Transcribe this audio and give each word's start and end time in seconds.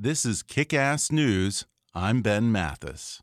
This 0.00 0.24
is 0.24 0.44
Kick 0.44 0.72
Ass 0.72 1.10
News. 1.10 1.66
I'm 1.92 2.22
Ben 2.22 2.52
Mathis. 2.52 3.20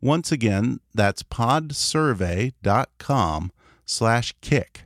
Once 0.01 0.31
again, 0.31 0.79
that's 0.93 1.23
podsurvey.com 1.23 3.51
slash 3.85 4.33
kick. 4.41 4.85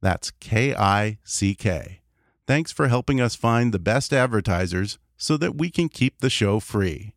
That's 0.00 0.30
K-I-C-K. 0.30 2.00
Thanks 2.46 2.72
for 2.72 2.88
helping 2.88 3.20
us 3.20 3.34
find 3.34 3.72
the 3.72 3.78
best 3.78 4.12
advertisers 4.12 4.98
so 5.16 5.36
that 5.38 5.56
we 5.56 5.70
can 5.70 5.88
keep 5.88 6.20
the 6.20 6.30
show 6.30 6.60
free. 6.60 7.14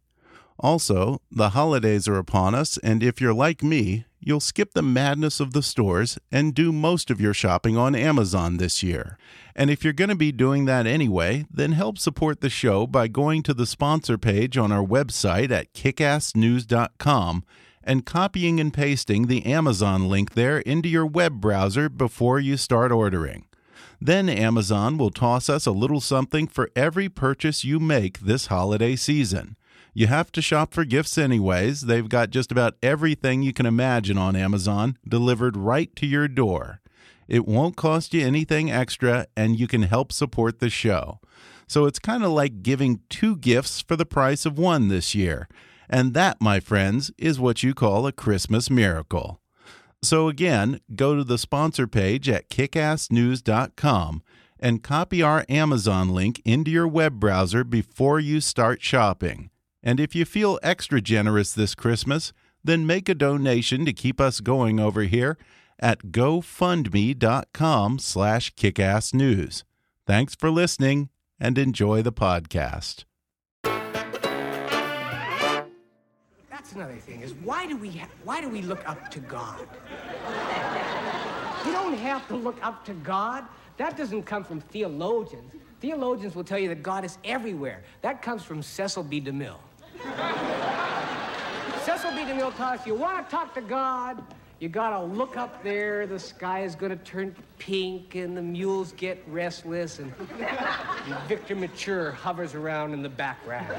Also, 0.59 1.21
the 1.29 1.49
holidays 1.49 2.07
are 2.07 2.17
upon 2.17 2.55
us, 2.55 2.77
and 2.79 3.03
if 3.03 3.21
you're 3.21 3.33
like 3.33 3.61
me, 3.61 4.05
you'll 4.19 4.39
skip 4.39 4.73
the 4.73 4.81
madness 4.81 5.39
of 5.39 5.53
the 5.53 5.61
stores 5.61 6.17
and 6.31 6.55
do 6.55 6.71
most 6.71 7.11
of 7.11 7.21
your 7.21 7.33
shopping 7.33 7.77
on 7.77 7.93
Amazon 7.93 8.57
this 8.57 8.81
year. 8.81 9.17
And 9.55 9.69
if 9.69 9.83
you're 9.83 9.93
going 9.93 10.09
to 10.09 10.15
be 10.15 10.31
doing 10.31 10.65
that 10.65 10.87
anyway, 10.87 11.45
then 11.51 11.73
help 11.73 11.97
support 11.97 12.41
the 12.41 12.49
show 12.49 12.87
by 12.87 13.07
going 13.07 13.43
to 13.43 13.53
the 13.53 13.65
sponsor 13.65 14.17
page 14.17 14.57
on 14.57 14.71
our 14.71 14.85
website 14.85 15.51
at 15.51 15.73
kickassnews.com 15.73 17.43
and 17.83 18.05
copying 18.05 18.59
and 18.59 18.73
pasting 18.73 19.27
the 19.27 19.45
Amazon 19.45 20.09
link 20.09 20.33
there 20.33 20.59
into 20.59 20.89
your 20.89 21.05
web 21.05 21.39
browser 21.39 21.89
before 21.89 22.39
you 22.39 22.57
start 22.57 22.91
ordering. 22.91 23.46
Then 23.99 24.29
Amazon 24.29 24.97
will 24.97 25.09
toss 25.09 25.49
us 25.49 25.65
a 25.65 25.71
little 25.71 26.01
something 26.01 26.47
for 26.47 26.69
every 26.75 27.09
purchase 27.09 27.63
you 27.63 27.79
make 27.79 28.19
this 28.19 28.47
holiday 28.47 28.95
season. 28.95 29.55
You 29.93 30.05
have 30.07 30.31
to 30.33 30.41
shop 30.43 30.73
for 30.73 30.85
gifts 30.85 31.17
anyways. 31.17 31.81
They've 31.81 32.07
got 32.07 32.29
just 32.29 32.51
about 32.51 32.75
everything 32.83 33.41
you 33.41 33.53
can 33.53 33.65
imagine 33.65 34.17
on 34.17 34.35
Amazon 34.35 34.97
delivered 35.07 35.57
right 35.57 35.95
to 35.95 36.05
your 36.05 36.27
door. 36.27 36.81
It 37.27 37.47
won't 37.47 37.75
cost 37.75 38.13
you 38.13 38.25
anything 38.25 38.71
extra, 38.71 39.25
and 39.35 39.59
you 39.59 39.67
can 39.67 39.81
help 39.81 40.11
support 40.11 40.59
the 40.59 40.69
show. 40.69 41.19
So 41.67 41.85
it's 41.85 41.99
kind 41.99 42.23
of 42.23 42.31
like 42.31 42.61
giving 42.61 43.01
two 43.09 43.35
gifts 43.35 43.81
for 43.81 43.95
the 43.95 44.05
price 44.05 44.45
of 44.45 44.59
one 44.59 44.87
this 44.87 45.15
year. 45.15 45.49
And 45.89 46.13
that, 46.13 46.39
my 46.39 46.59
friends, 46.59 47.11
is 47.17 47.39
what 47.39 47.63
you 47.63 47.73
call 47.73 48.05
a 48.05 48.11
Christmas 48.11 48.69
miracle. 48.69 49.41
So 50.01 50.27
again, 50.29 50.79
go 50.95 51.15
to 51.15 51.23
the 51.23 51.37
sponsor 51.37 51.87
page 51.87 52.29
at 52.29 52.49
kickassnews.com 52.49 54.23
and 54.59 54.83
copy 54.83 55.21
our 55.21 55.45
Amazon 55.49 56.09
link 56.09 56.41
into 56.45 56.71
your 56.71 56.87
web 56.87 57.19
browser 57.19 57.63
before 57.63 58.19
you 58.19 58.41
start 58.41 58.81
shopping. 58.81 59.49
And 59.83 59.99
if 59.99 60.15
you 60.15 60.25
feel 60.25 60.59
extra 60.63 61.01
generous 61.01 61.53
this 61.53 61.75
Christmas, 61.75 62.33
then 62.63 62.85
make 62.85 63.07
a 63.07 63.15
donation 63.15 63.85
to 63.85 63.93
keep 63.93 64.19
us 64.19 64.39
going 64.39 64.79
over 64.79 65.03
here 65.03 65.37
at 65.79 66.05
gofundme.com 66.11 67.99
slash 67.99 68.53
kickassnews. 68.55 69.63
Thanks 70.05 70.35
for 70.35 70.49
listening 70.49 71.09
and 71.39 71.57
enjoy 71.57 72.01
the 72.01 72.13
podcast. 72.13 73.06
That's 76.67 76.75
another 76.75 76.99
thing 76.99 77.21
is 77.21 77.33
why 77.33 77.65
do 77.65 77.77
we 77.77 78.01
why 78.25 78.41
do 78.41 78.49
we 78.49 78.61
look 78.61 78.85
up 78.89 79.09
to 79.11 79.21
God? 79.21 79.65
You 81.65 81.71
don't 81.71 81.93
have 81.93 82.27
to 82.27 82.35
look 82.35 82.57
up 82.61 82.83
to 82.87 82.93
God. 82.93 83.45
That 83.77 83.95
doesn't 83.95 84.23
come 84.23 84.43
from 84.43 84.59
theologians. 84.59 85.49
Theologians 85.79 86.35
will 86.35 86.43
tell 86.43 86.59
you 86.59 86.67
that 86.67 86.83
God 86.83 87.05
is 87.05 87.19
everywhere. 87.23 87.83
That 88.01 88.21
comes 88.21 88.43
from 88.43 88.61
Cecil 88.61 89.03
B. 89.03 89.21
DeMille. 89.21 89.55
Cecil 91.85 92.11
B. 92.11 92.25
DeMille 92.25 92.53
taught 92.57 92.85
you 92.85 92.95
want 92.95 93.25
to 93.25 93.31
talk 93.31 93.53
to 93.53 93.61
God, 93.61 94.21
you 94.59 94.67
got 94.67 94.89
to 94.89 95.05
look 95.05 95.37
up 95.37 95.63
there. 95.63 96.05
The 96.05 96.19
sky 96.19 96.63
is 96.63 96.75
to 96.75 96.97
turn 96.97 97.33
pink, 97.59 98.15
and 98.15 98.35
the 98.35 98.41
mules 98.41 98.91
get 98.91 99.23
restless, 99.27 99.99
and, 99.99 100.13
and 100.41 101.29
Victor 101.29 101.55
Mature 101.55 102.11
hovers 102.11 102.55
around 102.55 102.93
in 102.93 103.01
the 103.01 103.09
background. 103.09 103.73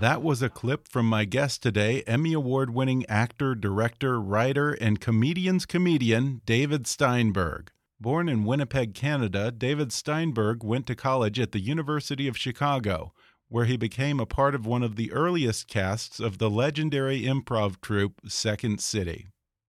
That 0.00 0.22
was 0.22 0.40
a 0.40 0.48
clip 0.48 0.88
from 0.88 1.04
my 1.04 1.26
guest 1.26 1.62
today, 1.62 2.02
Emmy 2.06 2.32
Award 2.32 2.70
winning 2.70 3.04
actor, 3.04 3.54
director, 3.54 4.18
writer, 4.18 4.72
and 4.72 4.98
comedian's 4.98 5.66
comedian, 5.66 6.40
David 6.46 6.86
Steinberg. 6.86 7.70
Born 8.00 8.26
in 8.26 8.46
Winnipeg, 8.46 8.94
Canada, 8.94 9.50
David 9.50 9.92
Steinberg 9.92 10.64
went 10.64 10.86
to 10.86 10.94
college 10.94 11.38
at 11.38 11.52
the 11.52 11.60
University 11.60 12.26
of 12.26 12.38
Chicago, 12.38 13.12
where 13.50 13.66
he 13.66 13.76
became 13.76 14.18
a 14.18 14.24
part 14.24 14.54
of 14.54 14.64
one 14.64 14.82
of 14.82 14.96
the 14.96 15.12
earliest 15.12 15.68
casts 15.68 16.18
of 16.18 16.38
the 16.38 16.48
legendary 16.48 17.24
improv 17.24 17.78
troupe 17.82 18.22
Second 18.26 18.80
City. 18.80 19.26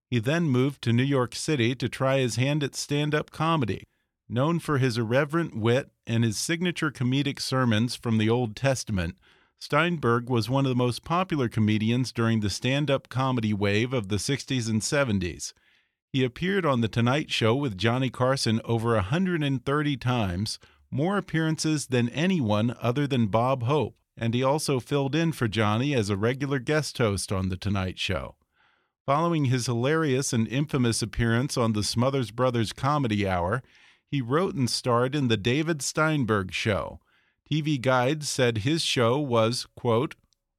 He 0.10 0.20
then 0.20 0.44
moved 0.44 0.82
to 0.84 0.94
New 0.94 1.04
York 1.04 1.36
City 1.36 1.76
to 1.76 1.90
try 1.90 2.20
his 2.20 2.38
hand 2.38 2.64
at 2.64 2.74
stand 2.74 3.14
up 3.14 3.32
comedy. 3.32 3.84
Known 4.30 4.60
for 4.60 4.78
his 4.78 4.98
irreverent 4.98 5.58
wit 5.58 5.92
and 6.08 6.24
his 6.24 6.38
signature 6.38 6.90
comedic 6.90 7.42
sermons 7.42 7.98
from 7.98 8.18
the 8.18 8.30
Old 8.30 8.56
Testament, 8.56 9.18
Steinberg 9.62 10.28
was 10.28 10.50
one 10.50 10.66
of 10.66 10.70
the 10.70 10.76
most 10.76 11.04
popular 11.04 11.48
comedians 11.48 12.12
during 12.12 12.40
the 12.40 12.50
stand 12.50 12.90
up 12.90 13.10
comedy 13.10 13.54
wave 13.54 13.94
of 13.94 14.08
the 14.08 14.16
60s 14.16 14.68
and 14.68 14.82
70s. 14.82 15.54
He 16.12 16.24
appeared 16.24 16.66
on 16.66 16.82
The 16.82 16.88
Tonight 16.88 17.30
Show 17.30 17.54
with 17.54 17.78
Johnny 17.78 18.10
Carson 18.10 18.60
over 18.66 18.96
130 18.96 19.98
times, 19.98 20.58
more 20.90 21.16
appearances 21.16 21.86
than 21.86 22.10
anyone 22.10 22.76
other 22.82 23.06
than 23.06 23.28
Bob 23.28 23.62
Hope, 23.62 23.96
and 24.18 24.34
he 24.34 24.42
also 24.42 24.80
filled 24.80 25.14
in 25.14 25.32
for 25.32 25.48
Johnny 25.48 25.94
as 25.94 26.10
a 26.10 26.18
regular 26.18 26.58
guest 26.58 26.98
host 26.98 27.32
on 27.32 27.50
The 27.50 27.58
Tonight 27.58 28.00
Show. 28.00 28.38
Following 29.06 29.46
his 29.46 29.68
hilarious 29.68 30.34
and 30.34 30.48
infamous 30.48 31.04
appearance 31.04 31.56
on 31.56 31.74
the 31.74 31.84
Smothers 31.84 32.32
Brothers 32.32 32.74
Comedy 32.74 33.28
Hour, 33.28 33.62
he 34.08 34.24
wrote 34.24 34.56
and 34.56 34.72
starred 34.72 35.14
in 35.14 35.28
The 35.28 35.38
David 35.38 35.84
Steinberg 35.84 36.52
Show. 36.52 37.00
TV 37.52 37.82
Guide 37.82 38.24
said 38.24 38.60
his 38.60 38.82
show 38.82 39.20
was, 39.20 39.68
quote, 39.76 40.16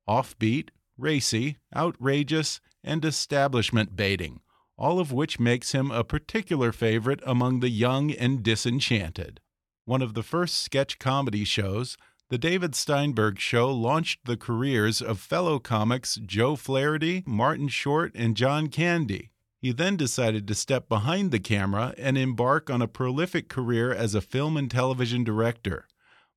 offbeat, 0.06 0.69
racy, 0.99 1.56
outrageous, 1.75 2.61
and 2.85 3.03
establishment 3.03 3.97
baiting, 3.97 4.41
all 4.77 5.00
of 5.00 5.11
which 5.11 5.41
makes 5.41 5.73
him 5.73 5.91
a 5.91 6.05
particular 6.05 6.71
favorite 6.71 7.21
among 7.25 7.61
the 7.61 7.71
young 7.71 8.11
and 8.11 8.43
disenchanted. 8.43 9.41
One 9.87 10.03
of 10.03 10.12
the 10.12 10.23
first 10.23 10.59
sketch 10.59 10.99
comedy 10.99 11.44
shows, 11.44 11.97
The 12.29 12.37
David 12.37 12.75
Steinberg 12.75 13.38
Show 13.38 13.71
launched 13.71 14.27
the 14.27 14.37
careers 14.37 15.00
of 15.00 15.19
fellow 15.19 15.59
comics 15.59 16.17
Joe 16.17 16.56
Flaherty, 16.56 17.23
Martin 17.27 17.69
Short, 17.69 18.12
and 18.15 18.37
John 18.37 18.69
Candy. 18.69 19.31
He 19.59 19.73
then 19.73 19.97
decided 19.97 20.47
to 20.47 20.55
step 20.55 20.91
behind 20.91 21.31
the 21.31 21.41
camera 21.41 21.95
and 21.97 22.19
embark 22.19 22.69
on 22.69 22.83
a 22.83 22.88
prolific 22.88 23.49
career 23.49 23.95
as 23.95 24.15
a 24.15 24.21
film 24.21 24.59
and 24.59 24.71
television 24.71 25.25
director. 25.25 25.87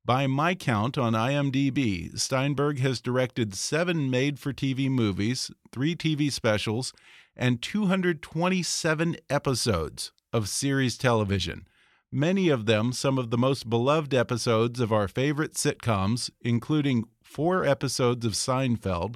By 0.06 0.28
my 0.28 0.54
count 0.54 1.00
on 1.00 1.14
IMDb, 1.14 2.16
Steinberg 2.20 2.78
has 2.78 3.02
directed 3.02 3.56
seven 3.56 4.12
made 4.12 4.38
for 4.38 4.54
TV 4.54 4.88
movies, 4.88 5.50
three 5.72 5.96
TV 5.96 6.32
specials, 6.32 6.94
and 7.36 7.60
227 7.60 9.18
episodes 9.32 10.12
of 10.32 10.48
series 10.48 10.96
television. 11.00 11.68
Many 12.12 12.50
of 12.50 12.68
them 12.68 12.94
some 12.94 13.18
of 13.18 13.32
the 13.32 13.38
most 13.38 13.68
beloved 13.68 14.14
episodes 14.14 14.80
of 14.80 14.94
our 14.94 15.08
favorite 15.08 15.56
sitcoms, 15.56 16.30
including 16.40 17.06
four 17.24 17.66
episodes 17.66 18.28
of 18.28 18.34
Seinfeld, 18.34 19.16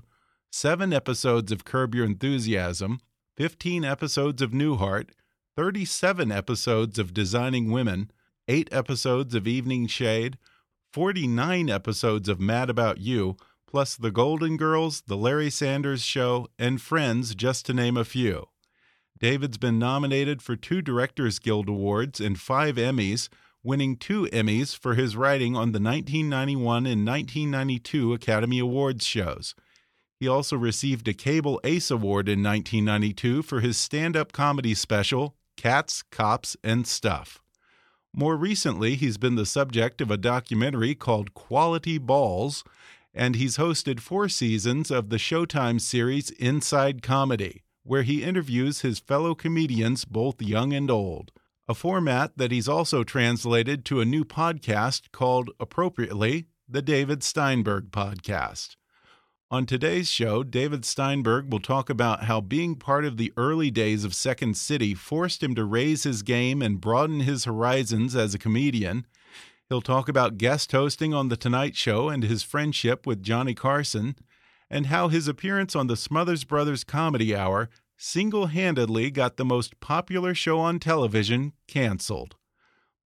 seven 0.52 0.92
episodes 0.92 1.52
of 1.52 1.66
Curb 1.66 1.94
Your 1.94 2.06
Enthusiasm, 2.06 3.00
15 3.38 3.86
episodes 3.86 4.42
of 4.42 4.54
Newhart, 4.54 5.12
37 5.56 6.32
episodes 6.32 6.98
of 6.98 7.14
Designing 7.14 7.72
Women, 7.72 8.10
8 8.48 8.70
episodes 8.72 9.36
of 9.36 9.48
Evening 9.48 9.86
Shade, 9.86 10.40
49 10.92 11.70
episodes 11.70 12.28
of 12.28 12.40
Mad 12.40 12.68
About 12.68 13.00
You, 13.00 13.38
plus 13.68 13.96
The 13.96 14.10
Golden 14.10 14.58
Girls, 14.58 15.04
The 15.06 15.16
Larry 15.16 15.52
Sanders 15.52 16.02
Show, 16.02 16.48
and 16.58 16.82
Friends, 16.82 17.36
just 17.36 17.68
to 17.68 17.76
name 17.76 17.96
a 17.96 18.04
few. 18.04 18.48
David's 19.20 19.60
been 19.60 19.78
nominated 19.78 20.42
for 20.42 20.56
two 20.56 20.82
Directors 20.82 21.38
Guild 21.38 21.70
Awards 21.70 22.20
and 22.20 22.40
five 22.40 22.78
Emmys, 22.78 23.30
winning 23.64 23.98
two 23.98 24.24
Emmys 24.34 24.76
for 24.76 24.96
his 24.96 25.16
writing 25.16 25.56
on 25.56 25.74
the 25.74 25.80
1991 25.80 26.88
and 26.88 27.06
1992 27.06 28.14
Academy 28.14 28.58
Awards 28.58 29.06
shows. 29.06 29.54
He 30.20 30.28
also 30.28 30.58
received 30.58 31.08
a 31.08 31.14
Cable 31.14 31.62
Ace 31.64 31.92
Award 31.92 32.28
in 32.28 32.42
1992 32.42 33.44
for 33.44 33.60
his 33.60 33.78
stand 33.78 34.18
up 34.18 34.32
comedy 34.32 34.74
special, 34.74 35.36
Cats, 35.56 36.04
Cops, 36.10 36.58
and 36.64 36.88
Stuff. 36.88 37.44
More 38.20 38.36
recently, 38.36 38.96
he's 38.96 39.18
been 39.18 39.36
the 39.36 39.46
subject 39.46 40.02
of 40.02 40.12
a 40.12 40.18
documentary 40.18 40.94
called 40.94 41.34
Quality 41.34 41.98
Balls, 41.98 42.66
and 43.14 43.38
he's 43.38 43.56
hosted 43.56 44.02
four 44.02 44.28
seasons 44.28 44.92
of 44.92 45.08
the 45.08 45.16
Showtime 45.16 45.80
series 45.80 46.30
Inside 46.32 47.02
Comedy, 47.02 47.64
where 47.84 48.04
he 48.04 48.22
interviews 48.26 48.82
his 48.82 49.00
fellow 49.00 49.36
comedians, 49.36 50.04
both 50.04 50.42
young 50.42 50.74
and 50.74 50.92
old. 50.92 51.32
A 51.70 51.74
format 51.74 52.38
that 52.38 52.52
he's 52.52 52.68
also 52.68 53.06
translated 53.06 53.86
to 53.86 54.02
a 54.02 54.06
new 54.06 54.26
podcast 54.26 55.14
called, 55.14 55.52
appropriately, 55.58 56.48
the 56.68 56.82
David 56.82 57.24
Steinberg 57.24 57.90
Podcast. 57.90 58.76
On 59.52 59.66
today's 59.66 60.08
show, 60.08 60.44
David 60.44 60.86
Steinberg 60.86 61.52
will 61.52 61.60
talk 61.60 61.90
about 61.90 62.26
how 62.26 62.40
being 62.40 62.76
part 62.76 63.04
of 63.04 63.18
the 63.18 63.34
early 63.36 63.72
days 63.72 64.04
of 64.04 64.14
Second 64.14 64.56
City 64.56 64.94
forced 64.94 65.42
him 65.42 65.56
to 65.56 65.66
raise 65.66 66.04
his 66.04 66.22
game 66.22 66.62
and 66.62 66.80
broaden 66.80 67.22
his 67.22 67.46
horizons 67.46 68.16
as 68.16 68.36
a 68.36 68.40
comedian. 68.40 69.08
He'll 69.68 69.82
talk 69.82 70.08
about 70.08 70.38
guest 70.38 70.72
hosting 70.72 71.16
on 71.16 71.30
The 71.30 71.36
Tonight 71.36 71.76
Show 71.76 72.10
and 72.10 72.24
his 72.24 72.44
friendship 72.44 73.08
with 73.08 73.24
Johnny 73.24 73.56
Carson, 73.56 74.16
and 74.70 74.86
how 74.86 75.08
his 75.08 75.28
appearance 75.28 75.76
on 75.76 75.88
the 75.88 75.98
Smothers 75.98 76.44
Brothers 76.44 76.84
Comedy 76.84 77.36
Hour 77.36 77.72
single 77.98 78.48
handedly 78.48 79.10
got 79.10 79.38
the 79.38 79.46
most 79.46 79.80
popular 79.80 80.36
show 80.36 80.60
on 80.60 80.78
television 80.78 81.54
canceled. 81.68 82.36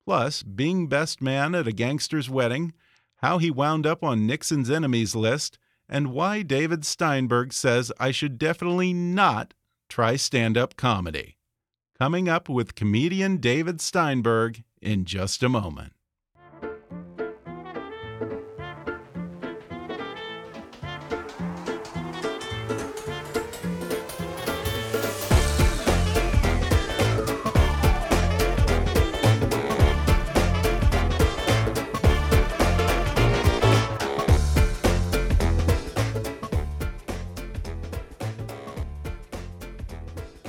Plus, 0.05 0.43
being 0.43 0.87
best 0.89 1.21
man 1.21 1.55
at 1.55 1.69
a 1.69 1.71
gangster's 1.71 2.29
wedding, 2.29 2.73
how 3.21 3.37
he 3.37 3.49
wound 3.49 3.87
up 3.87 4.03
on 4.03 4.27
Nixon's 4.27 4.69
enemies 4.69 5.15
list 5.15 5.57
and 5.87 6.11
why 6.11 6.41
David 6.41 6.85
Steinberg 6.85 7.53
says 7.53 7.91
I 7.99 8.11
should 8.11 8.37
definitely 8.37 8.93
not 8.93 9.53
try 9.89 10.15
stand 10.15 10.57
up 10.57 10.75
comedy. 10.75 11.37
Coming 11.97 12.27
up 12.27 12.49
with 12.49 12.75
comedian 12.75 13.37
David 13.37 13.79
Steinberg 13.79 14.63
in 14.81 15.05
just 15.05 15.43
a 15.43 15.49
moment. 15.49 15.92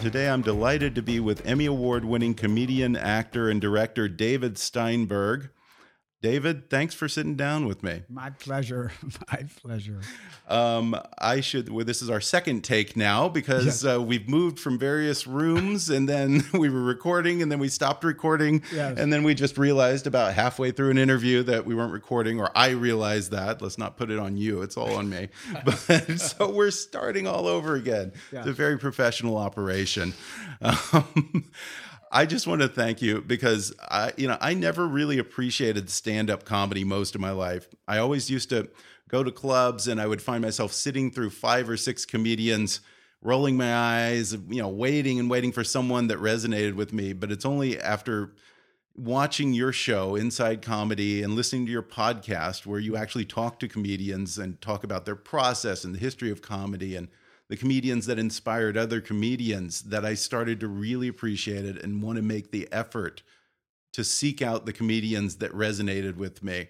Today, 0.05 0.29
I'm 0.29 0.43
delighted 0.43 0.95
to 0.97 1.03
be 1.03 1.19
with 1.19 1.47
Emmy 1.47 1.65
Award 1.65 2.05
winning 2.05 2.35
comedian, 2.35 2.95
actor, 2.95 3.49
and 3.49 3.59
director 3.59 4.07
David 4.07 4.59
Steinberg. 4.59 5.49
David, 6.25 6.71
thanks 6.71 6.95
for 6.95 7.07
sitting 7.07 7.35
down 7.35 7.67
with 7.67 7.83
me. 7.83 8.01
My 8.09 8.31
pleasure. 8.31 8.93
My 9.31 9.45
pleasure. 9.61 10.01
Um, 10.49 10.99
I 11.19 11.43
should. 11.43 11.69
Well, 11.69 11.85
this 11.85 12.01
is 12.01 12.09
our 12.09 12.23
second 12.23 12.65
take 12.65 12.97
now 12.97 13.29
because 13.29 13.67
yes. 13.67 13.85
uh, 13.85 14.01
we've 14.01 14.27
moved 14.27 14.59
from 14.59 14.79
various 14.79 15.27
rooms, 15.27 15.91
and 15.91 16.09
then 16.09 16.43
we 16.55 16.71
were 16.71 16.83
recording, 16.83 17.43
and 17.43 17.53
then 17.53 17.59
we 17.59 17.69
stopped 17.69 18.05
recording, 18.05 18.63
yes. 18.73 18.99
and 18.99 19.13
then 19.13 19.23
we 19.23 19.35
just 19.35 19.59
realized 19.59 20.07
about 20.07 20.33
halfway 20.33 20.71
through 20.71 20.93
an 20.93 20.97
interview 20.97 21.43
that 21.43 21.67
we 21.67 21.75
weren't 21.75 21.93
recording, 21.93 22.41
or 22.41 22.51
I 22.57 22.71
realized 22.71 23.31
that. 23.33 23.61
Let's 23.61 23.77
not 23.77 23.99
put 23.99 24.11
it 24.11 24.19
on 24.19 24.39
you; 24.39 24.63
it's 24.63 24.79
all 24.79 24.95
on 24.95 25.11
me. 25.11 25.29
but 25.67 25.77
so 26.19 26.51
we're 26.51 26.71
starting 26.71 27.27
all 27.27 27.47
over 27.47 27.75
again. 27.75 28.15
It's 28.33 28.47
a 28.47 28.53
very 28.55 28.79
professional 28.79 29.37
operation. 29.37 30.15
Um, 30.63 31.51
I 32.15 32.27
just 32.27 32.47
want 32.47 32.61
to 32.63 32.69
thank 32.69 33.03
you 33.03 33.23
because 33.23 33.75
I, 33.81 34.13
you 34.17 34.29
know, 34.29 34.39
I 34.41 34.55
never 34.55 34.87
really 34.87 35.19
appreciated 35.19 35.91
stand 35.91 36.31
up 36.31 36.45
comedy 36.45 36.85
most 36.85 37.17
of 37.17 37.21
my 37.21 37.33
life. 37.33 37.67
I 37.89 37.99
always 37.99 38.31
used 38.31 38.51
to 38.51 38.69
go 39.09 39.25
to 39.25 39.33
clubs 39.33 39.89
and 39.89 40.01
I 40.01 40.07
would 40.07 40.23
find 40.23 40.41
myself 40.41 40.73
sitting 40.73 41.11
through 41.11 41.31
five 41.31 41.69
or 41.69 41.77
six 41.77 42.05
comedians, 42.07 42.79
rolling 43.21 43.57
my 43.57 43.75
eyes, 43.75 44.33
you 44.33 44.63
know, 44.63 44.69
waiting 44.69 45.19
and 45.19 45.29
waiting 45.29 45.51
for 45.51 45.65
someone 45.65 46.07
that 46.07 46.19
resonated 46.19 46.77
with 46.77 46.93
me. 46.93 47.15
But 47.15 47.33
it's 47.33 47.45
only 47.45 47.81
after 47.81 48.33
watching 48.95 49.53
your 49.53 49.73
show, 49.73 50.15
Inside 50.15 50.63
Comedy, 50.63 51.21
and 51.21 51.35
listening 51.35 51.67
to 51.67 51.73
your 51.73 51.83
podcast 51.83 52.65
where 52.65 52.79
you 52.79 52.97
actually 52.97 53.25
talk 53.25 53.59
to 53.59 53.67
comedians 53.67 54.39
and 54.39 54.61
talk 54.61 54.85
about 54.85 55.05
their 55.05 55.17
process 55.17 55.83
and 55.83 55.93
the 55.93 55.99
history 55.99 56.31
of 56.31 56.43
comedy 56.43 56.95
and 56.95 57.09
the 57.49 57.57
comedians 57.57 58.07
that 58.07 58.19
inspired 58.19 58.77
other 58.77 59.01
comedians 59.01 59.83
that 59.83 60.05
I 60.05 60.15
started 60.15 60.61
to 60.61 60.69
really 60.69 61.09
appreciate 61.09 61.65
it 61.65 61.83
and 61.83 62.03
want 62.03 62.17
to 62.17 62.23
make 62.23 62.51
the 62.51 62.69
effort 62.73 63.23
to 63.93 64.03
seek 64.03 64.43
out 64.43 64.67
the 64.67 64.73
comedians 64.73 65.37
that 65.37 65.53
resonated 65.53 66.17
with 66.17 66.43
me. 66.43 66.69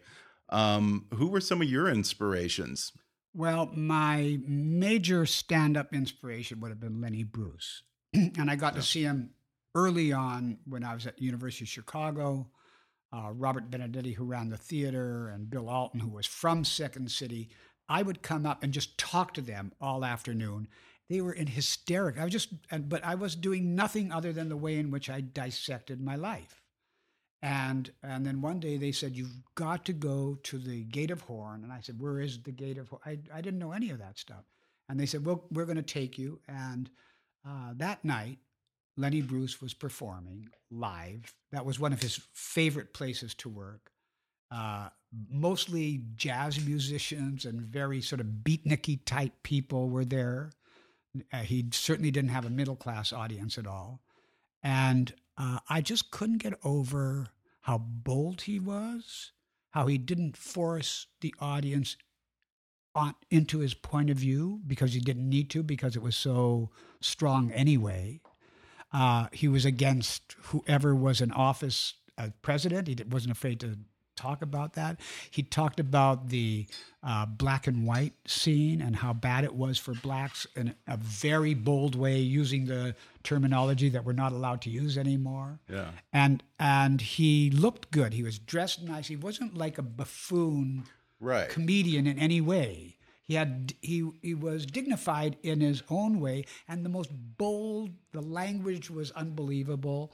Um, 0.50 1.07
who 1.14 1.28
were 1.28 1.40
some 1.40 1.62
of 1.62 1.71
your 1.71 1.88
inspirations? 1.88 2.93
Well, 3.35 3.71
my 3.75 4.38
major 4.47 5.26
stand 5.26 5.76
up 5.76 5.95
inspiration 5.95 6.61
would 6.61 6.71
have 6.71 6.81
been 6.81 7.00
Lenny 7.00 7.25
Bruce. 7.25 7.83
and 8.14 8.50
I 8.50 8.57
got 8.57 8.75
to 8.75 8.83
see 8.83 9.02
him 9.02 9.31
early 9.75 10.12
on 10.12 10.59
when 10.66 10.85
I 10.85 10.95
was 10.95 11.07
at 11.07 11.16
the 11.16 11.25
University 11.25 11.64
of 11.64 11.69
Chicago. 11.69 12.49
Uh, 13.12 13.31
Robert 13.33 13.71
Benedetti, 13.71 14.12
who 14.12 14.25
ran 14.25 14.49
the 14.49 14.57
theater, 14.57 15.28
and 15.28 15.49
Bill 15.49 15.69
Alton, 15.69 16.00
who 16.00 16.09
was 16.09 16.26
from 16.26 16.64
Second 16.64 17.11
City. 17.11 17.49
I 17.88 18.03
would 18.03 18.23
come 18.23 18.47
up 18.47 18.62
and 18.62 18.73
just 18.73 18.99
talk 18.99 19.35
to 19.35 19.41
them 19.41 19.73
all 19.81 20.05
afternoon. 20.05 20.69
They 21.11 21.21
were 21.21 21.33
in 21.33 21.47
hysterics. 21.47 22.19
I 22.19 22.25
was 22.25 22.33
just, 22.33 22.49
but 22.88 23.05
I 23.05 23.14
was 23.14 23.37
doing 23.37 23.75
nothing 23.75 24.11
other 24.11 24.33
than 24.33 24.49
the 24.49 24.57
way 24.57 24.79
in 24.79 24.91
which 24.91 25.11
I 25.11 25.21
dissected 25.21 26.00
my 26.00 26.17
life. 26.17 26.62
And 27.43 27.93
and 28.03 28.25
then 28.25 28.41
one 28.41 28.59
day 28.59 28.79
they 28.79 28.91
said, 28.93 29.14
"You've 29.14 29.43
got 29.55 29.85
to 29.85 29.93
go 29.93 30.38
to 30.45 30.57
the 30.59 30.85
Gate 30.85 31.11
of 31.11 31.21
Horn." 31.21 31.62
And 31.62 31.71
I 31.71 31.81
said, 31.83 32.00
"Where 32.00 32.19
is 32.19 32.43
the 32.43 32.53
Gate 32.53 32.79
of 32.79 32.88
Horn?" 32.88 33.03
I, 33.05 33.19
I 33.31 33.43
didn't 33.43 33.59
know 33.59 33.73
any 33.73 33.91
of 33.91 33.99
that 33.99 34.19
stuff. 34.19 34.45
And 34.88 34.99
they 34.99 35.05
said, 35.05 35.26
"Well, 35.26 35.45
we're 35.50 35.67
going 35.67 35.76
to 35.76 35.83
take 35.83 36.17
you." 36.19 36.41
And 36.49 36.88
uh, 37.47 37.75
that 37.76 38.03
night, 38.03 38.38
Lenny 38.97 39.21
Bruce 39.21 39.61
was 39.61 39.75
performing 39.75 40.49
live. 40.71 41.35
That 41.53 41.67
was 41.67 41.79
one 41.79 41.93
of 41.93 42.00
his 42.00 42.19
favorite 42.33 42.95
places 42.95 43.35
to 43.35 43.50
work. 43.50 43.91
Uh, 44.50 44.88
mostly 45.30 46.02
jazz 46.16 46.64
musicians 46.64 47.44
and 47.44 47.61
very 47.61 48.00
sort 48.00 48.21
of 48.21 48.26
beatniky 48.42 49.04
type 49.04 49.33
people 49.42 49.88
were 49.88 50.04
there. 50.04 50.50
Uh, 51.33 51.38
he 51.38 51.66
certainly 51.73 52.11
didn't 52.11 52.30
have 52.30 52.44
a 52.44 52.50
middle 52.50 52.76
class 52.76 53.12
audience 53.12 53.56
at 53.59 53.66
all. 53.66 54.00
And 54.62 55.12
uh, 55.37 55.59
I 55.68 55.80
just 55.80 56.11
couldn't 56.11 56.38
get 56.38 56.59
over 56.64 57.28
how 57.62 57.78
bold 57.78 58.42
he 58.42 58.59
was, 58.59 59.33
how 59.71 59.87
he 59.87 59.99
didn't 59.99 60.37
force 60.37 61.06
the 61.21 61.35
audience 61.40 61.97
on, 62.94 63.14
into 63.30 63.59
his 63.59 63.75
point 63.75 64.11
of 64.11 64.16
view 64.16 64.61
because 64.66 64.92
he 64.94 65.00
didn't 65.00 65.28
need 65.28 65.50
to, 65.50 65.62
because 65.62 65.97
it 65.97 66.02
was 66.02 66.16
so 66.16 66.71
strong 67.00 67.50
anyway. 67.52 68.21
Uh, 68.92 69.26
he 69.33 69.49
was 69.49 69.64
against 69.64 70.37
whoever 70.44 70.94
was 70.94 71.21
in 71.21 71.33
office 71.33 71.94
as 72.16 72.30
president. 72.42 72.87
He 72.87 72.97
wasn't 73.09 73.33
afraid 73.33 73.61
to 73.61 73.78
talk 74.16 74.42
about 74.42 74.75
that. 74.75 75.00
He 75.30 75.42
talked 75.42 75.80
about 75.80 76.28
the 76.28 76.66
uh, 77.02 77.26
black 77.26 77.66
and 77.66 77.87
white 77.87 78.14
scene 78.26 78.80
and 78.80 78.97
how 78.97 79.12
bad 79.12 79.44
it 79.44 79.54
was 79.54 79.78
for 79.78 79.94
blacks 79.94 80.47
in 80.56 80.75
a 80.87 80.97
very 80.97 81.54
bold 81.54 81.94
way, 81.94 82.18
using 82.18 82.66
the 82.66 82.94
terminology 83.23 83.88
that 83.90 84.04
we're 84.04 84.12
not 84.12 84.33
allowed 84.33 84.62
to 84.62 84.71
use 84.71 84.97
anymore. 84.99 85.59
Yeah. 85.71 85.90
And 86.12 86.42
and 86.59 87.00
he 87.00 87.50
looked 87.50 87.90
good. 87.90 88.14
He 88.14 88.23
was 88.23 88.38
dressed 88.38 88.83
nice. 88.83 89.09
He 89.09 89.16
wasn't 89.16 89.56
like 89.56 89.78
a 89.78 89.83
buffoon 89.83 90.85
Right. 91.21 91.49
comedian 91.49 92.06
in 92.06 92.18
any 92.18 92.40
way. 92.40 92.97
He 93.26 93.35
had 93.35 93.73
he 93.80 94.06
he 94.21 94.35
was 94.35 94.66
dignified 94.66 95.37
in 95.42 95.61
his 95.61 95.83
own 95.88 96.21
way, 96.21 96.44
and 96.68 96.85
the 96.85 96.90
most 96.90 97.11
bold. 97.38 97.90
The 98.12 98.21
language 98.21 98.90
was 98.90 99.11
unbelievable, 99.12 100.12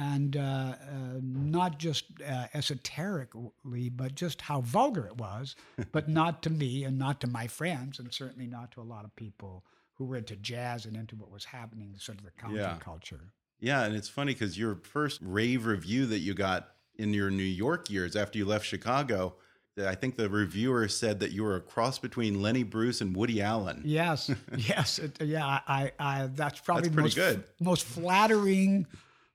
and 0.00 0.36
uh, 0.36 0.40
uh, 0.40 0.74
not 1.22 1.78
just 1.78 2.04
uh, 2.26 2.46
esoterically, 2.54 3.88
but 3.90 4.14
just 4.14 4.40
how 4.42 4.60
vulgar 4.62 5.06
it 5.06 5.16
was. 5.18 5.56
but 5.92 6.08
not 6.08 6.42
to 6.44 6.50
me, 6.50 6.84
and 6.84 6.98
not 6.98 7.20
to 7.20 7.26
my 7.26 7.46
friends, 7.46 7.98
and 7.98 8.12
certainly 8.12 8.46
not 8.46 8.72
to 8.72 8.80
a 8.80 8.82
lot 8.82 9.04
of 9.04 9.14
people 9.16 9.64
who 9.94 10.06
were 10.06 10.16
into 10.16 10.36
jazz 10.36 10.86
and 10.86 10.96
into 10.96 11.14
what 11.16 11.30
was 11.30 11.44
happening, 11.44 11.94
sort 11.98 12.18
of 12.18 12.24
the 12.24 12.30
Yeah. 12.54 12.78
counterculture. 12.78 13.20
Yeah, 13.60 13.84
and 13.84 13.94
it's 13.94 14.08
funny 14.08 14.32
because 14.32 14.56
your 14.58 14.76
first 14.76 15.20
rave 15.22 15.66
review 15.66 16.06
that 16.06 16.20
you 16.20 16.32
got 16.32 16.70
in 16.96 17.12
your 17.12 17.30
New 17.30 17.42
York 17.42 17.90
years 17.90 18.16
after 18.16 18.38
you 18.38 18.46
left 18.46 18.64
Chicago, 18.64 19.34
I 19.78 19.94
think 19.94 20.16
the 20.16 20.30
reviewer 20.30 20.88
said 20.88 21.20
that 21.20 21.32
you 21.32 21.42
were 21.44 21.56
a 21.56 21.60
cross 21.60 21.98
between 21.98 22.40
Lenny 22.40 22.62
Bruce 22.62 23.02
and 23.02 23.14
Woody 23.14 23.42
Allen. 23.42 23.82
Yes, 23.84 24.30
yes, 24.56 24.98
it, 24.98 25.20
yeah. 25.22 25.46
I, 25.68 25.92
I, 25.98 26.26
that's 26.34 26.60
probably 26.60 26.84
That's 26.88 26.94
pretty 26.94 27.06
most, 27.08 27.14
good. 27.16 27.44
most 27.60 27.84
flattering 27.84 28.86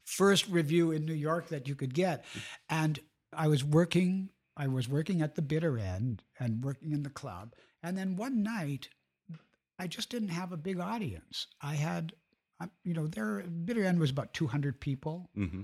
first 0.05 0.47
review 0.47 0.91
in 0.91 1.05
New 1.05 1.13
York 1.13 1.49
that 1.49 1.67
you 1.67 1.75
could 1.75 1.93
get. 1.93 2.23
And 2.69 2.99
I 3.33 3.47
was 3.47 3.63
working, 3.63 4.29
I 4.55 4.67
was 4.67 4.87
working 4.87 5.21
at 5.21 5.35
the 5.35 5.41
bitter 5.41 5.77
end 5.77 6.23
and 6.39 6.63
working 6.63 6.91
in 6.93 7.03
the 7.03 7.09
club. 7.09 7.53
And 7.83 7.97
then 7.97 8.15
one 8.15 8.41
night, 8.43 8.89
I 9.77 9.87
just 9.87 10.09
didn't 10.09 10.29
have 10.29 10.51
a 10.53 10.57
big 10.57 10.79
audience. 10.79 11.47
I 11.61 11.75
had, 11.75 12.13
uh, 12.61 12.67
you 12.83 12.93
know, 12.93 13.07
there 13.07 13.43
bitter 13.43 13.83
end 13.83 13.99
was 13.99 14.11
about 14.11 14.33
two 14.33 14.47
hundred 14.47 14.79
people. 14.79 15.29
hmm 15.35 15.63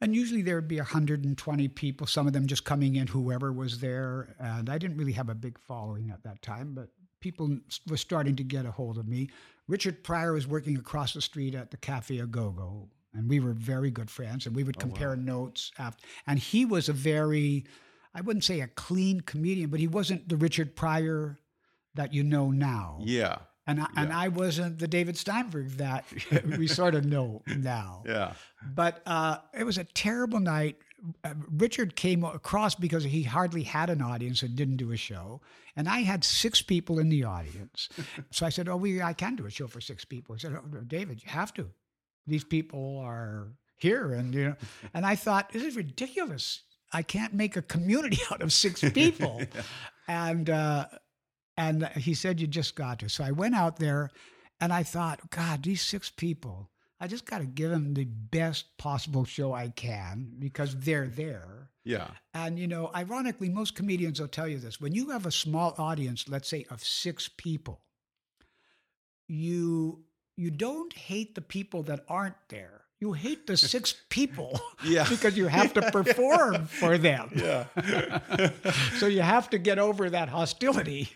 And 0.00 0.16
usually 0.16 0.42
there 0.42 0.56
would 0.56 0.66
be 0.66 0.78
120 0.78 1.68
people, 1.68 2.06
some 2.08 2.26
of 2.26 2.32
them 2.32 2.46
just 2.48 2.64
coming 2.64 2.96
in, 2.96 3.06
whoever 3.06 3.52
was 3.52 3.78
there. 3.78 4.34
And 4.40 4.68
I 4.68 4.78
didn't 4.78 4.96
really 4.96 5.12
have 5.12 5.28
a 5.28 5.34
big 5.34 5.58
following 5.60 6.10
at 6.10 6.24
that 6.24 6.42
time, 6.42 6.74
but 6.74 6.88
people 7.20 7.58
were 7.88 7.96
starting 7.96 8.34
to 8.36 8.42
get 8.42 8.66
a 8.66 8.72
hold 8.72 8.98
of 8.98 9.06
me. 9.06 9.30
Richard 9.68 10.02
Pryor 10.02 10.32
was 10.32 10.46
working 10.46 10.76
across 10.76 11.12
the 11.14 11.22
street 11.22 11.54
at 11.54 11.70
the 11.70 11.76
Cafe 11.76 12.20
Au 12.20 12.26
Go 12.26 12.50
Go, 12.50 12.88
and 13.14 13.28
we 13.28 13.40
were 13.40 13.52
very 13.52 13.90
good 13.90 14.10
friends, 14.10 14.46
and 14.46 14.56
we 14.56 14.64
would 14.64 14.78
compare 14.78 15.16
notes. 15.16 15.70
After, 15.78 16.04
and 16.26 16.38
he 16.38 16.64
was 16.64 16.88
a 16.88 16.92
very, 16.92 17.64
I 18.14 18.20
wouldn't 18.20 18.44
say 18.44 18.60
a 18.60 18.68
clean 18.68 19.20
comedian, 19.20 19.70
but 19.70 19.80
he 19.80 19.88
wasn't 19.88 20.28
the 20.28 20.36
Richard 20.36 20.74
Pryor 20.74 21.38
that 21.94 22.14
you 22.14 22.22
know 22.22 22.50
now. 22.50 22.98
Yeah. 23.02 23.38
And 23.66 23.80
I, 23.80 23.86
and 23.96 24.12
I 24.12 24.28
wasn't 24.28 24.80
the 24.80 24.88
David 24.88 25.16
Steinberg 25.16 25.70
that 25.76 26.04
we 26.58 26.66
sort 26.66 26.94
of 26.94 27.04
know 27.04 27.42
now. 27.46 28.02
Yeah. 28.04 28.32
But 28.74 29.02
uh, 29.06 29.38
it 29.56 29.64
was 29.64 29.78
a 29.78 29.84
terrible 29.84 30.40
night. 30.40 30.78
Uh, 31.22 31.34
Richard 31.48 31.94
came 31.94 32.24
across 32.24 32.74
because 32.74 33.04
he 33.04 33.22
hardly 33.22 33.62
had 33.62 33.88
an 33.88 34.02
audience 34.02 34.42
and 34.42 34.56
didn't 34.56 34.76
do 34.76 34.92
a 34.92 34.96
show, 34.96 35.40
and 35.76 35.88
I 35.88 36.00
had 36.00 36.22
six 36.22 36.62
people 36.62 36.98
in 37.00 37.08
the 37.08 37.24
audience. 37.24 37.88
so 38.30 38.46
I 38.46 38.50
said, 38.50 38.68
"Oh, 38.68 38.76
we 38.76 39.02
I 39.02 39.12
can 39.12 39.34
do 39.34 39.46
a 39.46 39.50
show 39.50 39.66
for 39.66 39.80
six 39.80 40.04
people." 40.04 40.36
He 40.36 40.40
said, 40.40 40.52
oh, 40.54 40.80
"David, 40.86 41.20
you 41.20 41.28
have 41.30 41.52
to. 41.54 41.70
These 42.26 42.44
people 42.44 42.98
are 42.98 43.48
here, 43.76 44.12
and 44.12 44.34
you 44.34 44.44
know." 44.44 44.56
And 44.94 45.06
I 45.06 45.16
thought, 45.16 45.52
"This 45.52 45.62
is 45.62 45.76
ridiculous. 45.76 46.62
I 46.92 47.02
can't 47.02 47.34
make 47.34 47.56
a 47.56 47.62
community 47.62 48.18
out 48.30 48.42
of 48.42 48.52
six 48.52 48.80
people." 48.92 49.42
And 50.08 50.50
uh, 50.50 50.86
and 51.56 51.86
he 51.96 52.14
said, 52.14 52.40
You 52.40 52.46
just 52.46 52.74
got 52.74 52.98
to. 53.00 53.08
So 53.08 53.24
I 53.24 53.30
went 53.30 53.54
out 53.54 53.76
there 53.76 54.10
and 54.60 54.72
I 54.72 54.82
thought, 54.82 55.30
God, 55.30 55.62
these 55.62 55.82
six 55.82 56.10
people, 56.10 56.70
I 57.00 57.06
just 57.08 57.26
got 57.26 57.38
to 57.38 57.46
give 57.46 57.70
them 57.70 57.94
the 57.94 58.04
best 58.04 58.76
possible 58.78 59.24
show 59.24 59.52
I 59.52 59.68
can 59.68 60.32
because 60.38 60.76
they're 60.76 61.08
there. 61.08 61.70
Yeah. 61.84 62.08
And, 62.32 62.58
you 62.58 62.68
know, 62.68 62.90
ironically, 62.94 63.48
most 63.48 63.74
comedians 63.74 64.20
will 64.20 64.28
tell 64.28 64.46
you 64.46 64.58
this 64.58 64.80
when 64.80 64.94
you 64.94 65.10
have 65.10 65.26
a 65.26 65.32
small 65.32 65.74
audience, 65.78 66.28
let's 66.28 66.48
say 66.48 66.64
of 66.70 66.82
six 66.82 67.28
people, 67.36 67.82
you 69.26 70.04
you 70.36 70.50
don't 70.50 70.92
hate 70.92 71.34
the 71.34 71.40
people 71.42 71.82
that 71.84 72.04
aren't 72.08 72.36
there. 72.48 72.82
You 73.00 73.12
hate 73.12 73.46
the 73.46 73.56
six 73.56 73.94
people 74.10 74.60
Yeah. 74.84 75.08
because 75.08 75.36
you 75.36 75.46
have 75.48 75.74
to 75.74 75.82
perform 75.92 76.66
for 76.66 76.98
them. 76.98 77.30
Yeah. 77.34 77.66
so 78.98 79.06
you 79.06 79.22
have 79.22 79.50
to 79.50 79.58
get 79.58 79.78
over 79.78 80.08
that 80.10 80.28
hostility 80.28 81.10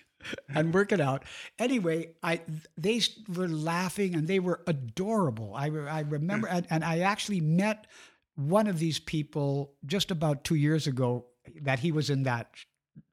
and 0.49 0.75
work 0.75 0.91
it 0.91 1.01
out. 1.01 1.25
Anyway, 1.59 2.11
I 2.23 2.41
they 2.77 3.01
were 3.33 3.49
laughing 3.49 4.15
and 4.17 4.27
they 4.27 4.41
were 4.41 4.61
adorable. 4.67 5.55
I 5.55 5.67
I 5.69 6.01
remember 6.01 6.49
and, 6.49 6.67
and 6.71 6.85
I 6.85 7.01
actually 7.01 7.41
met 7.41 7.87
one 8.35 8.67
of 8.67 8.79
these 8.79 8.99
people 8.99 9.73
just 9.87 10.11
about 10.11 10.43
two 10.45 10.57
years 10.57 10.87
ago 10.89 11.27
that 11.63 11.79
he 11.79 11.93
was 11.93 12.11
in 12.11 12.25
that 12.25 12.51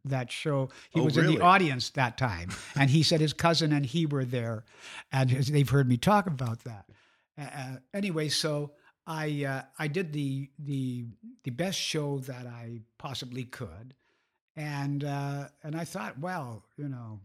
that 0.05 0.31
show. 0.31 0.69
He 0.89 0.99
Oh, 0.99 1.05
was 1.05 1.17
in 1.17 1.27
the 1.27 1.41
audience 1.41 1.89
that 1.91 2.17
time, 2.17 2.49
and 2.75 2.89
he 2.89 3.03
said 3.03 3.21
his 3.21 3.33
cousin 3.33 3.71
and 3.71 3.85
he 3.85 4.05
were 4.05 4.25
there, 4.25 4.65
and 5.11 5.29
they've 5.29 5.69
heard 5.69 5.87
me 5.87 5.97
talk 5.97 6.27
about 6.27 6.63
that. 6.63 6.85
Uh, 7.37 7.77
anyway, 7.93 8.29
so 8.29 8.71
I 9.07 9.45
uh, 9.45 9.61
I 9.79 9.87
did 9.87 10.13
the 10.13 10.49
the 10.59 11.05
the 11.43 11.51
best 11.51 11.79
show 11.79 12.19
that 12.19 12.45
I 12.47 12.81
possibly 12.97 13.43
could, 13.45 13.95
and 14.55 15.03
uh, 15.03 15.47
and 15.63 15.75
I 15.75 15.85
thought, 15.85 16.19
well, 16.19 16.63
you 16.77 16.89
know, 16.89 17.19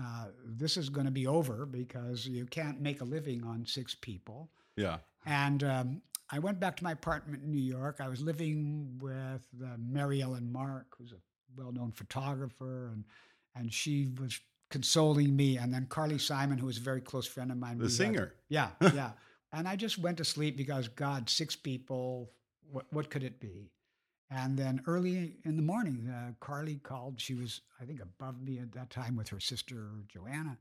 uh, 0.00 0.26
this 0.44 0.76
is 0.76 0.88
going 0.90 1.06
to 1.06 1.12
be 1.12 1.26
over 1.26 1.66
because 1.66 2.26
you 2.26 2.46
can't 2.46 2.80
make 2.80 3.00
a 3.00 3.04
living 3.04 3.44
on 3.44 3.64
six 3.66 3.94
people. 3.94 4.50
Yeah. 4.76 4.98
And 5.26 5.64
um, 5.64 6.02
I 6.30 6.38
went 6.38 6.60
back 6.60 6.76
to 6.76 6.84
my 6.84 6.92
apartment 6.92 7.42
in 7.42 7.50
New 7.50 7.60
York. 7.60 7.96
I 8.00 8.08
was 8.08 8.20
living 8.20 8.98
with 9.00 9.46
uh, 9.62 9.76
Mary 9.78 10.22
Ellen 10.22 10.50
Mark, 10.52 10.86
who's 10.96 11.12
a 11.12 11.16
well-known 11.56 11.92
photographer, 11.92 12.90
and 12.92 13.04
and 13.54 13.72
she 13.72 14.08
was 14.20 14.38
consoling 14.70 15.34
me. 15.34 15.56
And 15.56 15.72
then 15.72 15.86
Carly 15.86 16.18
Simon, 16.18 16.58
who 16.58 16.66
was 16.66 16.76
a 16.78 16.80
very 16.82 17.00
close 17.00 17.26
friend 17.26 17.50
of 17.50 17.56
mine, 17.58 17.78
The 17.78 17.88
singer. 17.90 18.34
yeah, 18.48 18.70
yeah. 18.80 19.12
and 19.52 19.66
I 19.66 19.76
just 19.76 19.98
went 19.98 20.18
to 20.18 20.24
sleep 20.24 20.56
because 20.56 20.88
God, 20.88 21.28
six 21.30 21.56
people. 21.56 22.30
What 22.70 22.86
what 22.90 23.08
could 23.10 23.22
it 23.22 23.40
be? 23.40 23.70
And 24.30 24.58
then 24.58 24.82
early 24.86 25.36
in 25.44 25.56
the 25.56 25.62
morning, 25.62 26.06
uh, 26.14 26.32
Carly 26.38 26.76
called. 26.82 27.18
She 27.18 27.32
was, 27.34 27.62
I 27.80 27.86
think, 27.86 28.02
above 28.02 28.42
me 28.42 28.58
at 28.58 28.72
that 28.72 28.90
time 28.90 29.16
with 29.16 29.28
her 29.30 29.40
sister 29.40 29.88
Joanna 30.06 30.58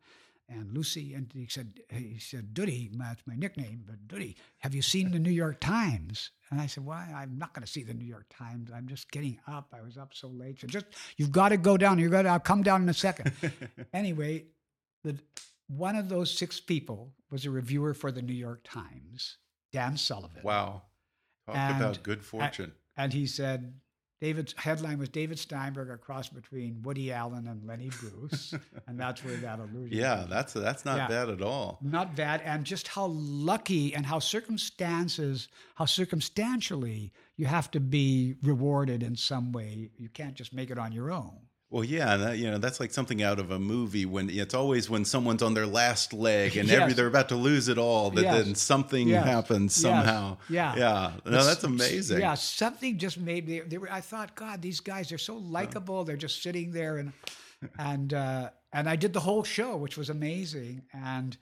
and 0.49 0.71
Lucy. 0.73 1.13
And 1.13 1.31
he 1.33 1.47
said, 1.47 1.79
he 1.89 2.17
said, 2.19 2.53
Duddy, 2.53 2.89
that's 2.93 3.21
my 3.25 3.35
nickname, 3.35 3.83
but 3.85 4.07
Duddy, 4.07 4.35
have 4.59 4.73
you 4.73 4.81
seen 4.81 5.11
the 5.11 5.19
New 5.19 5.31
York 5.31 5.59
Times? 5.59 6.31
And 6.49 6.61
I 6.61 6.67
said, 6.67 6.85
why? 6.85 7.11
I'm 7.15 7.37
not 7.37 7.53
going 7.53 7.65
to 7.65 7.71
see 7.71 7.83
the 7.83 7.93
New 7.93 8.05
York 8.05 8.27
Times. 8.29 8.69
I'm 8.73 8.87
just 8.87 9.11
getting 9.11 9.39
up. 9.47 9.73
I 9.77 9.81
was 9.81 9.97
up 9.97 10.13
so 10.13 10.27
late. 10.29 10.61
So 10.61 10.67
just, 10.67 10.85
you've 11.17 11.31
got 11.31 11.49
to 11.49 11.57
go 11.57 11.75
down. 11.77 11.99
You've 11.99 12.11
got 12.11 12.21
to, 12.23 12.29
I'll 12.29 12.39
come 12.39 12.63
down 12.63 12.81
in 12.83 12.89
a 12.89 12.93
second. 12.93 13.33
anyway, 13.93 14.45
the, 15.03 15.17
one 15.67 15.95
of 15.95 16.07
those 16.07 16.31
six 16.31 16.59
people 16.59 17.13
was 17.29 17.45
a 17.45 17.51
reviewer 17.51 17.93
for 17.93 18.11
the 18.11 18.21
New 18.21 18.33
York 18.33 18.61
Times, 18.63 19.37
Dan 19.73 19.97
Sullivan. 19.97 20.41
Wow. 20.43 20.83
Talk 21.45 21.55
And- 21.57 21.81
about 21.81 22.03
good 22.03 22.23
fortune. 22.23 22.73
And 22.95 23.13
he 23.13 23.27
said, 23.27 23.73
David's 24.19 24.53
headline 24.57 24.97
was 24.97 25.09
David 25.09 25.37
Steinberg, 25.37 25.89
a 25.91 25.97
cross 25.97 26.27
between 26.27 26.81
Woody 26.81 27.11
Allen 27.11 27.47
and 27.47 27.63
Lenny 27.67 27.91
Bruce. 27.99 28.53
and 28.87 28.99
that's 28.99 29.23
where 29.23 29.35
that 29.37 29.59
allusion 29.59 29.95
yeah, 29.97 30.21
came. 30.21 30.29
that's 30.29 30.53
that's 30.53 30.85
not 30.85 30.97
Yeah. 30.97 31.07
bad 31.07 31.29
at 31.29 31.41
all. 31.41 31.77
not 31.81 32.15
bad. 32.15 32.41
And 32.41 32.65
just 32.65 32.87
how 32.87 33.05
lucky 33.07 33.93
and 33.93 34.05
how 34.05 34.19
circumstances, 34.19 35.47
how 35.75 35.85
circumstantially 35.85 37.11
you 37.35 37.45
have 37.45 37.69
to 37.71 37.79
be 37.79 38.35
rewarded 38.43 39.03
in 39.03 39.15
some 39.15 39.51
way. 39.51 39.91
You 39.97 40.09
can't 40.09 40.33
just 40.35 40.53
make 40.53 40.69
it 40.71 40.77
on 40.79 40.91
your 40.91 41.11
own. 41.11 41.37
Well, 41.69 41.83
yeah, 41.83 42.15
that, 42.15 42.37
you 42.37 42.49
know 42.49 42.57
that's 42.59 42.79
like 42.79 42.91
something 42.93 43.21
out 43.21 43.39
of 43.39 43.51
a 43.51 43.59
movie. 43.59 44.05
When 44.05 44.29
it's 44.29 44.53
always 44.53 44.89
when 44.89 45.03
someone's 45.03 45.43
on 45.43 45.53
their 45.53 45.65
last 45.67 46.13
leg 46.13 46.55
and 46.55 46.71
every 46.71 46.93
they're 46.93 47.07
about 47.07 47.27
to 47.29 47.35
lose 47.35 47.67
it 47.67 47.77
all, 47.77 48.09
that 48.11 48.21
Yes. 48.23 48.45
then 48.45 48.55
something 48.55 49.09
Yes. 49.09 49.25
happens 49.25 49.75
Yes. 49.75 49.81
somehow. 49.81 50.37
Yeah. 50.49 50.75
yeah. 50.77 51.11
No, 51.25 51.43
that's 51.43 51.65
amazing. 51.65 52.19
Yeah, 52.19 52.35
something 52.35 52.97
just 52.97 53.19
made 53.19 53.47
me. 53.49 53.59
They 53.59 53.77
were. 53.77 53.91
I 53.91 53.99
thought, 53.99 54.33
God, 54.35 54.61
these 54.61 54.79
guys 54.79 55.11
are 55.11 55.17
so 55.17 55.35
likable. 55.35 56.05
They're 56.05 56.15
just 56.15 56.41
sitting 56.41 56.71
there, 56.71 56.97
and 56.99 57.11
and 57.77 58.13
uh, 58.13 58.49
and 58.71 58.87
I 58.87 58.95
did 58.95 59.11
the 59.11 59.19
whole 59.19 59.43
show, 59.43 59.75
which 59.75 59.97
was 59.97 60.09
amazing. 60.09 60.83
And 60.93 61.35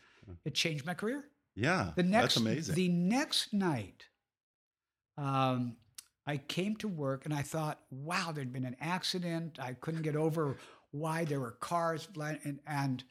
it 0.43 0.55
changed 0.55 0.87
my 0.87 0.95
career. 0.95 1.23
Yeah, 1.55 1.91
The 1.95 2.03
next, 2.03 2.23
that's 2.33 2.37
amazing. 2.37 2.75
The 2.75 2.89
next 2.89 3.53
night, 3.53 4.05
um, 5.17 5.77
I 6.27 6.37
came 6.37 6.75
to 6.77 6.87
work 6.87 7.25
and 7.25 7.33
I 7.33 7.41
thought, 7.41 7.79
wow, 7.91 8.31
there'd 8.33 8.51
been 8.53 8.65
an 8.65 8.77
accident. 8.81 9.59
I 9.61 9.73
couldn't 9.73 10.01
get 10.01 10.15
over 10.15 10.57
why 10.91 11.25
there 11.25 11.39
were 11.39 11.51
cars 11.51 12.07
and, 12.43 12.59
and 12.65 13.03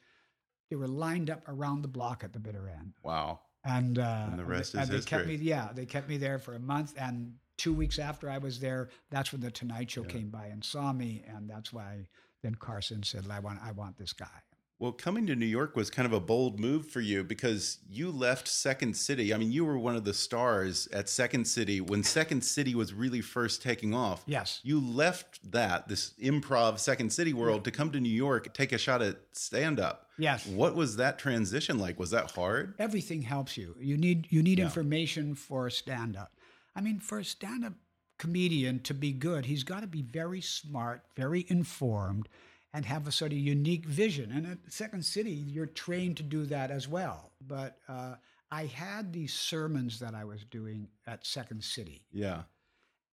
they 0.71 0.77
were 0.77 0.89
lined 0.89 1.31
up 1.31 1.43
around 1.47 1.83
the 1.83 1.89
block 1.89 2.25
at 2.25 2.33
the 2.33 2.41
bitter 2.41 2.69
end. 2.69 2.95
wow. 3.03 3.41
And, 3.67 3.99
uh, 3.99 4.27
And 4.31 4.39
the 4.39 4.45
rest 4.45 4.75
and 4.75 4.83
is 4.83 4.89
they 4.91 5.01
kept 5.01 5.27
me, 5.27 5.37
yeah, 5.37 5.71
they 5.75 5.87
kept 5.87 6.07
me 6.07 6.19
there 6.19 6.39
for 6.39 6.55
a 6.55 6.59
month. 6.59 6.93
And 6.99 7.37
two 7.57 7.73
weeks 7.73 7.99
after 7.99 8.29
I 8.29 8.37
was 8.37 8.61
there, 8.61 8.91
that's 9.11 9.33
when 9.33 9.41
the 9.41 9.51
Tonight 9.51 9.91
Show 9.91 10.03
Yeah. 10.03 10.09
came 10.09 10.29
by 10.29 10.47
and 10.47 10.63
saw 10.63 10.93
me, 10.93 11.25
and 11.27 11.49
that's 11.49 11.73
why 11.73 12.09
then 12.43 12.57
Carson 12.57 13.03
said, 13.03 13.25
"I 13.31 13.39
want, 13.39 13.61
I 13.63 13.71
want 13.73 13.97
this 13.97 14.13
guy." 14.13 14.43
Well, 14.81 14.91
coming 14.91 15.27
to 15.29 15.37
New 15.37 15.47
York 15.47 15.77
was 15.77 15.89
kind 15.89 16.05
of 16.05 16.13
a 16.13 16.19
bold 16.21 16.59
move 16.59 16.91
for 16.91 17.01
you 17.01 17.23
because 17.23 17.79
you 17.89 18.11
left 18.11 18.49
Second 18.49 18.97
City. 18.97 19.33
I 19.33 19.37
mean, 19.39 19.53
you 19.53 19.65
were 19.65 19.79
one 19.79 19.95
of 19.95 20.05
the 20.05 20.13
stars 20.13 20.89
at 20.93 21.09
Second 21.09 21.47
City 21.47 21.81
when 21.81 22.03
Second 22.03 22.43
City 22.43 22.75
was 22.75 22.93
really 22.93 23.21
first 23.21 23.63
taking 23.63 23.95
off. 23.95 24.25
Yes. 24.27 24.61
You 24.65 24.81
left 24.81 25.53
that, 25.53 25.87
this 25.89 26.13
improv 26.21 26.81
Second 26.81 27.13
City 27.13 27.33
world, 27.33 27.65
to 27.65 27.71
come 27.71 27.93
to 27.93 28.01
New 28.01 28.09
York, 28.13 28.53
take 28.53 28.73
a 28.73 28.79
shot 28.79 29.01
at 29.01 29.17
stand 29.33 29.79
up. 29.79 30.09
Yes. 30.19 30.45
What 30.45 30.75
was 30.75 30.97
that 30.97 31.19
transition 31.21 31.79
like? 31.79 31.99
Was 31.99 32.11
that 32.11 32.33
hard? 32.33 32.75
everything 32.79 33.23
helps 33.23 33.57
you. 33.57 33.77
You 33.79 33.97
need 33.97 34.27
you 34.31 34.43
need 34.43 34.59
Yeah. 34.59 34.65
information 34.65 35.37
for 35.37 35.71
stand 35.71 36.17
up. 36.17 36.33
I 36.75 36.81
mean, 36.81 36.99
for 36.99 37.19
a 37.21 37.25
stand 37.25 37.65
up 37.65 37.75
comedian 38.19 38.81
to 38.81 38.95
be 38.95 39.13
good, 39.13 39.47
he's 39.47 39.63
got 39.63 39.81
to 39.81 39.87
be 39.87 40.03
very 40.03 40.41
smart, 40.41 41.03
very 41.17 41.45
informed, 41.49 42.29
and 42.75 42.85
have 42.85 43.07
a 43.07 43.13
sort 43.13 43.31
of 43.33 43.39
unique 43.39 43.87
vision. 43.87 44.33
And 44.33 44.47
at 44.47 44.59
Second 44.69 45.05
City, 45.05 45.31
you're 45.31 45.65
trained 45.65 46.17
to 46.19 46.25
do 46.25 46.45
that 46.47 46.73
as 46.73 46.89
well. 46.89 47.31
But 47.47 47.79
uh, 47.89 48.17
I 48.51 48.67
had 48.67 49.13
these 49.13 49.33
sermons 49.33 50.01
that 50.01 50.15
I 50.15 50.25
was 50.25 50.45
doing 50.45 50.89
at 51.07 51.25
Second 51.25 51.63
City, 51.63 52.03
Yeah. 52.13 52.43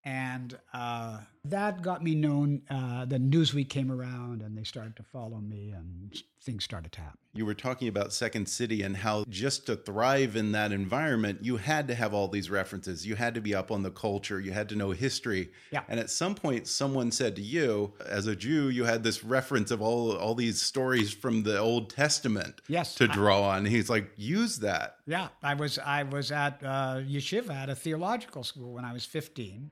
And 0.04 0.58
uh, 0.74 1.18
that 1.44 1.82
got 1.82 2.02
me 2.02 2.14
known. 2.14 2.62
Uh, 2.68 3.04
the 3.04 3.18
Newsweek 3.18 3.68
came 3.68 3.90
around, 3.90 4.42
and 4.42 4.56
they 4.58 4.64
started 4.64 4.96
to 4.96 5.02
follow 5.02 5.38
me, 5.38 5.70
and 5.76 6.12
things 6.42 6.64
started 6.64 6.90
to 6.92 7.00
happen. 7.00 7.18
You 7.34 7.46
were 7.46 7.54
talking 7.54 7.88
about 7.88 8.12
Second 8.12 8.48
City 8.48 8.82
and 8.82 8.96
how 8.96 9.24
just 9.28 9.64
to 9.66 9.76
thrive 9.76 10.34
in 10.36 10.52
that 10.52 10.70
environment, 10.72 11.38
you 11.42 11.56
had 11.56 11.86
to 11.88 11.94
have 11.94 12.12
all 12.12 12.28
these 12.28 12.50
references. 12.50 13.06
You 13.06 13.14
had 13.14 13.34
to 13.34 13.40
be 13.40 13.54
up 13.54 13.70
on 13.70 13.82
the 13.84 13.90
culture. 13.92 14.38
You 14.40 14.50
had 14.52 14.68
to 14.70 14.76
know 14.76 14.90
history. 14.90 15.50
Yeah. 15.70 15.82
And 15.88 15.98
at 15.98 16.10
some 16.10 16.34
point, 16.34 16.66
someone 16.66 17.10
said 17.10 17.36
to 17.36 17.42
you, 17.42 17.94
as 18.04 18.26
a 18.26 18.34
Jew, 18.36 18.68
you 18.68 18.84
had 18.84 19.02
this 19.04 19.24
reference 19.24 19.70
of 19.70 19.80
all 19.80 20.14
all 20.16 20.34
these 20.34 20.60
stories 20.60 21.12
from 21.12 21.44
the 21.44 21.58
Old 21.58 21.90
Testament. 21.90 22.60
Yes, 22.68 22.96
To 22.96 23.04
I- 23.04 23.14
draw 23.14 23.42
on. 23.42 23.64
He's 23.64 23.88
like, 23.88 24.10
use 24.16 24.58
that. 24.58 24.96
Yeah, 25.06 25.28
I 25.42 25.54
was 25.54 25.78
I 25.78 26.02
was 26.02 26.30
at 26.32 26.60
uh, 26.62 26.96
yeshiva 27.06 27.50
at 27.54 27.70
a 27.70 27.74
theological 27.74 28.42
school 28.44 28.74
when 28.74 28.84
I 28.84 28.92
was 28.92 29.04
15, 29.06 29.70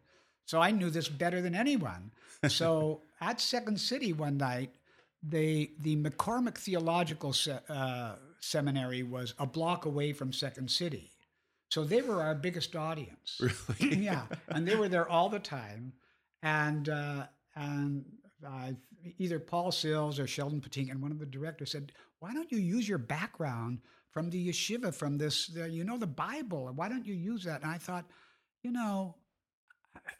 so 0.50 0.60
I 0.60 0.72
knew 0.72 0.90
this 0.90 1.08
better 1.08 1.40
than 1.40 1.54
anyone. 1.54 2.10
So 2.48 3.02
at 3.20 3.40
Second 3.40 3.80
City 3.80 4.12
one 4.12 4.36
night, 4.36 4.74
they 5.22 5.70
the 5.78 5.94
McCormick 5.94 6.58
Theological 6.58 7.32
Se- 7.32 7.60
uh, 7.68 8.16
Seminary 8.40 9.04
was 9.04 9.32
a 9.38 9.46
block 9.46 9.84
away 9.84 10.12
from 10.12 10.32
Second 10.32 10.68
City, 10.68 11.12
so 11.68 11.84
they 11.84 12.02
were 12.02 12.20
our 12.20 12.34
biggest 12.34 12.74
audience. 12.74 13.40
Really? 13.40 13.96
yeah, 14.02 14.22
and 14.48 14.66
they 14.66 14.74
were 14.74 14.88
there 14.88 15.08
all 15.08 15.28
the 15.28 15.38
time, 15.38 15.92
and 16.42 16.88
uh, 16.88 17.26
and 17.54 18.04
uh, 18.44 18.72
either 19.18 19.38
Paul 19.38 19.70
Sills 19.70 20.18
or 20.18 20.26
Sheldon 20.26 20.60
Patinkin, 20.60 20.90
and 20.90 21.00
one 21.00 21.12
of 21.12 21.20
the 21.20 21.26
directors, 21.26 21.70
said, 21.70 21.92
"Why 22.18 22.34
don't 22.34 22.50
you 22.50 22.58
use 22.58 22.88
your 22.88 22.98
background 22.98 23.78
from 24.10 24.30
the 24.30 24.48
yeshiva, 24.48 24.92
from 24.92 25.16
this, 25.16 25.48
uh, 25.56 25.66
you 25.66 25.84
know, 25.84 25.96
the 25.96 26.08
Bible? 26.08 26.72
Why 26.74 26.88
don't 26.88 27.06
you 27.06 27.14
use 27.14 27.44
that?" 27.44 27.62
And 27.62 27.70
I 27.70 27.78
thought, 27.78 28.06
you 28.64 28.72
know, 28.72 29.14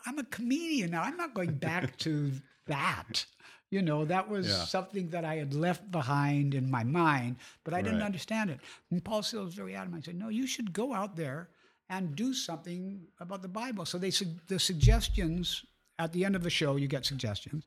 I'm 0.06 0.18
a 0.18 0.24
comedian 0.24 0.90
now. 0.92 1.02
I'm 1.02 1.16
not 1.16 1.34
going 1.34 1.52
back 1.54 1.96
to 2.06 2.32
that. 2.66 3.24
You 3.70 3.82
know, 3.82 4.04
that 4.04 4.28
was 4.28 4.48
Yeah. 4.48 4.64
something 4.64 5.10
that 5.10 5.24
I 5.24 5.36
had 5.36 5.54
left 5.54 5.90
behind 5.90 6.54
in 6.54 6.68
my 6.70 6.82
mind, 6.82 7.36
but 7.62 7.72
I 7.72 7.82
didn't 7.82 8.02
understand 8.02 8.50
it. 8.50 8.60
And 8.90 9.04
Paul 9.04 9.22
Sills 9.22 9.46
was 9.46 9.54
very 9.54 9.76
adamant. 9.76 10.04
I 10.04 10.06
said, 10.06 10.18
no, 10.18 10.28
you 10.28 10.46
should 10.46 10.72
go 10.72 10.92
out 10.92 11.14
there 11.16 11.50
and 11.88 12.16
do 12.16 12.34
something 12.34 13.06
about 13.20 13.42
the 13.42 13.48
Bible. 13.48 13.84
So 13.84 13.96
they 13.98 14.10
sug- 14.10 14.40
the 14.48 14.58
suggestions 14.58 15.64
at 16.00 16.12
the 16.12 16.24
end 16.24 16.34
of 16.34 16.42
the 16.42 16.50
show, 16.50 16.76
you 16.76 16.88
get 16.88 17.04
suggestions, 17.04 17.66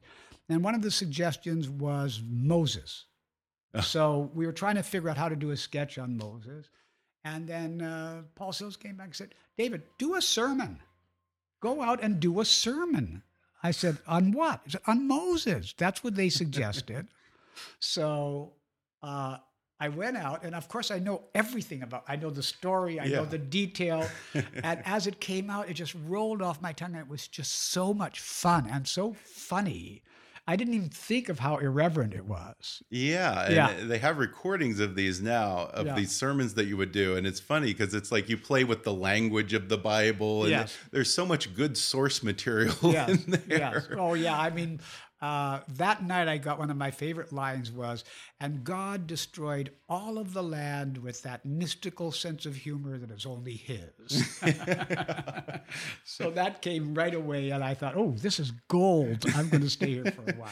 and 0.49 0.63
one 0.63 0.73
of 0.75 0.81
the 0.81 0.89
suggestions 0.91 1.69
was 1.69 2.21
Moses. 2.27 3.05
so 3.81 4.31
we 4.33 4.45
were 4.45 4.51
trying 4.51 4.75
to 4.75 4.83
figure 4.83 5.09
out 5.09 5.17
how 5.17 5.29
to 5.29 5.35
do 5.35 5.51
a 5.51 5.57
sketch 5.57 5.97
on 5.97 6.17
Moses, 6.17 6.67
and 7.23 7.47
then 7.47 7.81
uh, 7.81 8.23
Paul 8.35 8.51
Sills 8.51 8.75
came 8.75 8.95
back 8.95 9.07
and 9.07 9.15
said, 9.15 9.35
"David, 9.57 9.83
do 9.99 10.15
a 10.15 10.21
sermon. 10.21 10.79
Go 11.63 11.81
out 11.81 12.03
and 12.03 12.19
do 12.19 12.41
a 12.41 12.45
sermon." 12.45 13.23
I 13.63 13.71
said, 13.71 13.97
"On 14.05 14.33
what?" 14.33 14.59
Said, 14.67 14.81
"On 14.85 15.07
Moses." 15.07 15.73
That's 15.77 16.03
what 16.03 16.15
they 16.15 16.29
suggested. 16.29 17.07
so 17.79 18.53
uh, 19.01 19.37
I 19.79 19.87
went 19.87 20.17
out, 20.17 20.43
and 20.43 20.55
of 20.55 20.67
course, 20.67 20.91
I 20.91 20.99
know 20.99 21.23
everything 21.33 21.81
about. 21.83 22.03
I 22.07 22.17
know 22.17 22.29
the 22.29 22.43
story. 22.43 22.99
I 22.99 23.07
know 23.07 23.25
the 23.25 23.37
detail. 23.37 24.05
and 24.33 24.81
as 24.85 25.07
it 25.07 25.19
came 25.19 25.49
out, 25.49 25.69
it 25.69 25.75
just 25.75 25.95
rolled 26.05 26.41
off 26.41 26.61
my 26.61 26.73
tongue, 26.73 26.95
and 26.95 27.01
it 27.01 27.09
was 27.09 27.27
just 27.27 27.53
so 27.71 27.93
much 27.93 28.19
fun 28.19 28.67
and 28.69 28.87
so 28.87 29.13
funny. 29.23 30.03
I 30.45 30.57
didn't 30.57 30.73
even 30.73 30.89
think 30.89 31.29
of 31.29 31.39
how 31.39 31.57
irreverent 31.57 32.13
it 32.13 32.25
was. 32.25 32.83
Yeah, 32.89 33.45
and 33.45 33.53
Yeah. 33.55 33.73
they 33.85 33.97
have 33.99 34.17
recordings 34.17 34.79
of 34.81 34.93
these 34.95 35.21
now 35.21 35.69
of 35.73 35.85
Yeah. 35.85 35.95
these 35.95 36.11
sermons 36.13 36.53
that 36.55 36.65
you 36.65 36.75
would 36.75 36.91
do, 36.91 37.15
and 37.15 37.25
it's 37.25 37.39
funny 37.39 37.67
because 37.67 37.93
it's 37.93 38.11
like 38.11 38.27
you 38.27 38.37
play 38.37 38.65
with 38.65 38.83
the 38.83 38.93
language 38.93 39.53
of 39.53 39.69
the 39.69 39.77
Bible, 39.77 40.41
and 40.43 40.51
Yes. 40.51 40.77
there's 40.91 41.13
so 41.13 41.25
much 41.25 41.53
good 41.55 41.77
source 41.77 42.21
material 42.23 42.75
yes, 42.83 43.09
in 43.09 43.31
there. 43.31 43.43
yes. 43.47 43.87
Oh 43.97 44.15
yeah. 44.15 44.37
I 44.37 44.49
mean, 44.49 44.81
uh, 45.21 45.61
that 45.75 46.03
night 46.03 46.27
I 46.27 46.37
got 46.37 46.59
one 46.59 46.69
of 46.69 46.75
my 46.75 46.91
favorite 46.91 47.31
lines 47.31 47.71
was, 47.71 48.03
"And 48.43 48.63
God 48.63 49.07
destroyed 49.07 49.71
all 49.87 50.17
of 50.17 50.33
the 50.33 50.43
land 50.43 50.97
with 50.97 51.21
that 51.23 51.45
mystical 51.45 52.11
sense 52.11 52.45
of 52.45 52.55
humor 52.55 52.97
that 52.97 53.09
is 53.09 53.25
only 53.25 53.55
His." 53.55 54.37
so 56.03 56.29
that 56.31 56.61
came 56.61 56.93
right 56.93 57.13
away, 57.13 57.51
and 57.51 57.63
I 57.63 57.73
thought, 57.73 57.95
"Oh, 57.95 58.13
this 58.17 58.39
is 58.39 58.51
gold. 58.67 59.25
I'm 59.33 59.47
going 59.47 59.63
to 59.63 59.69
stay 59.69 59.93
here 59.93 60.11
for 60.11 60.29
a 60.29 60.35
while." 60.35 60.51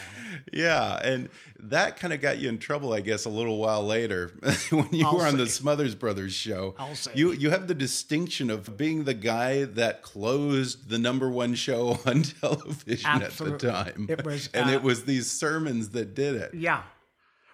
Yeah, 0.54 1.00
and 1.04 1.30
that 1.60 1.98
kind 1.98 2.14
of 2.14 2.22
got 2.22 2.38
you 2.40 2.50
in 2.50 2.58
trouble, 2.58 2.94
I 2.94 3.02
guess, 3.02 3.26
a 3.26 3.30
little 3.30 3.58
while 3.58 3.86
later 3.86 4.32
when 4.70 4.88
you 4.92 5.06
I'll 5.06 5.18
were 5.18 5.28
on 5.28 5.38
the. 5.38 5.52
Smothers 5.52 5.96
Brothers 5.96 6.34
show. 6.34 6.76
I'll 6.80 6.96
say. 6.96 7.12
You 7.14 7.34
you 7.34 7.50
have 7.50 7.68
the 7.68 7.76
distinction 7.76 8.50
of 8.50 8.78
being 8.78 9.04
the 9.04 9.14
guy 9.14 9.66
that 9.66 10.02
closed 10.02 10.90
the 10.90 10.98
number 10.98 11.30
one 11.30 11.56
show 11.56 12.00
on 12.06 12.24
television 12.24 13.06
Absolutely. 13.06 13.70
at 13.70 13.86
the 13.86 13.92
time. 13.92 14.08
It 14.10 14.26
was, 14.26 14.50
and 14.54 14.70
uh, 14.70 14.74
it 14.74 14.82
was 14.82 15.04
these 15.04 15.30
sermons 15.30 15.90
that 15.90 16.16
did 16.16 16.36
it. 16.36 16.54
Yeah. 16.54 16.84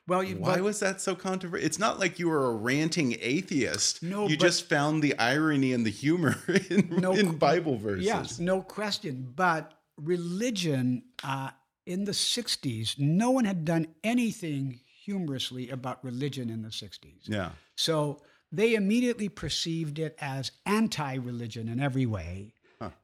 Well, 0.08 0.24
you, 0.24 0.38
Why 0.38 0.56
but- 0.56 0.64
was 0.64 0.80
that 0.80 1.02
so 1.02 1.16
controversial? 1.16 1.66
It's 1.66 1.80
not 1.80 2.00
like 2.00 2.18
you 2.18 2.30
were 2.30 2.46
a 2.48 2.56
ranting 2.56 3.18
atheist. 3.20 4.02
No, 4.02 4.28
you 4.28 4.38
but- 4.38 4.46
just 4.46 4.70
found 4.70 5.04
the 5.04 5.18
irony 5.20 5.74
and 5.74 5.86
the 5.86 5.92
humor 5.92 6.38
in, 6.70 6.90
No 6.98 7.14
in 7.14 7.38
Bible 7.38 7.78
verses. 7.78 8.06
Yes, 8.06 8.40
no 8.40 8.62
question. 8.62 9.34
But 9.36 9.74
religion 9.98 11.04
uh, 11.24 11.50
in 11.86 12.06
the 12.06 12.12
60s, 12.14 12.98
no 13.00 13.32
one 13.32 13.46
had 13.46 13.66
done 13.66 13.88
anything 14.04 14.80
humorously 15.04 15.70
about 15.70 16.04
religion 16.04 16.50
in 16.50 16.62
the 16.62 16.70
60s. 16.70 17.22
Yeah. 17.26 17.50
So 17.76 18.22
they 18.52 18.76
immediately 18.76 19.30
perceived 19.30 20.00
it 20.00 20.16
as 20.20 20.52
anti 20.66 21.16
religion 21.16 21.68
in 21.68 21.80
every 21.80 22.06
way. 22.06 22.54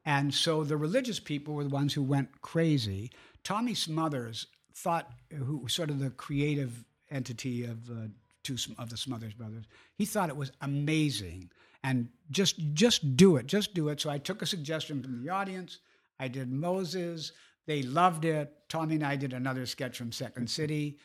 And 0.06 0.32
so 0.32 0.64
the 0.64 0.78
religious 0.78 1.20
people 1.20 1.56
were 1.56 1.64
the 1.64 1.70
ones 1.70 1.94
who 1.96 2.04
went 2.04 2.42
crazy. 2.44 3.10
Tommy 3.44 3.74
Smothers 3.74 4.46
thought, 4.76 5.12
who 5.36 5.68
sort 5.68 5.90
of 5.90 5.98
the 6.00 6.12
creative 6.12 6.86
entity 7.14 7.64
of 7.66 7.86
the 7.88 8.12
two 8.44 8.58
of 8.78 8.90
the 8.90 8.98
Smothers 8.98 9.34
brothers, 9.34 9.66
he 9.96 10.06
thought 10.06 10.30
it 10.30 10.36
was 10.36 10.52
amazing 10.62 11.50
and 11.84 12.10
just 12.32 12.56
just 12.74 13.16
do 13.16 13.38
it, 13.38 13.46
just 13.46 13.74
do 13.74 13.90
it. 13.90 14.02
So 14.02 14.10
I 14.10 14.18
took 14.18 14.42
a 14.42 14.46
suggestion 14.46 15.04
from 15.04 15.24
the 15.24 15.30
audience. 15.30 15.80
I 16.20 16.28
did 16.28 16.52
Moses. 16.52 17.32
They 17.66 17.84
loved 17.84 18.26
it. 18.26 18.52
Tommy 18.70 18.96
and 18.96 19.06
I 19.06 19.16
did 19.16 19.34
another 19.34 19.66
sketch 19.66 19.98
from 19.98 20.12
Second 20.12 20.50
City. 20.60 20.98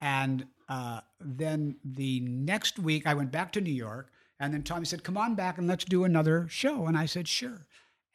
And 0.00 0.46
uh, 0.68 1.00
then 1.20 1.76
the 1.84 2.20
next 2.20 2.78
week, 2.78 3.06
I 3.06 3.14
went 3.14 3.32
back 3.32 3.52
to 3.52 3.60
New 3.60 3.72
York. 3.72 4.10
And 4.38 4.52
then 4.52 4.62
Tommy 4.62 4.84
said, 4.84 5.02
"Come 5.02 5.16
on 5.16 5.34
back 5.34 5.56
and 5.56 5.66
let's 5.66 5.84
do 5.84 6.04
another 6.04 6.46
show." 6.48 6.86
And 6.86 6.96
I 6.96 7.06
said, 7.06 7.26
"Sure." 7.26 7.66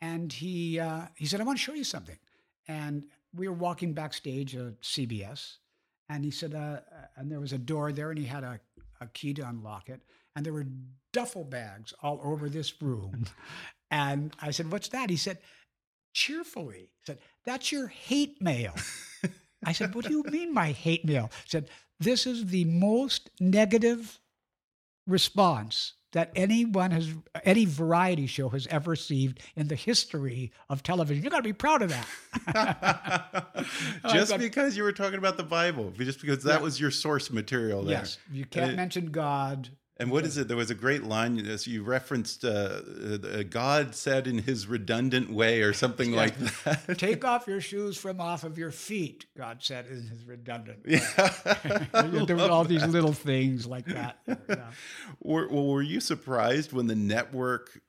And 0.02 0.32
he 0.32 0.80
uh, 0.80 1.08
he 1.16 1.26
said, 1.26 1.42
"I 1.42 1.44
want 1.44 1.58
to 1.58 1.64
show 1.64 1.74
you 1.74 1.84
something." 1.84 2.18
And 2.68 3.06
we 3.36 3.48
were 3.48 3.56
walking 3.56 3.94
backstage 3.94 4.56
at 4.56 4.80
CBS, 4.82 5.58
and 6.12 6.26
he 6.26 6.32
said, 6.32 6.54
uh, 6.54 6.82
and 7.16 7.32
there 7.32 7.40
was 7.40 7.54
a 7.54 7.58
door 7.58 7.94
there, 7.94 8.10
and 8.10 8.20
he 8.20 8.26
had 8.26 8.44
a, 8.44 8.60
a 9.00 9.08
key 9.08 9.34
to 9.34 9.48
unlock 9.48 9.88
it, 9.90 10.02
and 10.36 10.46
there 10.46 10.52
were 10.52 10.66
duffel 11.14 11.46
bags 11.46 11.94
all 12.04 12.20
over 12.24 12.50
this 12.50 12.82
room. 12.82 13.26
And 13.94 14.34
I 14.42 14.52
said, 14.52 14.72
"What's 14.72 14.88
that?" 14.88 15.10
He 15.10 15.18
said, 15.18 15.40
cheerfully, 16.14 16.92
he 16.96 17.06
said, 17.06 17.20
"That's 17.44 17.74
your 17.74 17.88
hate 17.88 18.42
mail." 18.42 18.74
I 19.66 19.74
said, 19.74 19.94
"What 19.94 20.06
do 20.06 20.12
you 20.12 20.24
mean 20.24 20.54
by 20.54 20.72
hate 20.72 21.04
mail?" 21.04 21.30
He 21.44 21.50
said, 21.50 21.70
"This 22.00 22.26
is 22.26 22.46
the 22.46 22.64
most 22.64 23.30
negative 23.42 24.22
response 25.06 25.92
that 26.14 26.32
anyone 26.36 26.92
has, 26.92 27.14
any 27.44 27.66
variety 27.66 28.28
show 28.28 28.50
has 28.50 28.68
ever 28.68 28.92
received 28.92 29.40
in 29.56 29.68
the 29.68 29.76
history 29.76 30.52
of 30.70 30.84
television. 30.84 31.24
You 31.24 31.30
got 31.30 31.38
to 31.38 31.44
be 31.44 31.54
proud 31.54 31.82
of 31.82 31.90
that. 31.90 33.66
just 34.12 34.32
got- 34.32 34.40
because 34.40 34.76
you 34.76 34.84
were 34.84 34.92
talking 34.92 35.18
about 35.18 35.38
the 35.38 35.44
Bible, 35.44 35.92
just 35.92 36.20
because 36.22 36.44
that 36.44 36.60
Yeah. 36.60 36.64
was 36.64 36.80
your 36.80 36.92
source 36.92 37.32
material 37.32 37.84
there. 37.84 38.00
yes, 38.00 38.18
you 38.32 38.46
can't 38.46 38.74
Uh, 38.74 38.76
mention 38.76 39.12
God. 39.12 39.70
And 40.02 40.10
what 40.10 40.26
is 40.26 40.36
it? 40.38 40.48
There 40.48 40.58
was 40.58 40.72
a 40.72 40.76
great 40.76 41.04
line 41.04 41.38
as 41.46 41.68
you 41.68 41.84
referenced. 41.84 42.44
Uh, 42.44 42.82
uh, 43.24 43.44
God 43.44 43.94
said 43.94 44.26
in 44.26 44.40
His 44.40 44.66
redundant 44.66 45.32
way, 45.32 45.62
or 45.62 45.74
something 45.74 46.12
like 46.14 46.36
that. 46.64 46.98
Take 46.98 47.24
off 47.24 47.46
your 47.48 47.62
shoes 47.62 47.98
from 47.98 48.20
off 48.20 48.44
of 48.44 48.58
your 48.58 48.72
feet, 48.72 49.28
God 49.38 49.58
said 49.62 49.86
in 49.86 50.02
his 50.08 50.26
redundant. 50.26 50.84
way. 50.86 51.02
Yeah. 51.14 51.86
there 52.26 52.36
were 52.36 52.50
all 52.50 52.64
these 52.66 52.86
little 52.88 53.14
things 53.14 53.68
like 53.68 53.86
that. 53.86 54.18
Yeah. 54.28 54.36
Were, 55.22 55.48
well, 55.50 55.68
were 55.68 55.82
you 55.84 56.00
surprised 56.00 56.74
when 56.74 56.88
the 56.88 56.96
network 56.96 57.80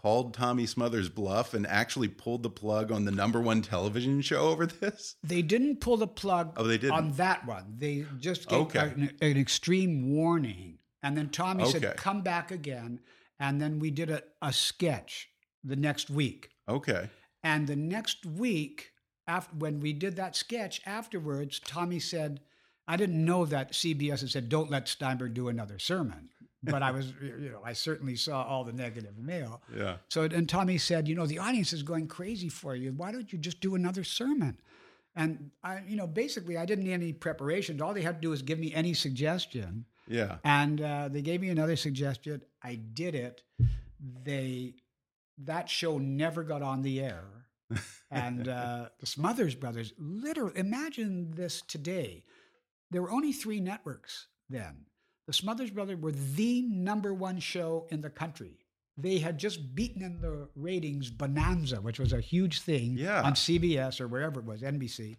called 0.00 0.32
Tommy 0.34 0.66
Smothers 0.66 1.08
bluff 1.08 1.52
and 1.52 1.66
actually 1.66 2.08
pulled 2.08 2.42
the 2.44 2.50
plug 2.50 2.90
on 2.92 3.04
the 3.04 3.10
number 3.10 3.40
one 3.40 3.60
television 3.60 4.20
show 4.20 4.42
over 4.48 4.66
this? 4.66 5.16
They 5.24 5.42
didn't 5.42 5.80
pull 5.80 5.96
the 5.96 6.06
plug 6.06 6.52
Oh, 6.56 6.62
they 6.64 6.78
didn't? 6.78 6.94
on 6.94 7.12
that 7.12 7.44
one. 7.46 7.74
They 7.76 8.06
just 8.20 8.48
gave 8.48 8.60
Okay. 8.60 8.78
an, 8.78 9.10
an 9.20 9.36
extreme 9.36 10.14
warning. 10.14 10.78
And 11.02 11.16
then 11.16 11.30
Tommy 11.30 11.62
Okay. 11.64 11.78
said, 11.80 11.96
come 11.96 12.22
back 12.22 12.50
again. 12.50 13.00
And 13.38 13.60
then 13.60 13.78
we 13.78 13.90
did 13.90 14.10
a, 14.10 14.22
a 14.42 14.52
sketch 14.52 15.28
the 15.64 15.76
next 15.76 16.10
week. 16.10 16.50
Okay. 16.68 17.08
And 17.42 17.66
the 17.66 17.76
next 17.76 18.26
week, 18.26 18.92
after 19.26 19.54
when 19.56 19.80
we 19.80 19.92
did 19.92 20.16
that 20.16 20.36
sketch 20.36 20.82
afterwards, 20.84 21.58
Tommy 21.60 21.98
said, 22.00 22.40
I 22.86 22.96
didn't 22.96 23.24
know 23.24 23.46
that 23.46 23.72
CBS 23.72 24.20
had 24.20 24.30
said, 24.30 24.48
don't 24.48 24.70
let 24.70 24.88
Steinberg 24.88 25.32
do 25.34 25.48
another 25.48 25.78
sermon. 25.78 26.28
But 26.62 26.82
I 26.82 26.90
was, 26.90 27.14
you 27.22 27.50
know, 27.50 27.62
I 27.64 27.72
certainly 27.72 28.16
saw 28.16 28.42
all 28.42 28.64
the 28.64 28.72
negative 28.72 29.16
mail. 29.16 29.62
Yeah. 29.74 29.96
So, 30.08 30.24
and 30.24 30.46
Tommy 30.46 30.76
said, 30.76 31.08
you 31.08 31.14
know, 31.14 31.26
the 31.26 31.38
audience 31.38 31.72
is 31.72 31.82
going 31.82 32.08
crazy 32.08 32.50
for 32.50 32.74
you. 32.74 32.92
Why 32.92 33.10
don't 33.12 33.32
you 33.32 33.38
just 33.38 33.60
do 33.60 33.74
another 33.74 34.04
sermon? 34.04 34.60
And 35.16 35.50
I, 35.64 35.80
you 35.88 35.96
know, 35.96 36.06
basically, 36.06 36.58
I 36.58 36.66
didn't 36.66 36.84
need 36.84 36.92
any 36.92 37.12
preparation. 37.12 37.80
All 37.80 37.94
they 37.94 38.02
had 38.02 38.16
to 38.16 38.20
do 38.20 38.30
was 38.30 38.42
give 38.42 38.58
me 38.58 38.74
any 38.74 38.92
suggestion. 38.94 39.86
Yeah. 40.10 40.36
And 40.44 40.80
uh, 40.80 41.08
they 41.08 41.22
gave 41.22 41.40
me 41.40 41.48
another 41.48 41.76
suggestion. 41.76 42.42
I 42.62 42.74
did 42.74 43.14
it. 43.14 43.42
They 44.24 44.74
that 45.38 45.70
show 45.70 45.98
never 45.98 46.42
got 46.42 46.62
on 46.62 46.82
the 46.82 47.00
air. 47.00 47.24
and 48.10 48.48
uh, 48.48 48.88
the 48.98 49.06
Smothers 49.06 49.54
Brothers, 49.54 49.92
literally, 49.98 50.52
imagine 50.58 51.30
this 51.34 51.62
today. 51.62 52.24
There 52.90 53.00
were 53.02 53.10
only 53.12 53.32
three 53.32 53.60
networks 53.60 54.26
then. 54.48 54.86
The 55.28 55.32
Smothers 55.32 55.70
Brothers 55.70 56.00
were 56.00 56.10
the 56.12 56.62
number 56.62 57.14
one 57.14 57.38
show 57.38 57.86
in 57.90 58.00
the 58.00 58.10
country. 58.10 58.58
They 58.98 59.18
had 59.18 59.38
just 59.38 59.74
beaten 59.76 60.02
in 60.02 60.20
the 60.20 60.48
ratings 60.56 61.08
Bonanza, 61.10 61.76
which 61.80 62.00
was 62.00 62.12
a 62.12 62.20
huge 62.20 62.60
thing 62.62 62.96
Yeah. 62.98 63.22
on 63.22 63.34
CBS 63.34 64.00
or 64.00 64.08
wherever 64.08 64.40
it 64.40 64.46
was, 64.46 64.62
NBC, 64.62 65.16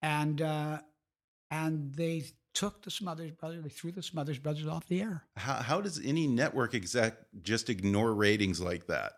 and 0.00 0.40
uh, 0.40 0.78
and 1.50 1.92
they 1.94 2.24
took 2.58 2.82
the 2.82 2.90
Smothers 2.90 3.30
Brothers, 3.30 3.62
they 3.62 3.68
threw 3.68 3.92
the 3.92 4.02
Smothers 4.02 4.40
Brothers 4.40 4.66
off 4.66 4.88
the 4.88 5.00
air. 5.00 5.22
How, 5.36 5.54
how 5.54 5.80
does 5.80 6.04
any 6.04 6.26
network 6.26 6.74
exec 6.74 7.14
just 7.40 7.70
ignore 7.70 8.12
ratings 8.12 8.60
like 8.60 8.88
that? 8.88 9.12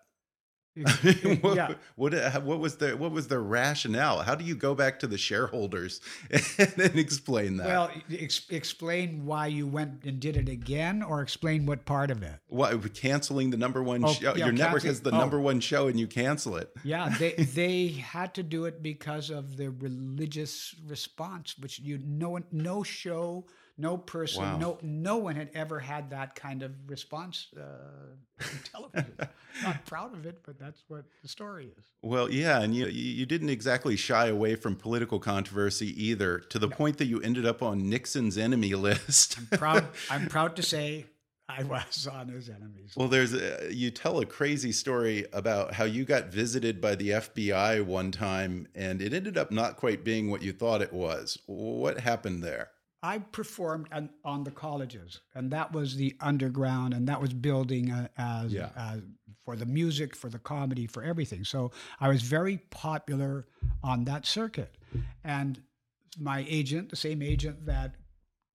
what, 1.40 1.56
yeah. 1.56 1.74
what 1.96 2.14
uh, 2.14 2.40
what 2.40 2.60
was 2.60 2.76
their 2.76 2.96
what 2.96 3.10
was 3.10 3.26
their 3.26 3.42
rationale? 3.42 4.20
How 4.22 4.36
do 4.36 4.44
you 4.44 4.54
go 4.54 4.74
back 4.74 5.00
to 5.00 5.08
the 5.08 5.18
shareholders 5.18 6.00
and, 6.30 6.72
and 6.78 6.98
explain 6.98 7.56
that? 7.56 7.66
Well, 7.66 7.90
ex- 8.12 8.46
explain 8.50 9.26
why 9.26 9.48
you 9.48 9.66
went 9.66 10.04
and 10.04 10.20
did 10.20 10.36
it 10.36 10.48
again, 10.48 11.02
or 11.02 11.22
explain 11.22 11.66
what 11.66 11.84
part 11.86 12.10
of 12.10 12.22
it. 12.22 12.34
what 12.48 12.94
canceling 12.94 13.50
the 13.50 13.56
number 13.56 13.82
one 13.82 14.04
Oh, 14.04 14.12
show? 14.12 14.34
yeah, 14.34 14.44
Your 14.44 14.52
network 14.52 14.84
has 14.84 15.00
the 15.00 15.10
oh. 15.10 15.18
number 15.18 15.40
one 15.40 15.58
show, 15.60 15.88
and 15.88 15.98
you 15.98 16.06
cancel 16.06 16.56
it. 16.56 16.70
Yeah, 16.84 17.08
they 17.18 17.32
they 17.32 17.88
had 17.88 18.34
to 18.34 18.44
do 18.44 18.66
it 18.66 18.80
because 18.80 19.30
of 19.30 19.56
the 19.56 19.70
religious 19.70 20.74
response, 20.86 21.58
which 21.58 21.80
you 21.80 21.98
no 22.04 22.38
no 22.52 22.84
show, 22.84 23.44
no 23.78 23.96
person, 23.96 24.42
Wow. 24.42 24.58
no 24.58 24.78
no 24.82 25.16
one 25.16 25.36
had 25.36 25.50
ever 25.54 25.78
had 25.80 26.10
that 26.10 26.34
kind 26.34 26.62
of 26.62 26.72
response 26.86 27.48
uh, 27.56 27.60
on 28.40 28.48
television. 28.72 29.16
Not 29.62 29.84
proud 29.86 30.14
of 30.14 30.26
it, 30.26 30.40
but 30.44 30.58
that's 30.58 30.82
what 30.88 31.04
the 31.22 31.28
story 31.28 31.72
is. 31.76 31.84
Well, 32.02 32.30
yeah, 32.30 32.60
and 32.60 32.74
you 32.74 32.86
you 32.86 33.26
didn't 33.26 33.50
exactly 33.50 33.96
shy 33.96 34.26
away 34.28 34.54
from 34.54 34.76
political 34.76 35.18
controversy 35.18 35.88
either, 36.04 36.38
to 36.38 36.58
the 36.58 36.68
point 36.68 36.98
that 36.98 37.06
you 37.06 37.20
ended 37.20 37.46
up 37.46 37.62
on 37.62 37.88
Nixon's 37.88 38.38
enemy 38.38 38.74
list. 38.88 39.38
Proud, 39.50 39.86
I'm 40.10 40.26
proud 40.28 40.56
to 40.56 40.62
say 40.62 41.06
I 41.48 41.64
was 41.64 42.06
on 42.06 42.28
his 42.28 42.48
enemies. 42.48 42.92
Well, 42.96 43.08
there's 43.08 43.34
a, 43.34 43.74
you 43.74 43.90
tell 43.90 44.20
a 44.20 44.24
crazy 44.24 44.70
story 44.70 45.26
about 45.32 45.74
how 45.74 45.82
you 45.84 46.04
got 46.04 46.26
visited 46.28 46.80
by 46.80 46.94
the 46.94 47.08
FBI 47.10 47.84
one 47.84 48.12
time, 48.12 48.68
and 48.74 49.02
it 49.02 49.12
ended 49.12 49.36
up 49.36 49.50
not 49.50 49.76
quite 49.76 50.04
being 50.04 50.30
what 50.30 50.42
you 50.42 50.52
thought 50.52 50.80
it 50.80 50.92
was. 50.92 51.38
What 51.46 51.98
happened 51.98 52.44
there? 52.44 52.70
I 53.02 53.18
performed 53.18 53.88
on, 53.92 54.10
on 54.24 54.44
the 54.44 54.50
colleges, 54.50 55.20
and 55.34 55.50
that 55.52 55.72
was 55.72 55.96
the 55.96 56.14
underground, 56.20 56.92
and 56.94 57.08
that 57.08 57.20
was 57.20 57.32
building 57.32 57.90
uh, 57.90 58.08
as, 58.18 58.52
Yeah. 58.52 58.70
as 58.76 59.00
for 59.44 59.56
the 59.56 59.64
music, 59.66 60.14
for 60.14 60.28
the 60.28 60.38
comedy, 60.38 60.86
for 60.86 61.02
everything. 61.02 61.44
So 61.44 61.72
I 61.98 62.08
was 62.08 62.20
very 62.22 62.58
popular 62.70 63.46
on 63.82 64.04
that 64.04 64.26
circuit, 64.26 64.76
and 65.24 65.62
my 66.18 66.44
agent, 66.48 66.90
the 66.90 66.96
same 66.96 67.22
agent 67.22 67.64
that 67.66 67.94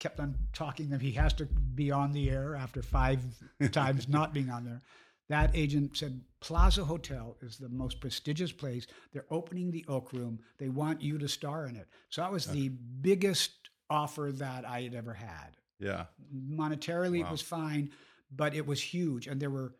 kept 0.00 0.20
on 0.20 0.36
talking 0.52 0.90
that 0.90 1.00
he 1.00 1.12
has 1.12 1.32
to 1.34 1.46
be 1.46 1.90
on 1.90 2.12
the 2.12 2.28
air 2.28 2.54
after 2.54 2.82
five 2.82 3.20
times 3.72 4.08
not 4.08 4.34
being 4.34 4.50
on 4.50 4.64
there. 4.64 4.82
That 5.30 5.52
agent 5.54 5.96
said, 5.96 6.20
Plaza 6.40 6.84
Hotel 6.84 7.38
is 7.40 7.56
the 7.56 7.70
most 7.70 7.98
prestigious 8.00 8.52
place. 8.52 8.86
They're 9.12 9.24
opening 9.30 9.70
the 9.70 9.86
Oak 9.88 10.12
Room. 10.12 10.38
They 10.58 10.68
want 10.68 11.00
you 11.00 11.16
to 11.16 11.28
star 11.28 11.64
in 11.66 11.76
it. 11.76 11.88
So 12.10 12.20
that 12.20 12.30
was 12.30 12.44
the 12.44 12.68
biggest 12.68 13.63
offer 13.90 14.30
that 14.34 14.64
I 14.66 14.82
had 14.82 14.94
ever 14.94 15.12
had. 15.14 15.56
Yeah, 15.78 16.06
Monetarily, 16.34 17.20
Wow. 17.22 17.28
it 17.28 17.32
was 17.32 17.42
fine, 17.42 17.90
but 18.30 18.54
it 18.54 18.66
was 18.66 18.80
huge. 18.80 19.26
And 19.26 19.40
there 19.40 19.50
were 19.50 19.74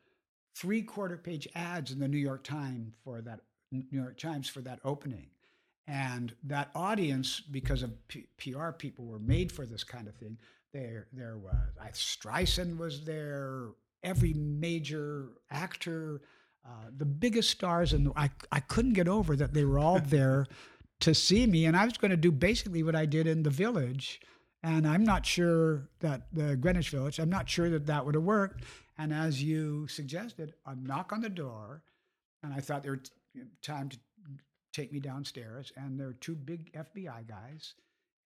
three 0.55 0.83
quarter 0.83 1.17
page 1.17 1.49
ads 1.55 1.91
in 1.93 1.99
the 1.99 2.09
New 2.09 2.19
York 2.19 2.45
Times 2.45 2.95
for 3.05 3.21
that 3.23 3.41
New 3.71 3.85
York 3.91 4.19
Times 4.19 4.49
for 4.49 4.61
that 4.63 4.81
opening. 4.85 5.29
And 5.87 6.35
that 6.45 6.71
audience, 6.75 7.41
because 7.41 7.83
of 7.83 7.91
P- 8.09 8.27
PR 8.39 8.71
people, 8.71 9.05
were 9.05 9.19
made 9.19 9.53
for 9.53 9.67
this 9.67 9.85
kind 9.85 10.09
of 10.09 10.15
thing. 10.15 10.39
There, 10.73 11.09
there 11.13 11.37
was 11.37 11.55
I, 11.81 11.89
Streisand 11.91 12.79
was 12.79 13.05
there. 13.05 13.69
Every 14.03 14.33
major 14.35 15.29
actor, 15.51 16.21
uh, 16.67 16.91
the 16.97 17.05
biggest 17.07 17.51
stars, 17.51 17.93
and 17.93 18.13
I, 18.17 18.31
I 18.53 18.61
couldn't 18.61 18.93
get 18.95 19.09
over 19.09 19.37
that 19.37 19.55
they 19.55 19.65
were 19.65 19.79
all 19.79 19.99
there 20.07 20.47
to 21.05 21.15
see 21.15 21.47
me. 21.47 21.67
And 21.67 21.77
I 21.77 21.85
was 21.85 21.99
going 21.99 22.13
to 22.13 22.17
do 22.17 22.33
basically 22.33 22.83
what 22.83 22.97
I 22.97 23.05
did 23.05 23.27
in 23.27 23.43
the 23.43 23.51
village. 23.51 24.23
And 24.63 24.89
I'm 24.89 25.05
not 25.05 25.27
sure 25.27 25.91
that 26.01 26.29
the 26.33 26.57
Greenwich 26.57 26.89
Village, 26.89 27.19
I'm 27.19 27.29
not 27.29 27.47
sure 27.47 27.69
that 27.69 27.85
that 27.87 28.07
would 28.07 28.15
have 28.15 28.25
worked. 28.25 28.65
And 28.97 29.13
as 29.13 29.43
you 29.43 29.87
suggested, 29.87 30.55
a 30.65 30.75
knock 30.75 31.13
on 31.13 31.21
the 31.21 31.29
door, 31.29 31.83
and 32.43 32.55
I 32.55 32.61
thought 32.61 32.83
there 32.83 32.93
was 32.93 33.11
time 33.61 33.91
to 33.91 33.99
take 34.73 34.93
me 34.93 34.99
downstairs, 34.99 35.73
and 35.77 36.01
there 36.01 36.07
were 36.07 36.15
two 36.15 36.35
big 36.35 36.73
FBI 36.73 37.29
guys, 37.29 37.75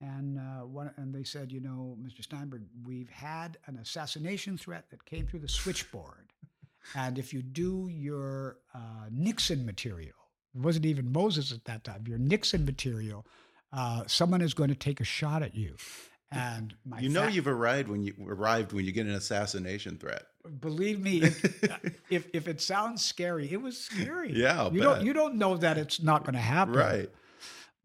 and 0.01 0.38
uh, 0.38 0.64
one, 0.64 0.93
and 0.97 1.12
they 1.12 1.25
said, 1.25 1.51
you 1.51 1.61
know, 1.61 1.97
Mr. 2.01 2.23
Steinberg, 2.23 2.62
we've 2.87 3.11
had 3.11 3.59
an 3.67 3.77
assassination 3.79 4.57
threat 4.57 4.88
that 4.91 5.05
came 5.05 5.27
through 5.27 5.41
the 5.41 5.49
switchboard, 5.49 6.33
and 6.95 7.19
if 7.19 7.35
you 7.35 7.43
do 7.43 7.88
your 7.91 8.59
uh, 8.75 9.09
Nixon 9.11 9.67
material, 9.67 10.14
it 10.59 10.64
wasn't 10.64 10.87
even 10.87 11.12
Moses 11.12 11.53
at 11.53 11.64
that 11.66 11.85
time, 11.85 12.05
your 12.07 12.18
Nixon 12.18 12.64
material, 12.64 13.25
uh, 13.73 14.03
someone 14.07 14.40
is 14.40 14.55
going 14.55 14.71
to 14.71 14.75
take 14.75 15.01
a 15.01 15.05
shot 15.05 15.42
at 15.42 15.55
you. 15.55 15.77
And 16.31 16.75
my 16.85 16.99
you 16.99 17.09
know 17.09 17.27
you've 17.27 17.49
arrived 17.49 17.88
when 17.88 18.03
you 18.03 18.12
arrived 18.29 18.73
when 18.73 18.85
you 18.85 18.92
get 18.92 19.07
an 19.07 19.14
assassination 19.14 19.97
threat. 19.97 20.25
believe 20.61 21.01
me, 21.01 21.23
if, 21.23 21.62
if 22.11 22.29
if 22.35 22.49
it 22.49 22.61
sounds 22.61 23.03
scary, 23.03 23.51
it 23.51 23.62
was 23.62 23.79
scary. 23.79 24.33
Yeah, 24.35 24.64
I'll 24.64 24.75
you 24.75 24.81
bet. 24.81 24.97
don't 24.97 25.07
you 25.07 25.12
don't 25.14 25.37
know 25.37 25.57
that 25.57 25.79
it's 25.79 26.03
not 26.03 26.25
going 26.25 26.35
to 26.35 26.40
happen, 26.40 26.75
Right. 26.75 27.11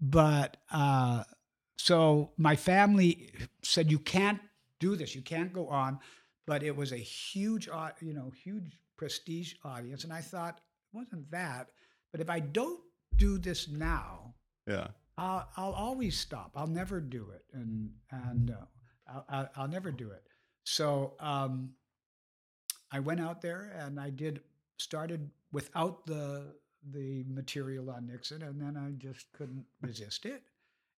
But 0.02 0.58
uh, 0.72 1.24
so 1.78 2.32
my 2.38 2.58
family 2.58 3.32
said 3.62 3.90
you 3.90 4.00
can't 4.00 4.42
do 4.80 4.98
this, 4.98 5.16
you 5.16 5.22
can't 5.22 5.54
go 5.54 5.68
on. 5.70 6.00
But 6.46 6.64
it 6.64 6.76
was 6.76 6.92
a 6.92 6.98
huge, 6.98 7.70
you 8.02 8.14
know, 8.14 8.30
huge 8.44 8.78
prestige 8.98 9.54
audience, 9.64 10.04
and 10.04 10.12
I 10.12 10.20
thought 10.20 10.58
it 10.58 10.98
wasn't 10.98 11.32
that. 11.32 11.70
But 12.14 12.22
if 12.22 12.30
I 12.30 12.40
don't 12.40 12.80
do 13.18 13.38
this 13.38 13.68
now, 13.68 14.36
Yeah. 14.68 14.88
I'll, 15.18 15.48
I'll 15.58 15.74
always 15.74 16.18
stop. 16.18 16.52
I'll 16.56 16.68
never 16.82 17.02
do 17.02 17.28
it, 17.36 17.44
and 17.54 17.92
and 18.12 18.52
uh, 18.52 19.24
I'll, 19.30 19.50
I'll, 19.56 19.68
never 19.68 19.92
do 19.92 20.10
it. 20.12 20.24
So 20.64 21.14
um, 21.20 21.74
I 22.92 23.00
went 23.00 23.20
out 23.20 23.42
there 23.42 23.74
and 23.80 24.00
I 24.00 24.10
did 24.10 24.42
started 24.78 25.30
without 25.52 26.06
the 26.08 26.56
the 26.92 27.24
material 27.28 27.90
on 27.92 28.08
Nixon, 28.08 28.42
and 28.42 28.60
then 28.62 28.76
I 28.78 28.92
just 28.98 29.32
couldn't 29.34 29.66
resist 29.82 30.26
it, 30.26 30.42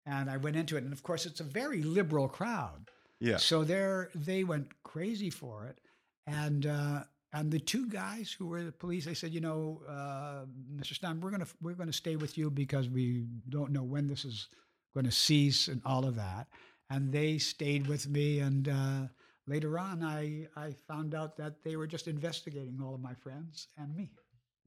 and 0.06 0.30
I 0.30 0.36
went 0.36 0.56
into 0.56 0.76
it. 0.76 0.84
And 0.84 0.92
of 0.92 1.02
course, 1.02 1.26
it's 1.26 1.40
a 1.40 1.44
very 1.44 1.82
liberal 1.82 2.28
crowd, 2.28 2.90
Yeah. 3.20 3.38
so 3.38 3.64
there 3.64 4.10
they 4.14 4.44
went 4.44 4.68
crazy 4.84 5.30
for 5.30 5.66
it. 5.66 5.78
and 6.26 6.66
uh, 6.66 7.02
and 7.34 7.50
the 7.50 7.58
two 7.58 7.88
guys 7.88 8.34
who 8.38 8.46
were 8.46 8.62
the 8.62 8.70
police, 8.70 9.04
they 9.04 9.14
said, 9.14 9.32
you 9.32 9.40
know, 9.40 9.82
uh, 9.88 10.44
Mr. 10.76 10.94
Stein, 10.94 11.20
we're 11.20 11.32
gonna 11.32 11.48
we're 11.60 11.74
gonna 11.74 11.92
stay 11.92 12.14
with 12.14 12.38
you 12.38 12.48
because 12.48 12.88
we 12.88 13.26
don't 13.48 13.72
know 13.72 13.82
when 13.82 14.06
this 14.06 14.24
is 14.24 14.48
going 14.94 15.04
to 15.04 15.10
cease 15.10 15.66
and 15.66 15.82
all 15.84 16.06
of 16.06 16.14
that. 16.14 16.46
And 16.90 17.12
they 17.12 17.38
stayed 17.38 17.88
with 17.88 18.08
me, 18.08 18.38
and 18.38 18.68
uh, 18.68 19.08
later 19.48 19.80
on, 19.80 20.04
I 20.04 20.46
I 20.56 20.74
found 20.86 21.12
out 21.12 21.36
that 21.38 21.64
they 21.64 21.74
were 21.74 21.88
just 21.88 22.06
investigating 22.06 22.78
all 22.80 22.94
of 22.94 23.00
my 23.00 23.14
friends 23.14 23.66
and 23.76 23.96
me. 23.96 24.12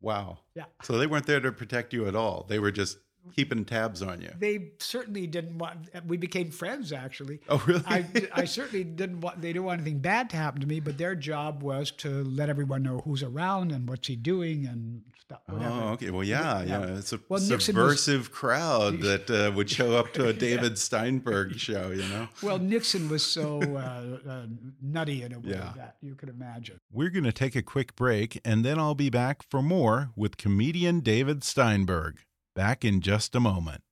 Wow. 0.02 0.40
Yeah. 0.54 0.66
So 0.84 0.98
they 0.98 1.08
weren't 1.08 1.26
there 1.26 1.40
to 1.40 1.54
protect 1.54 1.94
you 1.94 2.06
at 2.06 2.16
all. 2.16 2.46
They 2.50 2.60
were 2.60 2.72
just 2.72 2.98
keeping 3.36 3.66
tabs 3.66 4.02
on 4.02 4.22
you. 4.22 4.32
They 4.40 4.72
certainly 4.80 5.28
didn't 5.28 5.58
want. 5.58 5.90
We 6.06 6.18
became 6.18 6.52
friends, 6.52 6.92
actually. 6.92 7.40
Oh, 7.50 7.62
really? 7.66 7.84
I, 7.88 8.06
I 8.34 8.46
certainly 8.46 8.84
didn't 8.84 9.22
want. 9.22 9.42
They 9.42 9.50
didn't 9.54 9.66
want 9.66 9.82
anything 9.82 10.00
bad 10.00 10.30
to 10.32 10.38
happen 10.38 10.62
to 10.62 10.68
me, 10.68 10.80
but 10.80 10.98
their 10.98 11.16
job 11.16 11.64
was 11.64 11.92
to 11.92 12.24
let 12.24 12.50
everyone 12.50 12.84
know 12.84 13.00
who's 13.06 13.24
around 13.24 13.72
and 13.72 13.88
what's 13.88 14.08
he 14.08 14.16
doing 14.16 14.66
and 14.66 15.02
stuff. 15.20 15.40
Whatever. 15.48 15.72
Oh, 15.74 15.88
okay. 15.90 16.10
Well, 16.10 16.24
yeah, 16.24 16.64
yeah. 16.64 16.80
Yeah. 16.86 16.98
It's 16.98 17.14
a 17.14 17.20
Well, 17.30 17.40
Nixon 17.40 17.56
was- 17.56 17.66
subversive 17.66 18.32
crowd 18.32 19.02
that 19.02 19.30
uh, 19.30 19.52
would 19.56 19.70
show 19.70 19.96
up 19.98 20.14
to 20.14 20.28
a 20.28 20.34
David 20.48 20.78
Steinberg 20.78 21.58
show, 21.60 21.90
you 21.90 22.04
know? 22.08 22.28
Well, 22.42 22.60
Nixon 22.60 23.10
was 23.10 23.26
so 23.26 23.62
uh, 23.62 24.30
uh, 24.30 24.46
nutty 24.82 25.24
in 25.24 25.34
a 25.34 25.40
way 25.40 25.50
Yeah. 25.52 25.74
that 25.76 25.98
you 26.02 26.16
could 26.16 26.30
imagine. 26.30 26.80
We're 26.92 27.10
going 27.10 27.26
to 27.26 27.32
take 27.34 27.56
a 27.56 27.62
quick 27.62 27.96
break, 27.96 28.40
and 28.46 28.64
then 28.64 28.80
I'll 28.80 28.96
be 28.96 29.10
back 29.10 29.44
for 29.50 29.62
more 29.62 30.12
with 30.16 30.38
comedian 30.38 31.02
David 31.02 31.44
Steinberg. 31.44 32.20
Back 32.58 32.84
in 32.84 33.02
just 33.02 33.36
a 33.36 33.40
moment. 33.40 33.84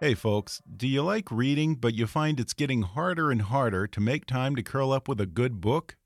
Hey, 0.00 0.14
folks, 0.14 0.62
do 0.74 0.88
you 0.88 1.02
like 1.02 1.30
reading, 1.30 1.74
but 1.74 1.92
you 1.92 2.06
find 2.06 2.40
it's 2.40 2.54
getting 2.54 2.80
harder 2.80 3.30
and 3.30 3.42
harder 3.42 3.86
to 3.86 4.00
make 4.00 4.24
time 4.24 4.56
to 4.56 4.62
curl 4.62 4.92
up 4.92 5.08
with 5.08 5.20
a 5.20 5.26
good 5.26 5.60
book? 5.60 5.96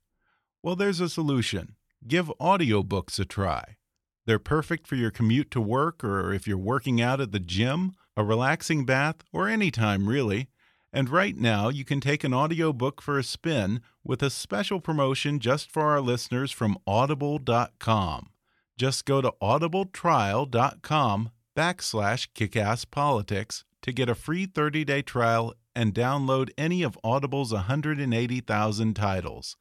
Well, 0.61 0.75
there's 0.75 0.99
a 0.99 1.07
solution. 1.07 1.77
Give 2.05 2.27
audiobooks 2.41 3.17
a 3.19 3.23
try. 3.23 3.77
They're 4.25 4.37
perfect 4.37 4.85
for 4.85 4.95
your 4.95 5.11
commute 5.11 5.49
to 5.51 5.61
work 5.61 6.03
or 6.03 6.33
if 6.33 6.45
you're 6.49 6.57
working 6.57 6.99
out 6.99 7.21
at 7.21 7.31
the 7.31 7.39
gym, 7.39 7.93
a 8.17 8.25
relaxing 8.25 8.85
bath, 8.85 9.23
or 9.31 9.47
any 9.47 9.71
time 9.71 10.09
really. 10.09 10.49
And 10.95 11.09
right 11.09 11.35
now, 11.35 11.67
you 11.67 11.83
can 11.83 11.99
take 11.99 12.23
an 12.23 12.33
audiobook 12.33 13.01
for 13.01 13.19
a 13.19 13.23
spin 13.23 13.81
with 14.05 14.23
a 14.23 14.29
special 14.29 14.79
promotion 14.79 15.41
just 15.41 15.69
for 15.69 15.83
our 15.83 15.99
listeners 15.99 16.53
from 16.53 16.77
audible.com. 16.87 18.29
Just 18.77 19.03
go 19.03 19.21
to 19.21 19.33
audibletrial.com 19.41 21.31
backslash 21.53 22.29
kickasspolitics 22.33 23.65
to 23.81 23.91
get 23.91 24.07
a 24.07 24.15
free 24.15 24.47
30-day 24.47 25.01
trial 25.01 25.53
and 25.75 25.93
download 25.93 26.51
any 26.57 26.81
of 26.81 26.97
Audible's 27.03 27.51
180,000 27.51 28.93
titles. 28.93 29.57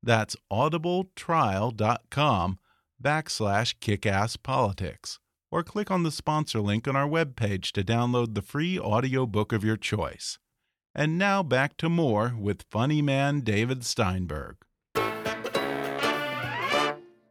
That's 0.00 0.36
audibletrial.com 0.52 2.58
backslash 3.02 3.74
kickasspolitics. 3.80 5.18
Or 5.50 5.64
click 5.64 5.90
on 5.90 6.04
the 6.04 6.12
sponsor 6.12 6.60
link 6.60 6.86
on 6.86 6.94
our 6.94 7.08
webpage 7.08 7.72
to 7.72 7.82
download 7.82 8.36
the 8.36 8.42
free 8.42 8.78
audiobook 8.78 9.52
of 9.52 9.64
your 9.64 9.76
choice. 9.76 10.38
And 10.98 11.18
now 11.18 11.42
back 11.42 11.76
to 11.76 11.90
more 11.90 12.34
with 12.40 12.64
funny 12.70 13.02
man 13.02 13.42
David 13.42 13.84
Steinberg. 13.84 14.56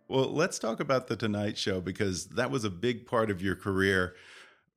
Well, 0.08 0.32
let's 0.32 0.60
talk 0.60 0.80
about 0.80 1.08
The 1.08 1.16
Tonight 1.16 1.58
Show 1.58 1.82
because 1.82 2.28
that 2.28 2.52
was 2.52 2.64
a 2.64 2.70
big 2.70 3.08
part 3.08 3.32
of 3.32 3.42
your 3.42 3.56
career. 3.56 4.14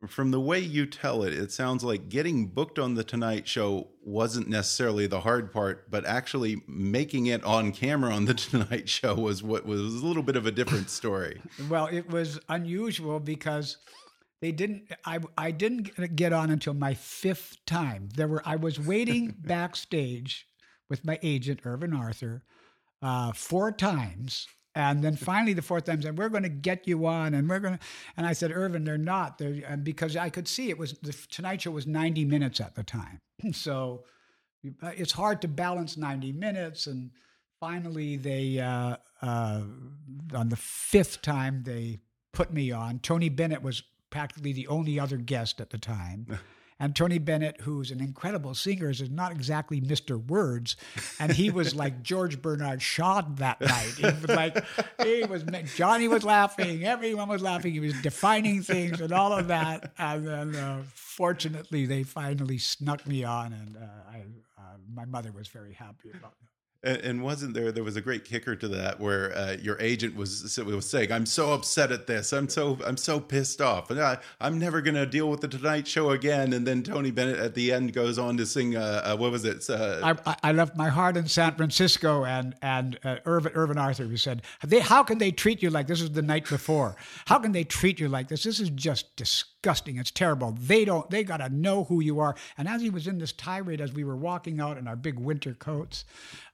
From 0.06 0.30
the 0.30 0.40
way 0.40 0.58
you 0.58 0.86
tell 0.86 1.22
it, 1.22 1.34
it 1.34 1.52
sounds 1.52 1.84
like 1.84 2.08
getting 2.08 2.46
booked 2.46 2.78
on 2.78 2.94
The 2.94 3.04
Tonight 3.04 3.46
Show 3.46 3.88
wasn't 4.02 4.48
necessarily 4.48 5.06
the 5.06 5.20
hard 5.20 5.52
part, 5.52 5.90
but 5.90 6.06
actually 6.06 6.62
making 6.66 7.26
it 7.26 7.44
on 7.44 7.72
camera 7.72 8.14
on 8.14 8.24
The 8.24 8.34
Tonight 8.34 8.88
Show 8.88 9.16
was 9.16 9.42
what 9.42 9.66
was 9.66 9.80
a 9.80 10.06
little 10.06 10.22
bit 10.22 10.36
of 10.36 10.46
a 10.46 10.50
different 10.50 10.88
story. 10.88 11.42
Well, 11.68 11.88
it 11.88 12.08
was 12.08 12.40
unusual 12.48 13.20
because 13.20 13.76
they 14.40 14.52
didn't. 14.52 14.92
I 15.04 15.18
I 15.36 15.50
didn't 15.50 16.16
get 16.16 16.32
on 16.32 16.50
until 16.50 16.74
my 16.74 16.94
fifth 16.94 17.64
time. 17.66 18.08
There 18.14 18.28
were 18.28 18.42
I 18.44 18.56
was 18.56 18.78
waiting 18.78 19.34
backstage 19.38 20.46
with 20.88 21.04
my 21.04 21.18
agent 21.22 21.60
Irvin 21.64 21.92
Arthur 21.92 22.44
uh, 23.02 23.32
four 23.32 23.72
times. 23.72 24.46
And 24.74 25.02
then 25.02 25.16
finally, 25.16 25.54
the 25.54 25.62
fourth 25.62 25.84
time, 25.84 26.02
said, 26.02 26.18
"We're 26.18 26.28
going 26.28 26.44
to 26.44 26.48
get 26.48 26.86
you 26.86 27.06
on," 27.06 27.34
and 27.34 27.48
we're 27.48 27.58
going 27.58 27.78
to. 27.78 27.84
And 28.16 28.26
I 28.26 28.32
said, 28.32 28.52
"Irvin, 28.52 28.84
they're 28.84 28.98
not." 28.98 29.38
They're, 29.38 29.62
and 29.66 29.82
because 29.82 30.16
I 30.16 30.30
could 30.30 30.46
see 30.46 30.70
it 30.70 30.78
was 30.78 30.92
the 31.02 31.12
Tonight 31.30 31.62
Show 31.62 31.72
was 31.72 31.86
ninety 31.86 32.24
minutes 32.24 32.60
at 32.60 32.74
the 32.74 32.84
time, 32.84 33.20
so 33.52 34.04
uh, 34.82 34.92
it's 34.96 35.12
hard 35.12 35.42
to 35.42 35.48
balance 35.48 35.96
ninety 35.96 36.32
minutes. 36.32 36.86
And 36.86 37.10
finally, 37.58 38.16
they 38.16 38.60
uh, 38.60 38.96
uh, 39.20 39.62
on 40.32 40.48
the 40.48 40.56
fifth 40.56 41.22
time 41.22 41.64
they 41.64 41.98
put 42.32 42.52
me 42.52 42.70
on. 42.70 43.00
Tony 43.00 43.30
Bennett 43.30 43.62
was 43.62 43.82
practically 44.10 44.52
the 44.52 44.66
only 44.68 44.98
other 44.98 45.16
guest 45.16 45.60
at 45.60 45.70
the 45.70 45.78
time. 45.78 46.38
And 46.80 46.94
Tony 46.94 47.18
Bennett, 47.18 47.62
who's 47.62 47.90
an 47.90 48.00
incredible 48.00 48.54
singer, 48.54 48.88
is 48.88 49.10
not 49.10 49.32
exactly 49.32 49.80
Mr. 49.80 50.24
Words, 50.24 50.76
and 51.18 51.32
he 51.32 51.50
was 51.50 51.74
like 51.74 52.02
George 52.04 52.40
Bernard 52.40 52.80
Shaw 52.80 53.22
that 53.22 53.60
night. 53.60 53.94
He 53.96 54.04
was 54.04 54.28
like, 54.28 54.64
he 55.02 55.24
was 55.24 55.42
Johnny 55.74 56.06
was 56.06 56.22
laughing, 56.22 56.84
everyone 56.84 57.28
was 57.28 57.42
laughing. 57.42 57.72
He 57.72 57.80
was 57.80 58.00
defining 58.00 58.62
things 58.62 59.00
and 59.00 59.12
all 59.12 59.32
of 59.32 59.48
that. 59.48 59.92
And 59.98 60.26
then, 60.26 60.54
uh, 60.54 60.82
fortunately, 60.94 61.86
they 61.86 62.04
finally 62.04 62.58
snuck 62.58 63.04
me 63.08 63.24
on, 63.24 63.52
and 63.52 63.76
uh, 63.76 64.12
I, 64.12 64.18
uh, 64.56 64.76
my 64.94 65.04
mother 65.04 65.32
was 65.32 65.48
very 65.48 65.72
happy 65.72 66.10
about 66.10 66.38
that. 66.38 66.57
And, 66.88 67.02
and 67.02 67.22
wasn't 67.22 67.52
there? 67.52 67.70
There 67.70 67.84
was 67.84 67.96
a 67.96 68.00
great 68.00 68.24
kicker 68.24 68.56
to 68.56 68.68
that, 68.68 68.98
where 68.98 69.36
uh, 69.36 69.56
your 69.60 69.78
agent 69.78 70.16
was 70.16 70.58
was 70.58 70.88
saying, 70.88 71.12
"I'm 71.12 71.26
so 71.26 71.52
upset 71.52 71.92
at 71.92 72.06
this. 72.06 72.32
I'm 72.32 72.48
so 72.48 72.78
I'm 72.86 72.96
so 72.96 73.20
pissed 73.20 73.60
off, 73.60 73.90
and 73.90 74.00
I, 74.00 74.16
I'm 74.40 74.58
never 74.58 74.80
going 74.80 74.94
to 74.94 75.04
deal 75.04 75.28
with 75.28 75.42
the 75.42 75.48
Tonight 75.48 75.86
Show 75.86 76.10
again." 76.10 76.54
And 76.54 76.66
then 76.66 76.82
Tony 76.82 77.10
Bennett 77.10 77.38
at 77.38 77.54
the 77.54 77.72
end 77.72 77.92
goes 77.92 78.18
on 78.18 78.38
to 78.38 78.46
sing, 78.46 78.74
uh, 78.74 79.02
uh, 79.04 79.16
"What 79.16 79.32
was 79.32 79.44
it?" 79.44 79.68
Uh, 79.68 80.14
I, 80.24 80.36
I 80.42 80.52
left 80.52 80.76
my 80.76 80.88
heart 80.88 81.18
in 81.18 81.28
San 81.28 81.54
Francisco, 81.56 82.24
and 82.24 82.54
and 82.62 82.98
uh, 83.04 83.16
Irvin 83.26 83.52
Irvin 83.54 83.76
Arthur 83.76 84.04
who 84.04 84.16
said, 84.16 84.40
they, 84.64 84.80
"How 84.80 85.02
can 85.02 85.18
they 85.18 85.30
treat 85.30 85.62
you 85.62 85.68
like 85.68 85.88
this?" 85.88 86.00
Was 86.00 86.12
the 86.12 86.22
night 86.22 86.48
before? 86.48 86.96
How 87.26 87.38
can 87.38 87.52
they 87.52 87.64
treat 87.64 88.00
you 88.00 88.08
like 88.08 88.28
this? 88.28 88.44
This 88.44 88.60
is 88.60 88.70
just 88.70 89.14
disgusting. 89.16 89.98
It's 89.98 90.10
terrible. 90.10 90.56
They 90.58 90.86
don't. 90.86 91.10
They 91.10 91.22
got 91.22 91.38
to 91.38 91.50
know 91.50 91.84
who 91.84 92.00
you 92.00 92.18
are. 92.20 92.34
And 92.56 92.66
as 92.66 92.80
he 92.80 92.88
was 92.88 93.06
in 93.06 93.18
this 93.18 93.32
tirade, 93.32 93.82
as 93.82 93.92
we 93.92 94.04
were 94.04 94.16
walking 94.16 94.58
out 94.58 94.78
in 94.78 94.88
our 94.88 94.96
big 94.96 95.18
winter 95.18 95.52
coats, 95.52 96.04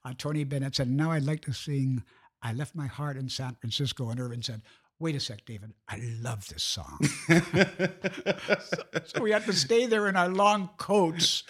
uh, 0.04 0.12
Tony 0.16 0.44
Bennett 0.44 0.76
said, 0.76 0.90
"Now 0.90 1.10
I'd 1.12 1.24
like 1.24 1.42
to 1.42 1.52
sing." 1.52 2.02
I 2.42 2.52
left 2.52 2.74
my 2.74 2.86
heart 2.86 3.16
in 3.16 3.28
San 3.28 3.54
Francisco, 3.54 4.10
and 4.10 4.20
Irvin 4.20 4.42
said. 4.42 4.62
Wait 5.00 5.16
a 5.16 5.20
sec, 5.20 5.44
David. 5.44 5.72
I 5.88 6.00
love 6.22 6.48
this 6.48 6.62
song. 6.62 7.00
so, 7.28 8.82
so 9.04 9.22
we 9.22 9.32
had 9.32 9.44
to 9.46 9.52
stay 9.52 9.86
there 9.86 10.08
in 10.08 10.14
our 10.14 10.28
long 10.28 10.70
coats, 10.76 11.42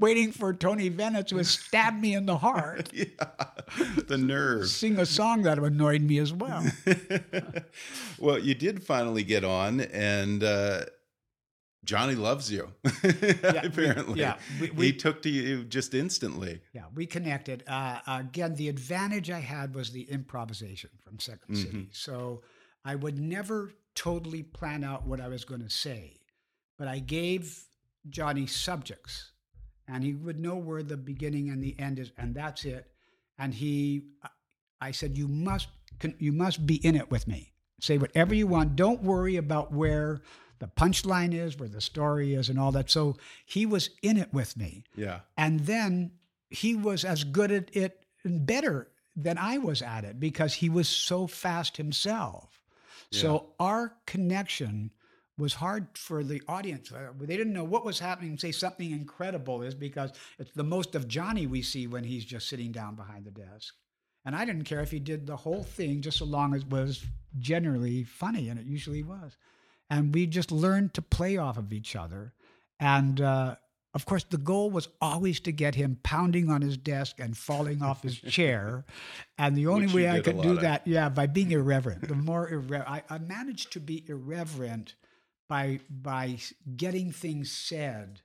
waiting 0.00 0.32
for 0.32 0.52
Tony 0.52 0.88
Bennett 0.88 1.28
to 1.28 1.42
stab 1.44 2.00
me 2.00 2.14
in 2.14 2.26
the 2.26 2.38
heart. 2.38 2.90
yeah, 2.92 3.06
the 4.08 4.18
nerve. 4.18 4.66
Sing 4.68 4.98
a 4.98 5.06
song 5.06 5.42
that 5.42 5.58
annoyed 5.58 6.02
me 6.02 6.18
as 6.18 6.32
well. 6.32 6.66
well, 8.18 8.40
you 8.40 8.56
did 8.56 8.82
finally 8.82 9.22
get 9.22 9.44
on, 9.44 9.80
and 9.80 10.42
uh, 10.42 10.86
Johnny 11.84 12.14
loves 12.14 12.50
you. 12.50 12.72
Apparently, 13.42 14.14
we- 14.14 14.20
yeah, 14.20 14.38
we- 14.60 14.70
we- 14.70 14.86
he 14.86 14.92
took 14.92 15.22
to 15.22 15.28
you 15.30 15.64
just 15.64 15.94
instantly. 15.94 16.60
Yeah, 16.72 16.84
we 16.94 17.06
connected. 17.06 17.64
Uh, 17.66 17.98
again, 18.06 18.54
the 18.54 18.68
advantage 18.68 19.30
I 19.30 19.40
had 19.40 19.74
was 19.74 19.90
the 19.90 20.02
improvisation 20.02 20.90
from 21.04 21.16
2nd 21.18 21.56
City. 21.56 21.88
So 21.92 22.42
I 22.84 22.94
would 22.94 23.18
never 23.18 23.72
totally 23.94 24.42
plan 24.42 24.84
out 24.84 25.06
what 25.06 25.20
I 25.20 25.28
was 25.28 25.44
going 25.44 25.62
to 25.62 25.70
say, 25.70 26.16
but 26.78 26.88
I 26.88 26.98
gave 27.00 27.64
Johnny 28.08 28.46
subjects, 28.46 29.32
and 29.88 30.02
he 30.04 30.14
would 30.14 30.38
know 30.40 30.56
where 30.56 30.82
the 30.82 30.96
beginning 30.96 31.50
and 31.50 31.62
the 31.62 31.78
end 31.78 31.98
is, 31.98 32.12
and 32.16 32.34
that's 32.34 32.64
it. 32.64 32.86
And 33.38 33.52
he, 33.52 34.02
I 34.80 34.92
said, 34.92 35.16
you 35.18 35.26
must, 35.28 35.68
you 36.18 36.32
must 36.32 36.64
be 36.66 36.76
in 36.86 36.94
it 36.94 37.10
with 37.10 37.26
me. 37.26 37.52
Say 37.80 37.98
whatever 37.98 38.34
you 38.34 38.46
want. 38.46 38.76
Don't 38.76 39.02
worry 39.02 39.36
about 39.36 39.72
where 39.72 40.22
the 40.62 40.68
punchline 40.68 41.34
is, 41.34 41.58
where 41.58 41.68
the 41.68 41.80
story 41.80 42.34
is, 42.34 42.48
and 42.48 42.56
all 42.56 42.70
that. 42.70 42.88
So 42.88 43.16
he 43.44 43.66
was 43.66 43.90
in 44.00 44.16
it 44.16 44.32
with 44.32 44.56
me. 44.56 44.84
Yeah. 44.94 45.20
And 45.36 45.60
then 45.60 46.12
he 46.50 46.76
was 46.76 47.04
as 47.04 47.24
good 47.24 47.50
at 47.50 47.74
it 47.74 48.06
and 48.22 48.46
better 48.46 48.88
than 49.16 49.38
I 49.38 49.58
was 49.58 49.82
at 49.82 50.04
it 50.04 50.20
because 50.20 50.54
he 50.54 50.68
was 50.68 50.88
so 50.88 51.26
fast 51.26 51.76
himself. 51.76 52.60
So 53.10 53.50
our 53.60 53.94
connection 54.06 54.90
was 55.36 55.54
hard 55.54 55.88
for 55.98 56.22
the 56.24 56.40
audience. 56.48 56.92
Uh, 56.92 57.12
They 57.20 57.36
didn't 57.36 57.52
know 57.52 57.64
what 57.64 57.84
was 57.84 57.98
happening. 57.98 58.38
Say 58.38 58.52
something 58.52 58.90
incredible 58.90 59.62
is 59.62 59.74
because 59.74 60.12
it's 60.38 60.52
the 60.52 60.64
most 60.64 60.94
of 60.94 61.08
Johnny 61.08 61.46
we 61.46 61.60
see 61.60 61.86
when 61.86 62.04
he's 62.04 62.24
just 62.24 62.48
sitting 62.48 62.72
down 62.72 62.94
behind 62.94 63.26
the 63.26 63.30
desk. 63.30 63.74
And 64.24 64.36
I 64.36 64.44
didn't 64.44 64.64
care 64.64 64.80
if 64.80 64.92
he 64.92 65.00
did 65.00 65.26
the 65.26 65.36
whole 65.36 65.64
thing 65.64 66.00
just 66.00 66.18
so 66.18 66.24
long 66.24 66.54
as 66.54 66.62
it 66.62 66.70
was 66.70 67.04
generally 67.38 68.04
funny, 68.04 68.48
and 68.48 68.58
it 68.58 68.66
usually 68.66 69.02
was. 69.02 69.36
And 69.92 70.14
we 70.14 70.26
just 70.26 70.50
learned 70.50 70.94
to 70.94 71.02
play 71.02 71.36
off 71.36 71.58
of 71.58 71.72
each 71.72 71.94
other. 71.94 72.32
And 72.80 73.20
uh, 73.20 73.56
of 73.94 74.06
course, 74.06 74.24
the 74.24 74.38
goal 74.38 74.70
was 74.70 74.88
always 75.02 75.38
to 75.40 75.52
get 75.52 75.74
him 75.74 75.98
pounding 76.02 76.48
on 76.50 76.62
his 76.62 76.78
desk 76.78 77.16
and 77.18 77.36
falling 77.36 77.82
off 77.82 78.02
his 78.02 78.18
chair. 78.36 78.86
And 79.36 79.54
the 79.54 79.66
only 79.66 79.86
Which 79.86 79.94
way 79.94 80.10
I 80.10 80.20
could 80.20 80.40
do 80.40 80.52
of. 80.52 80.60
that, 80.62 80.86
yeah, 80.86 81.10
by 81.10 81.26
being 81.26 81.50
irreverent. 81.50 82.08
The 82.08 82.14
more 82.14 82.50
irre- 82.50 82.88
I, 82.88 83.02
I 83.10 83.18
managed 83.18 83.72
to 83.74 83.80
be 83.80 84.04
irreverent 84.08 84.94
by 85.48 85.80
by 85.90 86.38
getting 86.76 87.12
things 87.12 87.52
said 87.52 88.22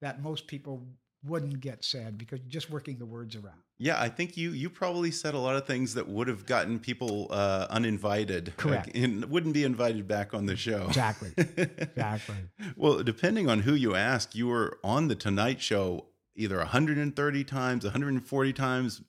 that 0.00 0.22
most 0.22 0.46
people 0.46 0.86
wouldn't 1.22 1.60
get 1.60 1.84
said 1.84 2.16
because 2.16 2.40
just 2.48 2.70
working 2.70 2.96
the 2.98 3.06
words 3.06 3.36
around. 3.36 3.60
Yeah, 3.82 4.00
I 4.00 4.08
think 4.10 4.36
you 4.36 4.52
you 4.52 4.70
probably 4.70 5.10
said 5.10 5.34
a 5.34 5.38
lot 5.38 5.56
of 5.56 5.66
things 5.66 5.94
that 5.94 6.08
would 6.08 6.28
have 6.28 6.46
gotten 6.46 6.78
people 6.78 7.26
uh, 7.30 7.66
uninvited. 7.68 8.52
Correct. 8.56 8.86
Like, 8.86 8.96
and 8.96 9.24
wouldn't 9.24 9.54
be 9.54 9.64
invited 9.64 10.06
back 10.06 10.34
on 10.34 10.46
the 10.46 10.54
show. 10.54 10.86
Exactly. 10.86 11.32
exactly. 11.36 12.36
well, 12.76 13.02
depending 13.02 13.50
on 13.50 13.58
who 13.58 13.74
you 13.74 13.96
ask, 13.96 14.36
you 14.36 14.46
were 14.46 14.78
on 14.84 15.08
the 15.08 15.16
Tonight 15.16 15.60
Show 15.60 16.06
either 16.36 16.58
130 16.58 17.42
times, 17.42 17.82
140 17.82 18.52
times, 18.52 19.02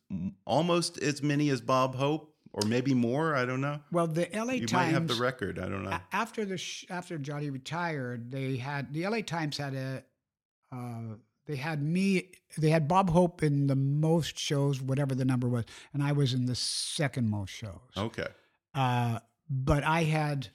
almost 0.44 0.98
as 0.98 1.22
many 1.22 1.52
as 1.52 1.62
Bob 1.62 1.94
Hope, 1.94 2.34
or 2.52 2.68
maybe 2.68 2.96
more. 2.96 3.36
I 3.36 3.46
don't 3.46 3.62
know. 3.62 3.80
Well, 3.92 4.08
the 4.08 4.28
LA 4.34 4.54
You 4.54 4.66
Times 4.66 4.72
might 4.74 4.86
have 4.86 5.08
the 5.08 5.22
record. 5.22 5.60
I 5.60 5.70
don't 5.70 5.84
know. 5.84 6.00
After 6.12 6.46
the 6.46 6.58
sh- 6.58 6.86
after 6.90 7.20
Johnny 7.20 7.52
retired, 7.52 8.32
they 8.32 8.58
had 8.58 8.92
the 8.92 9.08
LA 9.08 9.22
Times 9.22 9.56
had 9.56 9.76
a 9.76 10.04
uh, 10.72 11.16
they 11.46 11.56
had 11.56 11.82
me 11.82 12.30
they 12.58 12.70
had 12.70 12.88
Bob 12.88 13.10
Hope 13.10 13.44
in 13.44 13.68
the 13.68 13.76
most 13.76 14.38
shows, 14.38 14.82
whatever 14.82 15.16
the 15.16 15.26
number 15.26 15.48
was, 15.50 15.66
and 15.94 16.02
I 16.04 16.12
was 16.12 16.34
in 16.34 16.46
the 16.46 16.56
second 16.56 17.30
most 17.30 17.50
shows. 17.52 17.80
Okay. 17.98 18.28
Uh, 18.74 19.20
but 19.50 19.84
I 19.84 20.04
had 20.04 20.50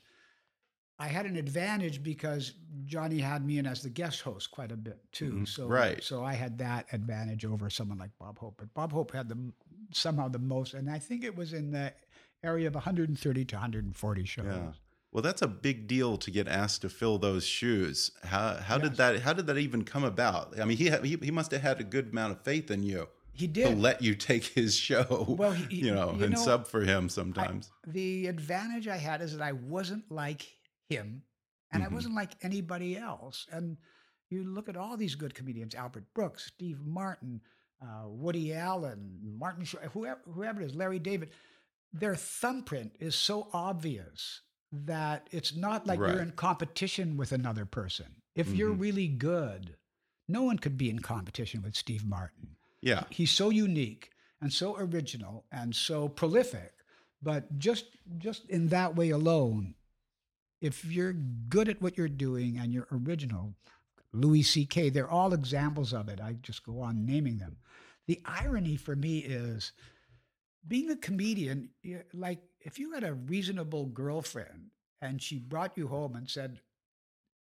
I 1.01 1.07
had 1.07 1.27
an 1.27 1.37
advantage 1.37 2.03
because 2.03 2.55
Johnny 2.85 3.19
had 3.19 3.45
me 3.47 3.59
in 3.59 3.67
as 3.67 3.83
the 3.83 3.91
guest 3.91 4.23
host 4.23 4.51
quite 4.51 4.73
a 4.73 4.77
bit 4.77 4.99
too. 5.13 5.33
Mhm. 5.33 5.49
So 5.49 5.69
Right. 5.69 6.03
so 6.03 6.25
I 6.25 6.35
had 6.35 6.59
that 6.59 6.87
advantage 6.93 7.45
over 7.45 7.71
someone 7.71 7.99
like 7.99 8.11
Bob 8.19 8.39
Hope. 8.39 8.57
But 8.59 8.75
Bob 8.75 8.93
Hope 8.93 9.13
had 9.13 9.29
the 9.29 9.53
somehow 9.93 10.29
the 10.29 10.39
most, 10.41 10.75
and 10.75 10.91
I 10.91 10.99
think 10.99 11.23
it 11.25 11.37
was 11.37 11.53
in 11.53 11.71
the 11.71 11.95
area 12.43 12.67
of 12.67 12.75
130 12.75 13.45
to 13.47 13.57
140 13.57 14.25
shows. 14.25 14.45
Yeah. 14.47 14.73
Well, 15.11 15.23
that's 15.23 15.41
a 15.43 15.49
big 15.49 15.87
deal 15.87 16.19
to 16.19 16.31
get 16.31 16.47
asked 16.49 16.83
to 16.83 16.89
fill 16.91 17.19
those 17.19 17.45
shoes. 17.45 18.11
How 18.25 18.57
how 18.57 18.77
did 18.79 18.97
that 18.97 19.21
how 19.21 19.33
did 19.33 19.47
that 19.47 19.57
even 19.59 19.85
come 19.85 20.05
about? 20.05 20.61
I 20.61 20.65
mean, 20.65 20.77
he 20.77 20.91
he, 20.91 21.17
he 21.23 21.31
must 21.31 21.51
have 21.53 21.63
had 21.63 21.81
a 21.81 21.85
good 21.85 22.11
amount 22.13 22.33
of 22.33 22.43
faith 22.43 22.71
in 22.71 22.83
you 22.83 23.09
He 23.33 23.47
to 23.47 23.53
did. 23.53 23.79
let 23.79 24.03
you 24.03 24.15
take 24.15 24.45
his 24.45 24.77
show. 24.77 25.25
Well, 25.39 25.53
he- 25.53 25.87
you 25.87 25.95
know, 25.95 26.15
you 26.17 26.25
and 26.25 26.35
know, 26.35 26.41
sub 26.41 26.67
for 26.67 26.83
him 26.83 27.05
I- 27.05 27.09
sometimes. 27.09 27.71
the 27.87 28.27
advantage 28.27 28.87
I 28.87 28.97
had 28.99 29.23
is 29.23 29.33
that 29.33 29.43
I 29.43 29.53
wasn't 29.53 30.11
like 30.11 30.47
him 30.91 31.23
and 31.73 31.83
I 31.83 31.87
Mhm. 31.87 31.93
wasn't 31.93 32.15
like 32.15 32.33
anybody 32.43 32.97
else. 32.97 33.47
And 33.51 33.79
you 34.29 34.45
look 34.45 34.69
at 34.69 34.77
all 34.77 34.99
these 34.99 35.15
good 35.15 35.35
comedians 35.35 35.75
Albert 35.75 36.05
Brooks, 36.15 36.45
Steve 36.55 36.81
Martin, 36.85 37.41
uh, 37.81 38.05
Woody 38.09 38.53
Allen, 38.53 39.19
Martin, 39.23 39.65
Short, 39.65 39.85
whoever, 39.93 40.21
whoever 40.35 40.61
it 40.61 40.67
is, 40.67 40.75
Larry 40.75 40.99
David, 40.99 41.31
their 41.95 42.15
thumbprint 42.15 42.93
is 43.01 43.15
so 43.15 43.49
obvious 43.55 44.43
that 44.73 45.29
it's 45.31 45.55
not 45.55 45.87
like 45.87 45.99
Right. 46.01 46.13
you're 46.13 46.23
in 46.23 46.33
competition 46.33 47.17
with 47.17 47.33
another 47.33 47.65
person. 47.65 48.17
If 48.35 48.49
you're 48.55 48.75
Mhm. 48.75 48.81
really 48.81 49.09
good, 49.09 49.77
no 50.29 50.43
one 50.43 50.59
could 50.59 50.77
be 50.77 50.91
in 50.91 50.99
competition 51.01 51.63
with 51.63 51.75
Steve 51.75 52.05
Martin 52.05 52.57
yeah. 52.83 53.05
he's 53.11 53.31
so 53.31 53.49
unique 53.51 54.11
and 54.41 54.53
so 54.53 54.77
original 54.77 55.47
and 55.51 55.75
so 55.75 56.09
prolific 56.09 56.75
but 57.23 57.59
just 57.59 57.87
just 58.19 58.45
in 58.51 58.69
that 58.69 58.95
way 58.95 59.09
alone 59.11 59.75
if 60.61 60.85
you're 60.85 61.15
good 61.15 61.69
at 61.69 61.81
what 61.81 61.97
you're 61.97 62.09
doing 62.09 62.59
and 62.59 62.73
you're 62.73 62.87
original 62.93 63.55
louis 64.13 64.43
ck 64.43 64.93
they're 64.93 65.11
all 65.11 65.33
examples 65.33 65.93
of 65.95 66.09
it 66.09 66.21
i 66.21 66.35
just 66.35 66.63
go 66.63 66.81
on 66.81 67.05
naming 67.07 67.39
them 67.39 67.57
the 68.07 68.21
irony 68.27 68.77
for 68.77 68.95
me 68.95 69.19
is 69.21 69.73
being 70.67 70.91
a 70.91 70.97
comedian 70.97 71.71
like 72.13 72.41
if 72.61 72.79
you 72.79 72.93
had 72.93 73.05
a 73.05 73.15
reasonable 73.15 73.87
girlfriend 73.87 74.71
and 75.01 75.23
she 75.23 75.39
brought 75.39 75.77
you 75.77 75.89
home 75.89 76.17
and 76.17 76.29
said 76.29 76.61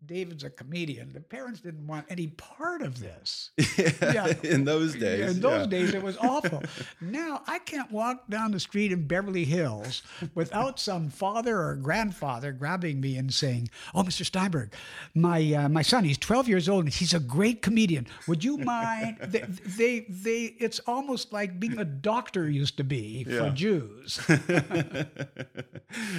david's 0.05 0.43
a 0.43 0.49
comedian 0.49 1.11
the 1.13 1.19
parents 1.19 1.59
didn't 1.61 1.85
want 1.87 2.05
any 2.09 2.27
part 2.27 2.81
of 2.81 2.99
this 2.99 3.51
Yeah. 4.01 4.33
in 4.43 4.65
those 4.65 4.95
days. 4.95 5.35
in 5.35 5.41
those 5.41 5.61
yeah. 5.61 5.65
days, 5.67 5.93
it 5.93 6.03
was 6.03 6.17
awful. 6.21 6.61
now 7.01 7.41
I 7.47 7.59
can't 7.59 7.91
walk 7.91 8.27
down 8.29 8.51
the 8.51 8.59
street 8.59 8.91
in 8.91 9.07
Beverly 9.07 9.45
Hills 9.45 10.03
without 10.35 10.79
some 10.79 11.09
father 11.09 11.59
or 11.61 11.75
grandfather 11.75 12.51
grabbing 12.51 12.99
me 13.01 13.17
and 13.17 13.33
saying, 13.33 13.69
"Oh, 13.95 14.03
Mr. 14.03 14.25
Steinberg, 14.25 14.73
my 15.15 15.53
uh, 15.53 15.69
my 15.69 15.81
son, 15.81 16.03
he's 16.03 16.17
12 16.17 16.47
years 16.47 16.69
old 16.69 16.85
and 16.85 16.93
he's 16.93 17.13
a 17.13 17.19
great 17.19 17.61
comedian. 17.61 18.07
Would 18.27 18.43
you 18.43 18.57
mind?" 18.57 19.17
they, 19.21 19.41
they 19.77 19.99
they 20.09 20.55
it's 20.59 20.79
almost 20.87 21.33
like 21.33 21.59
being 21.59 21.77
a 21.79 21.85
doctor 21.85 22.49
used 22.49 22.77
to 22.77 22.83
be 22.83 23.23
for 23.23 23.49
Jews. 23.51 24.19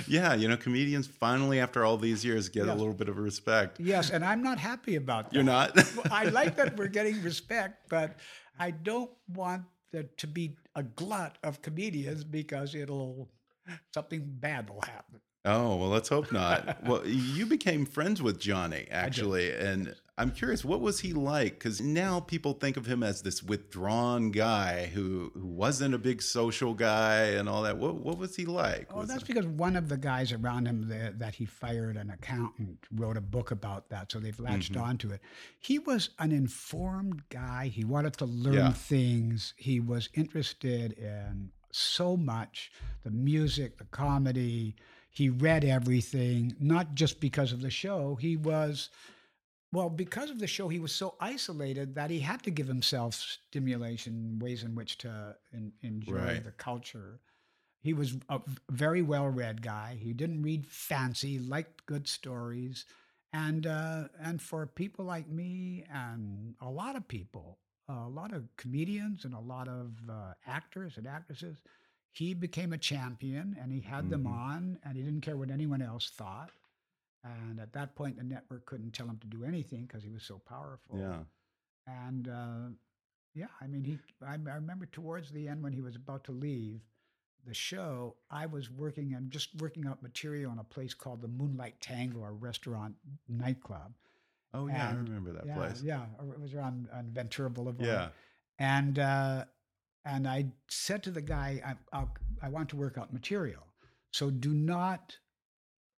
yeah, 0.09 0.35
you 0.35 0.49
know, 0.49 0.57
comedians 0.57 1.07
finally, 1.07 1.61
after 1.61 1.85
all 1.85 1.97
these 1.97 2.25
years, 2.25 2.49
get 2.49 2.69
a 2.69 2.75
little 2.75 2.95
bit 2.95 3.09
of 3.09 3.19
respect. 3.19 3.74
Yes, 3.79 4.11
and 4.11 4.25
I'm 4.25 4.43
not 4.43 4.59
happy 4.59 4.97
about 4.97 5.31
that. 5.31 5.35
You're 5.35 5.45
not. 5.45 5.77
I 6.11 6.25
like 6.25 6.57
that 6.57 6.77
we're 6.77 6.89
getting 6.89 7.23
respect, 7.23 7.89
but 7.89 8.17
I 8.59 8.71
don't 8.71 9.11
want 9.29 9.63
there 9.93 10.05
to 10.17 10.27
be 10.27 10.57
a 10.75 10.83
glut 10.83 11.39
of 11.43 11.63
comedians 11.63 12.25
because 12.25 12.75
it'll 12.75 13.29
something 13.93 14.23
bad 14.27 14.69
will 14.69 14.83
happen. 14.83 15.21
Oh, 15.45 15.77
well, 15.77 15.89
let's 15.89 16.09
hope 16.09 16.33
not. 16.33 16.83
well, 16.85 17.07
you 17.07 17.47
became 17.47 17.85
friends 17.85 18.23
with 18.23 18.41
Johnny, 18.41 18.87
actually. 18.91 19.53
And 19.53 19.95
I'm 20.17 20.31
curious, 20.31 20.65
what 20.65 20.81
was 20.81 21.01
he 21.01 21.13
like? 21.13 21.55
Because 21.55 21.81
now 21.81 22.21
people 22.21 22.53
think 22.53 22.77
of 22.77 22.87
him 22.87 23.03
as 23.03 23.23
this 23.23 23.43
withdrawn 23.43 24.31
guy 24.31 24.87
who, 24.87 25.33
who 25.35 25.45
wasn't 25.45 25.93
a 25.93 25.99
big 25.99 26.23
social 26.23 26.73
guy 26.73 27.23
and 27.31 27.49
all 27.49 27.63
that. 27.63 27.79
What, 27.79 27.97
what 27.97 28.17
was 28.17 28.37
he 28.37 28.45
like? 28.47 28.87
Oh, 28.93 28.99
Was 29.01 29.09
that's 29.09 29.23
it- 29.23 29.27
because 29.27 29.47
one 29.47 29.75
of 29.75 29.89
the 29.89 29.97
guys 29.97 30.31
around 30.31 30.67
him 30.67 30.89
that, 30.89 31.19
that 31.19 31.35
he 31.35 31.47
fired, 31.47 31.97
an 31.97 32.11
accountant, 32.11 32.79
wrote 32.95 33.17
a 33.17 33.21
book 33.21 33.51
about 33.51 33.89
that, 33.91 34.13
so 34.13 34.21
they've 34.21 34.39
latched 34.39 34.75
Mhm. 34.75 34.83
onto 34.83 35.11
it. 35.11 35.21
He 35.59 35.81
was 35.81 36.11
an 36.21 36.31
informed 36.31 37.29
guy. 37.29 37.67
He 37.67 37.85
wanted 37.85 38.13
to 38.19 38.25
learn 38.27 38.55
Yeah. 38.55 38.73
things. 38.73 39.53
He 39.57 39.81
was 39.81 40.11
interested 40.15 40.93
in 40.93 41.51
so 41.73 42.17
much 42.17 42.71
the 43.03 43.11
music, 43.11 43.79
the 43.79 43.85
comedy. 43.87 44.77
He 45.11 45.29
read 45.29 45.65
everything, 45.65 46.55
not 46.61 46.95
just 46.95 47.19
because 47.19 47.53
of 47.53 47.63
the 47.63 47.71
show. 47.71 48.15
He 48.15 48.37
was, 48.37 48.91
well, 49.75 49.91
because 49.91 50.31
of 50.31 50.39
the 50.39 50.47
show, 50.47 50.69
he 50.69 50.79
was 50.81 50.93
so 50.93 51.17
isolated 51.21 51.95
that 51.97 52.11
he 52.11 52.21
had 52.21 52.43
to 52.45 52.51
give 52.51 52.67
himself 52.67 53.15
stimulation, 53.15 54.39
ways 54.39 54.63
in 54.63 54.75
which 54.75 54.99
to 54.99 55.37
en- 55.53 55.73
enjoy 55.83 56.15
Right. 56.15 56.45
the 56.45 56.53
culture. 56.53 57.21
He 57.83 57.93
was 57.93 58.17
a 58.31 58.41
very 58.71 59.03
well 59.03 59.29
read 59.29 59.61
guy. 59.61 59.97
He 60.01 60.13
didn't 60.15 60.43
read 60.43 60.67
fancy, 60.67 61.39
liked 61.39 61.85
good 61.87 62.09
stories. 62.09 62.87
And, 63.33 63.67
uh, 63.67 64.09
and 64.21 64.41
for 64.41 64.67
people 64.67 65.05
like 65.05 65.29
me 65.29 65.85
and 65.91 66.55
a 66.61 66.71
lot 66.71 66.97
of 66.97 67.07
people, 67.09 67.59
a 67.89 68.09
lot 68.09 68.33
of 68.33 68.49
comedians 68.57 69.25
and 69.25 69.35
a 69.35 69.41
lot 69.41 69.69
of 69.69 69.99
uh, 70.09 70.35
actors 70.47 70.97
and 70.97 71.07
actresses, 71.07 71.57
he 72.13 72.33
became 72.33 72.73
a 72.73 72.79
champion 72.79 73.57
and 73.61 73.73
he 73.73 73.81
had 73.81 74.09
them 74.09 74.25
Mhm. 74.25 74.31
on 74.33 74.79
and 74.85 74.97
he 74.97 75.03
didn't 75.03 75.21
care 75.23 75.37
what 75.37 75.51
anyone 75.51 75.83
else 75.83 76.11
thought. 76.11 76.51
And 77.25 77.59
at 77.59 77.73
that 77.73 77.95
point, 77.95 78.19
the 78.19 78.25
network 78.25 78.67
couldn't 78.67 78.93
tell 78.93 79.07
him 79.07 79.19
to 79.19 79.27
do 79.27 79.45
anything 79.45 79.87
because 79.87 80.03
he 80.03 80.11
was 80.11 80.23
so 80.23 80.41
powerful. 80.47 80.99
Yeah. 80.99 81.19
And 81.87 82.29
uh, 82.29 82.75
yeah, 83.35 83.47
I 83.61 83.67
mean, 83.67 83.83
he. 83.83 83.99
I, 84.27 84.35
I 84.35 84.57
remember 84.57 84.87
towards 84.87 85.31
the 85.31 85.49
end 85.49 85.63
when 85.63 85.73
he 85.73 85.81
was 85.81 85.97
about 85.97 86.25
to 86.25 86.33
leave 86.33 86.81
the 87.47 87.55
show, 87.55 88.17
I 88.31 88.47
was 88.47 88.71
working 88.71 89.15
and 89.15 89.31
just 89.31 89.51
working 89.61 89.87
out 89.87 90.03
material 90.03 90.53
in 90.53 90.59
a 90.59 90.65
place 90.65 90.95
called 90.95 91.21
the 91.23 91.29
Moonlight 91.29 91.81
Tango, 91.81 92.25
a 92.25 92.33
restaurant 92.33 92.95
nightclub. 93.29 93.93
Oh, 94.55 94.69
yeah. 94.69 94.91
I 94.91 94.95
remember 94.95 95.33
that 95.33 95.47
yeah, 95.47 95.55
place. 95.55 95.83
Yeah, 95.83 96.05
it 96.21 96.41
was 96.41 96.55
around 96.55 96.89
on 96.95 97.11
Ventura 97.11 97.51
Boulevard. 97.51 97.87
Yeah. 97.87 98.09
And 98.59 98.99
uh, 98.99 99.45
and 100.05 100.29
I 100.29 100.47
said 100.69 101.03
to 101.05 101.11
the 101.11 101.21
guy, 101.23 101.61
I, 101.65 101.97
I'll, 101.97 102.15
I 102.41 102.49
want 102.49 102.69
to 102.71 102.77
work 102.77 102.99
out 102.99 103.13
material, 103.13 103.67
so 104.13 104.31
do 104.31 104.55
not 104.55 105.17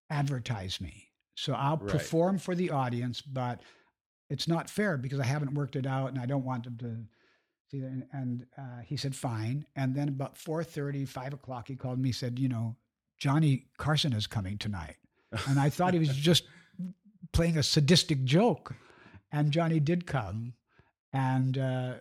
advertise 0.08 0.80
me. 0.80 1.10
So 1.36 1.52
I'll 1.52 1.76
Right. 1.76 1.88
perform 1.88 2.38
for 2.38 2.54
the 2.54 2.70
audience, 2.70 3.20
but 3.20 3.60
it's 4.28 4.48
not 4.48 4.68
fair 4.68 4.96
because 4.96 5.20
I 5.20 5.24
haven't 5.24 5.54
worked 5.54 5.76
it 5.76 5.86
out, 5.86 6.08
and 6.10 6.18
I 6.18 6.26
don't 6.26 6.44
want 6.44 6.64
them 6.64 6.76
to 6.78 7.06
see 7.70 7.80
that. 7.80 7.86
And, 7.88 8.06
and 8.12 8.46
uh, 8.58 8.80
he 8.84 8.96
said, 8.96 9.14
fine. 9.14 9.66
And 9.76 9.94
then 9.94 10.08
about 10.08 10.34
4.30, 10.36 11.06
5 11.06 11.34
o'clock, 11.34 11.68
he 11.68 11.76
called 11.76 11.98
me, 12.00 12.10
said, 12.10 12.38
you 12.38 12.48
know, 12.48 12.76
Johnny 13.18 13.66
Carson 13.76 14.12
is 14.12 14.26
coming 14.26 14.58
tonight. 14.58 14.96
And 15.46 15.60
I 15.60 15.68
thought 15.70 15.92
he 15.92 15.98
was 16.00 16.14
just 16.16 16.44
playing 17.32 17.56
a 17.58 17.62
sadistic 17.62 18.24
joke. 18.24 18.74
And 19.30 19.50
Johnny 19.50 19.80
did 19.80 20.06
come. 20.06 20.54
And 21.12 21.58
uh, 21.58 21.94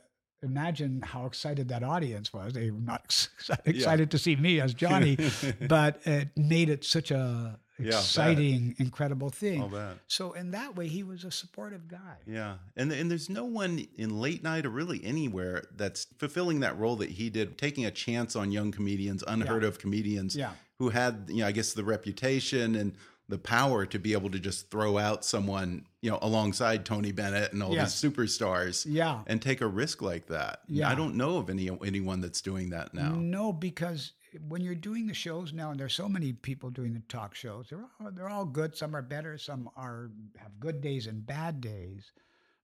imagine 0.44 1.02
how 1.02 1.26
excited 1.26 1.68
that 1.70 1.84
audience 1.84 2.32
was. 2.34 2.54
They 2.54 2.72
were 2.72 2.80
not 2.80 3.02
ex- 3.06 3.30
excited 3.66 4.12
to 4.12 4.18
see 4.18 4.36
me 4.36 4.62
as 4.62 4.74
Johnny, 4.74 5.18
but 5.68 6.00
it 6.06 6.30
made 6.38 6.70
it 6.70 6.84
such 6.86 7.12
a 7.12 7.60
Yeah, 7.78 7.90
exciting, 7.90 8.76
incredible 8.80 9.30
thing. 9.30 9.62
I'll 9.62 9.70
bet. 9.70 9.98
So 10.08 10.32
in 10.34 10.52
that 10.52 10.76
way, 10.76 10.88
he 10.88 11.04
was 11.04 11.24
a 11.26 11.32
supportive 11.32 11.88
guy. 11.88 12.16
Yeah, 12.26 12.56
and 12.78 12.92
and 12.92 13.12
there's 13.12 13.30
no 13.30 13.44
one 13.46 13.86
in 13.98 14.20
late 14.20 14.44
night 14.44 14.66
or 14.66 14.70
really 14.70 15.04
anywhere 15.04 15.64
that's 15.76 16.06
fulfilling 16.18 16.62
that 16.62 16.78
role 16.80 16.96
that 16.98 17.10
he 17.10 17.30
did, 17.30 17.58
taking 17.58 17.86
a 17.86 17.92
chance 17.92 18.36
on 18.36 18.52
young 18.52 18.72
comedians, 18.72 19.24
unheard 19.28 19.64
of 19.64 19.78
comedians, 19.80 20.36
Yeah. 20.36 20.52
who 20.80 20.90
had 20.90 21.26
you 21.28 21.38
know 21.42 21.48
I 21.48 21.52
guess 21.52 21.74
the 21.74 21.84
reputation 21.84 22.76
and 22.76 22.94
the 23.28 23.38
power 23.40 23.88
to 23.88 23.98
be 23.98 24.14
able 24.14 24.30
to 24.30 24.40
just 24.40 24.70
throw 24.70 24.98
out 25.00 25.26
someone 25.26 25.84
you 26.02 26.12
know 26.12 26.20
alongside 26.22 26.86
Tony 26.86 27.12
Bennett 27.12 27.52
and 27.54 27.62
all 27.64 27.74
Yes. 27.74 28.00
these 28.00 28.12
superstars, 28.12 28.86
Yeah. 28.88 29.24
and 29.28 29.42
take 29.42 29.62
a 29.62 29.68
risk 29.68 30.02
like 30.02 30.28
that. 30.28 30.62
Yeah. 30.68 30.88
I 30.90 30.96
don't 30.96 31.16
know 31.16 31.38
of 31.38 31.50
any 31.50 31.70
anyone 31.84 32.22
that's 32.22 32.40
doing 32.42 32.70
that 32.70 32.94
now. 32.94 33.16
No, 33.16 33.52
because 33.52 34.14
when 34.48 34.62
you're 34.62 34.76
doing 34.76 35.08
the 35.08 35.14
shows 35.14 35.54
now, 35.54 35.72
and 35.72 35.80
there's 35.80 35.94
so 35.94 36.10
many 36.10 36.34
people 36.34 36.70
doing 36.70 36.94
the 36.94 37.02
talk 37.08 37.36
shows, 37.36 37.68
they're 37.70 37.86
all, 38.00 38.12
they're 38.12 38.30
all 38.30 38.46
good. 38.46 38.76
Some 38.76 38.96
are 38.96 39.02
better, 39.02 39.38
some 39.38 39.70
are 39.76 40.12
have 40.38 40.60
good 40.60 40.82
days 40.82 41.08
and 41.08 41.26
bad 41.26 41.62
days, 41.62 42.12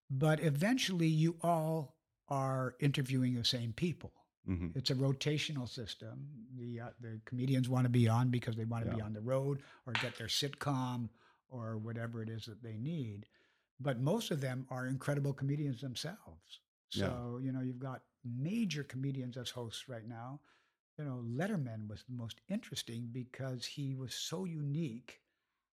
but 0.09 0.41
eventually 0.43 1.07
you 1.07 1.38
all 1.41 1.95
are 2.30 2.76
interviewing 2.80 3.36
the 3.36 3.45
same 3.45 3.74
people. 3.74 4.11
hmm 4.45 4.67
It's 4.76 4.89
a 4.89 4.95
rotational 4.95 5.67
system. 5.67 6.28
The 6.57 6.82
uh, 6.82 6.89
the 6.99 7.19
comedians 7.26 7.69
want 7.69 7.86
to 7.86 7.89
be 7.89 8.07
on 8.07 8.30
because 8.30 8.55
they 8.55 8.65
want 8.65 8.86
to 8.86 8.95
be 8.95 9.01
on 9.01 9.13
the 9.13 9.22
road 9.22 9.61
or 9.86 9.93
get 9.93 10.17
their 10.17 10.28
sitcom 10.28 11.09
or 11.49 11.78
whatever 11.78 12.22
it 12.24 12.30
is 12.30 12.45
that 12.45 12.63
they 12.63 12.78
need. 12.78 13.26
But 13.80 13.99
most 13.99 14.32
of 14.32 14.41
them 14.41 14.65
are 14.69 14.88
incredible 14.88 15.34
comedians 15.34 15.82
themselves. 15.82 16.59
Yeah. 16.93 17.07
So 17.07 17.39
you 17.41 17.51
know 17.51 17.61
you've 17.61 17.80
got 17.80 18.01
major 18.24 18.84
comedians 18.84 19.38
as 19.38 19.49
hosts 19.49 19.88
right 19.89 20.07
now. 20.07 20.39
You 20.98 21.06
know 21.06 21.24
Letterman 21.26 21.88
was 21.89 22.04
the 22.08 22.16
most 22.16 22.42
interesting 22.50 23.10
because 23.12 23.66
he 23.66 23.96
was 23.96 24.14
so 24.14 24.46
unique 24.46 25.20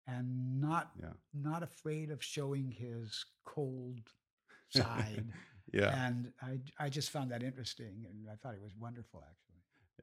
and 0.07 0.61
not 0.61 0.93
Yeah. 1.01 1.13
not 1.35 1.63
afraid 1.63 2.11
of 2.11 2.23
showing 2.23 2.71
his 2.71 3.25
cold 3.45 4.01
side. 4.71 5.27
Yeah. 5.73 6.07
And 6.07 6.33
I, 6.41 6.59
I 6.79 6.89
just 6.89 7.11
found 7.11 7.31
that 7.31 7.43
interesting, 7.43 8.07
and 8.09 8.27
I 8.31 8.37
thought 8.37 8.55
it 8.55 8.63
was 8.63 8.75
wonderful, 8.79 9.23
actually. 9.29 9.45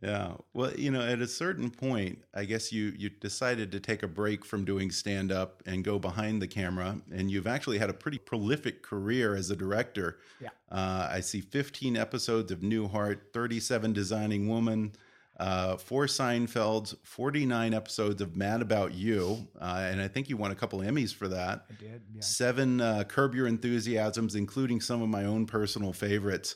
Yeah. 0.01 0.33
Well, 0.53 0.73
you 0.75 0.91
know, 0.91 1.01
at 1.01 1.21
a 1.21 1.27
certain 1.27 1.71
point, 1.71 2.19
I 2.35 2.45
guess 2.45 2.71
you 2.71 2.93
you 2.97 3.09
decided 3.09 3.71
to 3.71 3.79
take 3.79 4.03
a 4.03 4.07
break 4.07 4.45
from 4.45 4.63
doing 4.65 4.91
stand 4.91 5.31
up 5.31 5.63
and 5.65 5.83
go 5.83 5.97
behind 5.97 6.41
the 6.41 6.47
camera, 6.47 7.01
and 7.11 7.31
you've 7.31 7.47
actually 7.47 7.79
had 7.79 7.89
a 7.89 7.93
pretty 7.93 8.17
prolific 8.19 8.83
career 8.83 9.35
as 9.35 9.49
a 9.49 9.55
director. 9.55 10.19
Yeah. 10.39 10.49
Uh, 10.69 11.07
I 11.09 11.21
see 11.21 11.41
15 11.41 11.95
episodes 11.97 12.51
of 12.51 12.59
Newhart, 12.59 13.31
37 13.33 13.93
Designing 13.93 14.47
Woman, 14.49 14.91
uh, 15.39 15.75
four 15.77 16.05
Seinfelds, 16.05 16.95
49 17.03 17.73
episodes 17.73 18.21
of 18.21 18.35
Mad 18.37 18.61
About 18.61 18.93
You, 18.93 19.47
uh, 19.59 19.87
and 19.89 19.99
I 20.01 20.07
think 20.07 20.29
you 20.29 20.37
won 20.37 20.51
a 20.51 20.55
couple 20.55 20.79
Emmys 20.79 21.13
for 21.13 21.27
that. 21.27 21.65
I 21.69 21.73
did. 21.81 22.01
Yeah. 22.13 22.21
Seven 22.21 22.79
uh, 22.81 23.03
Curb 23.05 23.35
Your 23.35 23.47
Enthusiasms, 23.47 24.35
including 24.35 24.79
some 24.81 25.01
of 25.01 25.09
my 25.09 25.25
own 25.25 25.45
personal 25.45 25.91
favorites. 25.93 26.55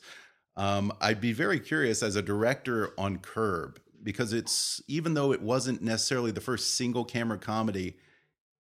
Um, 0.56 0.92
I'd 1.02 1.22
be 1.22 1.34
very 1.34 1.60
curious 1.60 2.02
as 2.04 2.16
a 2.16 2.22
director 2.22 2.92
on 2.98 3.18
Curb 3.20 3.80
because 4.04 4.32
it's 4.34 4.82
even 4.88 5.14
though 5.14 5.32
it 5.34 5.42
wasn't 5.42 5.82
necessarily 5.82 6.32
the 6.32 6.42
first 6.42 6.76
single 6.76 7.04
camera 7.06 7.38
comedy, 7.38 7.98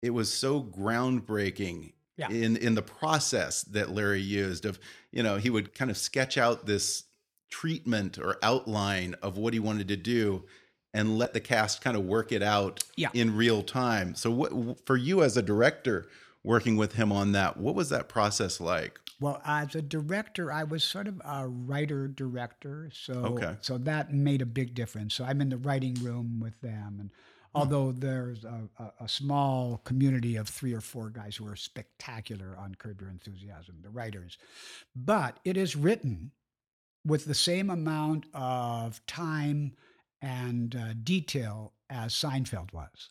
it 0.03 0.11
was 0.11 0.33
so 0.33 0.63
groundbreaking 0.63 1.93
Yeah. 2.17 2.31
in 2.31 2.57
in 2.57 2.75
the 2.75 2.83
process 2.83 3.63
that 3.65 3.91
Larry 3.91 4.21
used. 4.23 4.65
Of 4.65 4.79
you 5.13 5.23
know, 5.23 5.37
he 5.37 5.51
would 5.51 5.75
kind 5.75 5.91
of 5.91 5.97
sketch 5.99 6.37
out 6.39 6.65
this 6.67 7.05
treatment 7.51 8.19
or 8.19 8.39
outline 8.43 9.15
of 9.23 9.37
what 9.39 9.53
he 9.53 9.59
wanted 9.61 9.89
to 9.89 9.97
do 9.97 10.45
and 10.93 11.19
let 11.19 11.35
the 11.35 11.41
cast 11.41 11.83
kind 11.83 11.97
of 11.97 12.05
work 12.05 12.33
it 12.33 12.43
out 12.43 12.83
Yeah. 12.97 13.11
in 13.13 13.37
real 13.37 13.63
time. 13.63 14.15
So 14.15 14.31
what 14.31 14.87
for 14.87 14.97
you 14.97 15.23
as 15.23 15.37
a 15.37 15.43
director 15.43 16.09
working 16.43 16.77
with 16.77 16.95
him 16.95 17.13
on 17.13 17.33
that, 17.33 17.57
what 17.57 17.75
was 17.75 17.89
that 17.91 18.09
process 18.09 18.61
like? 18.61 18.99
Well, 19.21 19.41
as 19.45 19.75
a 19.75 19.83
director, 19.83 20.53
I 20.53 20.65
was 20.65 20.85
sort 20.85 21.09
of 21.09 21.21
a 21.25 21.49
writer 21.49 22.07
director, 22.07 22.91
so 22.93 23.13
Okay. 23.15 23.57
so 23.61 23.79
that 23.79 24.13
made 24.13 24.43
a 24.43 24.47
big 24.47 24.75
difference. 24.75 25.15
So 25.15 25.25
I'm 25.25 25.41
in 25.41 25.49
the 25.49 25.57
writing 25.57 25.95
room 25.95 26.39
with 26.41 26.61
them, 26.61 26.99
and 27.01 27.11
hmm. 27.11 27.17
although 27.55 27.93
there's 27.93 28.45
a, 28.45 28.69
a, 28.79 29.05
a 29.05 29.09
small 29.09 29.79
community 29.85 30.37
of 30.37 30.49
three 30.49 30.75
or 30.75 30.83
four 30.83 31.09
guys 31.11 31.37
who 31.37 31.47
are 31.47 31.57
spectacular 31.57 32.57
on 32.59 32.75
Curb 32.75 33.01
Your 33.01 33.11
Enthusiasm, 33.11 33.77
the 33.83 33.91
writers, 33.91 34.37
but 34.95 35.41
it 35.45 35.57
is 35.57 35.77
written 35.77 36.33
with 37.07 37.25
the 37.25 37.35
same 37.35 37.71
amount 37.71 38.27
of 38.35 39.05
time 39.07 39.73
and 40.21 40.75
uh, 40.75 40.93
detail 41.03 41.73
as 41.89 42.13
Seinfeld 42.13 42.73
was. 42.73 43.11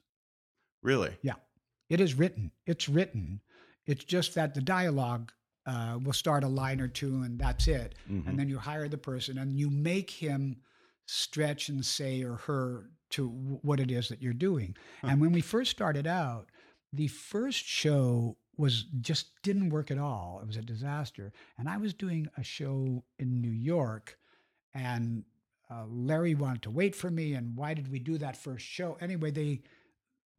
Really? 0.84 1.18
Yeah, 1.22 1.36
it 1.90 2.00
is 2.02 2.14
written. 2.14 2.52
It's 2.68 2.90
written. 2.90 3.42
It's 3.86 4.04
just 4.04 4.36
that 4.36 4.54
the 4.54 4.62
dialogue 4.62 5.32
uh, 5.66 5.98
will 6.04 6.14
start 6.14 6.44
a 6.44 6.48
line 6.48 6.80
or 6.82 6.88
two, 6.88 7.22
and 7.24 7.40
that's 7.40 7.68
it. 7.68 7.96
Mhm. 8.12 8.28
And 8.28 8.40
then 8.40 8.50
you 8.50 8.58
hire 8.60 8.88
the 8.88 8.98
person, 8.98 9.38
and 9.40 9.58
you 9.58 9.70
make 9.70 10.12
him 10.12 10.58
stretch 11.08 11.70
and 11.70 11.84
say 11.86 12.22
or 12.24 12.36
her 12.36 12.90
to 13.12 13.30
w- 13.30 13.60
what 13.64 13.80
it 13.80 13.90
is 13.92 14.10
that 14.10 14.22
you're 14.22 14.34
doing. 14.34 14.76
And 15.04 15.20
when 15.22 15.32
we 15.32 15.42
first 15.42 15.72
started 15.72 16.06
out, 16.06 16.50
the 16.94 17.08
first 17.08 17.64
show 17.66 18.38
was 18.58 18.86
just 19.02 19.42
didn't 19.44 19.70
work 19.70 19.92
at 19.92 19.98
all. 19.98 20.40
It 20.42 20.48
was 20.48 20.58
a 20.58 20.62
disaster. 20.62 21.32
And 21.58 21.68
I 21.68 21.78
was 21.78 21.94
doing 21.94 22.28
a 22.38 22.44
show 22.44 23.04
in 23.20 23.42
New 23.42 23.52
York, 23.52 24.18
and 24.74 25.24
uh, 25.70 25.84
Larry 25.90 26.36
wanted 26.36 26.62
to 26.64 26.72
wait 26.72 26.96
for 26.96 27.10
me. 27.10 27.34
And 27.34 27.56
why 27.56 27.74
did 27.74 27.92
we 27.92 28.00
do 28.00 28.18
that 28.20 28.38
first 28.38 28.66
show? 28.66 28.98
Anyway, 29.02 29.32
they 29.32 29.62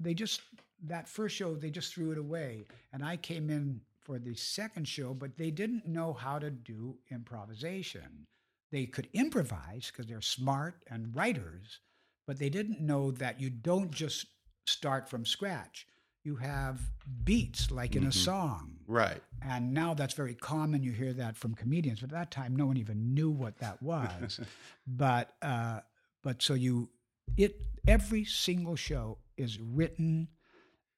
they 0.00 0.14
just 0.14 0.42
that 0.84 1.08
first 1.08 1.34
show 1.34 1.54
they 1.54 1.70
just 1.70 1.94
threw 1.94 2.12
it 2.12 2.18
away 2.18 2.64
and 2.92 3.04
i 3.04 3.16
came 3.16 3.50
in 3.50 3.80
for 4.02 4.18
the 4.18 4.34
second 4.34 4.86
show 4.86 5.14
but 5.14 5.36
they 5.36 5.50
didn't 5.50 5.86
know 5.86 6.12
how 6.12 6.38
to 6.38 6.50
do 6.50 6.96
improvisation 7.10 8.26
they 8.72 8.84
could 8.84 9.08
improvise 9.14 9.90
because 9.90 10.06
they're 10.06 10.20
smart 10.20 10.82
and 10.90 11.14
writers 11.14 11.80
but 12.26 12.38
they 12.38 12.50
didn't 12.50 12.80
know 12.80 13.10
that 13.10 13.40
you 13.40 13.48
don't 13.48 13.90
just 13.90 14.26
start 14.66 15.08
from 15.08 15.24
scratch 15.24 15.86
you 16.26 16.36
have 16.36 16.80
beats 17.24 17.70
like 17.70 17.94
in 17.96 18.04
a 18.04 18.12
song 18.12 18.72
Right. 18.88 19.22
and 19.40 19.72
now 19.72 19.94
that's 19.94 20.14
very 20.14 20.34
common. 20.34 20.82
You 20.82 20.92
hear 20.92 21.12
that 21.14 21.36
from 21.36 21.54
comedians, 21.54 22.00
but 22.00 22.10
at 22.10 22.14
that 22.18 22.30
time, 22.30 22.54
no 22.56 22.66
one 22.66 22.76
even 22.76 23.14
knew 23.14 23.30
what 23.30 23.58
that 23.58 23.80
was. 23.82 24.40
but 24.86 25.34
uh, 25.40 25.80
but 26.22 26.42
so 26.42 26.54
you 26.54 26.90
it 27.36 27.60
every 27.88 28.24
single 28.24 28.76
show 28.76 29.18
is 29.36 29.58
written 29.60 30.28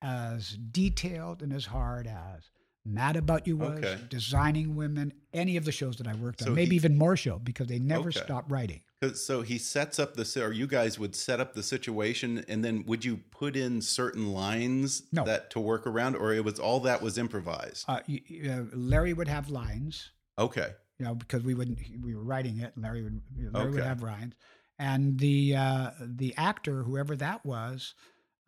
as 0.02 0.56
detailed 0.70 1.42
and 1.42 1.52
as 1.52 1.66
hard 1.66 2.06
as 2.06 2.50
Mad 2.84 3.16
About 3.16 3.46
You 3.46 3.56
was, 3.58 3.78
Okay. 3.84 3.98
Designing 4.08 4.76
Women, 4.76 5.12
any 5.34 5.56
of 5.58 5.64
the 5.64 5.72
shows 5.72 5.96
that 5.96 6.06
I 6.06 6.14
worked 6.14 6.40
So 6.40 6.48
on, 6.50 6.54
maybe 6.54 6.70
he- 6.70 6.76
even 6.76 6.96
more 6.96 7.16
show 7.16 7.38
because 7.38 7.66
they 7.66 7.78
never 7.78 8.08
Okay. 8.08 8.20
stopped 8.20 8.50
writing. 8.50 8.80
'Cause- 9.00 9.24
So 9.24 9.42
he 9.42 9.58
sets 9.58 9.98
up 9.98 10.14
the 10.14 10.42
or 10.44 10.52
you 10.52 10.66
guys 10.66 10.98
would 10.98 11.14
set 11.14 11.38
up 11.40 11.54
the 11.54 11.62
situation, 11.62 12.44
and 12.48 12.64
then 12.64 12.84
would 12.86 13.04
you 13.04 13.18
put 13.30 13.56
in 13.56 13.80
certain 13.80 14.32
lines 14.32 15.02
No. 15.12 15.24
that 15.24 15.50
to 15.50 15.60
work 15.60 15.86
around, 15.86 16.16
or 16.16 16.32
it 16.32 16.44
was 16.44 16.58
all 16.58 16.80
that 16.80 17.00
was 17.00 17.16
improvised? 17.16 17.84
Uh, 17.88 18.00
y- 18.08 18.22
y- 18.28 18.48
uh, 18.48 18.64
Larry 18.74 19.12
would 19.12 19.28
have 19.28 19.50
lines. 19.50 20.10
Okay. 20.38 20.72
you 21.00 21.04
know, 21.04 21.14
because 21.14 21.44
we 21.44 21.54
wouldn't 21.54 21.78
we 22.02 22.12
were 22.12 22.24
writing 22.24 22.58
it, 22.58 22.72
and 22.74 22.82
Larry 22.82 23.04
would 23.04 23.20
Larry 23.52 23.70
would 23.70 23.84
have 23.84 24.02
lines, 24.02 24.34
and 24.80 25.16
the 25.20 25.54
uh, 25.54 25.90
the 26.00 26.34
actor, 26.36 26.82
whoever 26.82 27.14
that 27.14 27.46
was, 27.46 27.94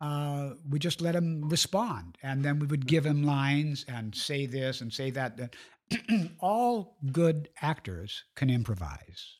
uh, 0.01 0.55
we 0.69 0.77
just 0.77 0.99
let 0.99 1.15
him 1.15 1.47
respond, 1.47 2.17
and 2.21 2.43
then 2.43 2.59
we 2.59 2.67
would 2.67 2.85
give 2.85 3.05
him 3.05 3.23
lines 3.23 3.85
and 3.87 4.13
say 4.13 4.47
this 4.47 4.81
and 4.81 4.91
say 4.91 5.11
that. 5.11 5.37
that 5.37 5.55
all 6.41 6.97
good 7.13 7.47
actors 7.61 8.25
can 8.35 8.49
improvise 8.49 9.37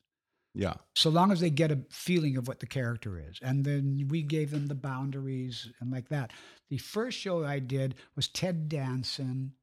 Yeah. 0.54 0.74
so 0.96 1.10
long 1.10 1.32
as 1.32 1.40
they 1.40 1.50
get 1.50 1.72
a 1.72 1.80
feeling 1.90 2.36
of 2.38 2.48
what 2.48 2.60
the 2.60 2.66
character 2.68 3.18
is. 3.18 3.40
And 3.42 3.64
then 3.64 4.08
we 4.10 4.22
gave 4.22 4.52
them 4.52 4.68
the 4.68 4.76
boundaries 4.76 5.72
and 5.80 5.92
like 5.92 6.10
that. 6.10 6.32
The 6.70 6.78
first 6.78 7.18
show 7.18 7.46
I 7.46 7.60
did 7.60 7.96
was 8.16 8.28
Ted 8.28 8.68
Danson, 8.68 9.54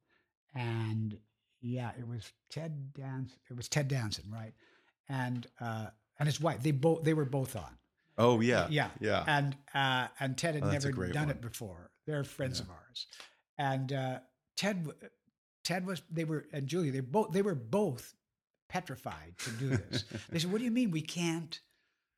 and 0.55 1.17
yeah, 1.61 1.91
it 1.97 2.07
was 2.07 2.31
Ted 2.49 2.93
Danson. 2.93 3.37
It 3.49 3.55
was 3.57 3.67
Ted 3.69 3.87
Danson, 3.87 4.25
right? 4.31 4.53
And 5.07 5.45
uh, 5.59 5.87
and 6.19 6.27
his 6.27 6.39
wife. 6.41 6.61
They 6.63 6.71
both 6.71 7.03
they 7.03 7.13
were 7.13 7.25
both 7.25 7.55
on. 7.55 7.77
Oh 8.17 8.41
yeah. 8.41 8.67
Yeah, 8.69 8.89
Yeah. 8.99 9.23
And 9.27 9.55
uh, 9.73 10.07
and 10.19 10.37
Ted 10.37 10.55
had 10.55 10.63
Oh, 10.63 10.71
never 10.71 10.91
done 10.91 11.27
one. 11.27 11.29
it 11.29 11.41
before. 11.41 11.89
They're 12.05 12.23
friends 12.23 12.59
of 12.59 12.69
ours, 12.69 13.05
and 13.57 13.93
uh, 13.93 14.19
Ted 14.57 14.87
Ted 15.63 15.85
was 15.85 16.01
they 16.09 16.23
were 16.23 16.45
and 16.51 16.67
Julia 16.67 16.91
they 16.91 16.99
both 17.01 17.31
they 17.31 17.41
were 17.43 17.55
both 17.55 18.13
petrified 18.69 19.33
to 19.39 19.49
do 19.51 19.69
this. 19.69 20.05
they 20.29 20.39
said, 20.39 20.51
"What 20.51 20.59
do 20.59 20.63
you 20.65 20.71
mean 20.71 20.91
we 20.91 21.01
can't?" 21.01 21.59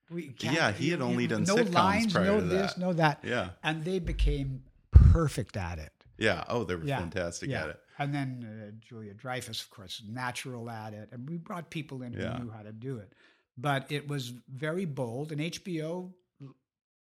We 0.09 0.27
can't 0.27 0.55
Yeah, 0.55 0.71
he 0.73 0.89
had 0.89 1.01
only 1.01 1.23
you- 1.23 1.29
done 1.29 1.43
no 1.45 1.55
sitcoms 1.55 1.73
lines, 1.73 2.13
prior 2.13 2.25
no 2.25 2.39
to 2.41 2.45
this, 2.45 2.73
that. 2.73 2.79
no 2.79 2.93
that. 2.93 3.19
Yeah. 3.23 3.51
and 3.63 3.83
they 3.85 3.99
became 3.99 4.63
perfect 4.91 5.55
at 5.57 5.79
it. 5.79 5.93
Yeah. 6.17 6.43
Oh, 6.49 6.63
they 6.65 6.75
were 6.75 6.83
Yeah, 6.83 6.99
fantastic 6.99 7.49
yeah. 7.49 7.63
at 7.63 7.69
it. 7.69 7.79
And 7.97 8.13
then 8.13 8.29
uh, 8.43 8.71
Julia 8.85 9.13
Dreyfus, 9.13 9.61
of 9.61 9.69
course, 9.69 10.03
natural 10.07 10.69
at 10.69 10.93
it, 10.93 11.09
and 11.13 11.29
we 11.29 11.37
brought 11.37 11.69
people 11.69 12.01
in 12.03 12.11
who 12.13 12.21
Yeah. 12.23 12.37
knew 12.39 12.49
how 12.51 12.61
to 12.61 12.71
do 12.73 12.97
it. 12.97 13.13
But 13.57 13.89
it 13.91 14.07
was 14.09 14.33
very 14.49 14.85
bold, 14.85 15.31
and 15.31 15.39
HBO 15.39 16.11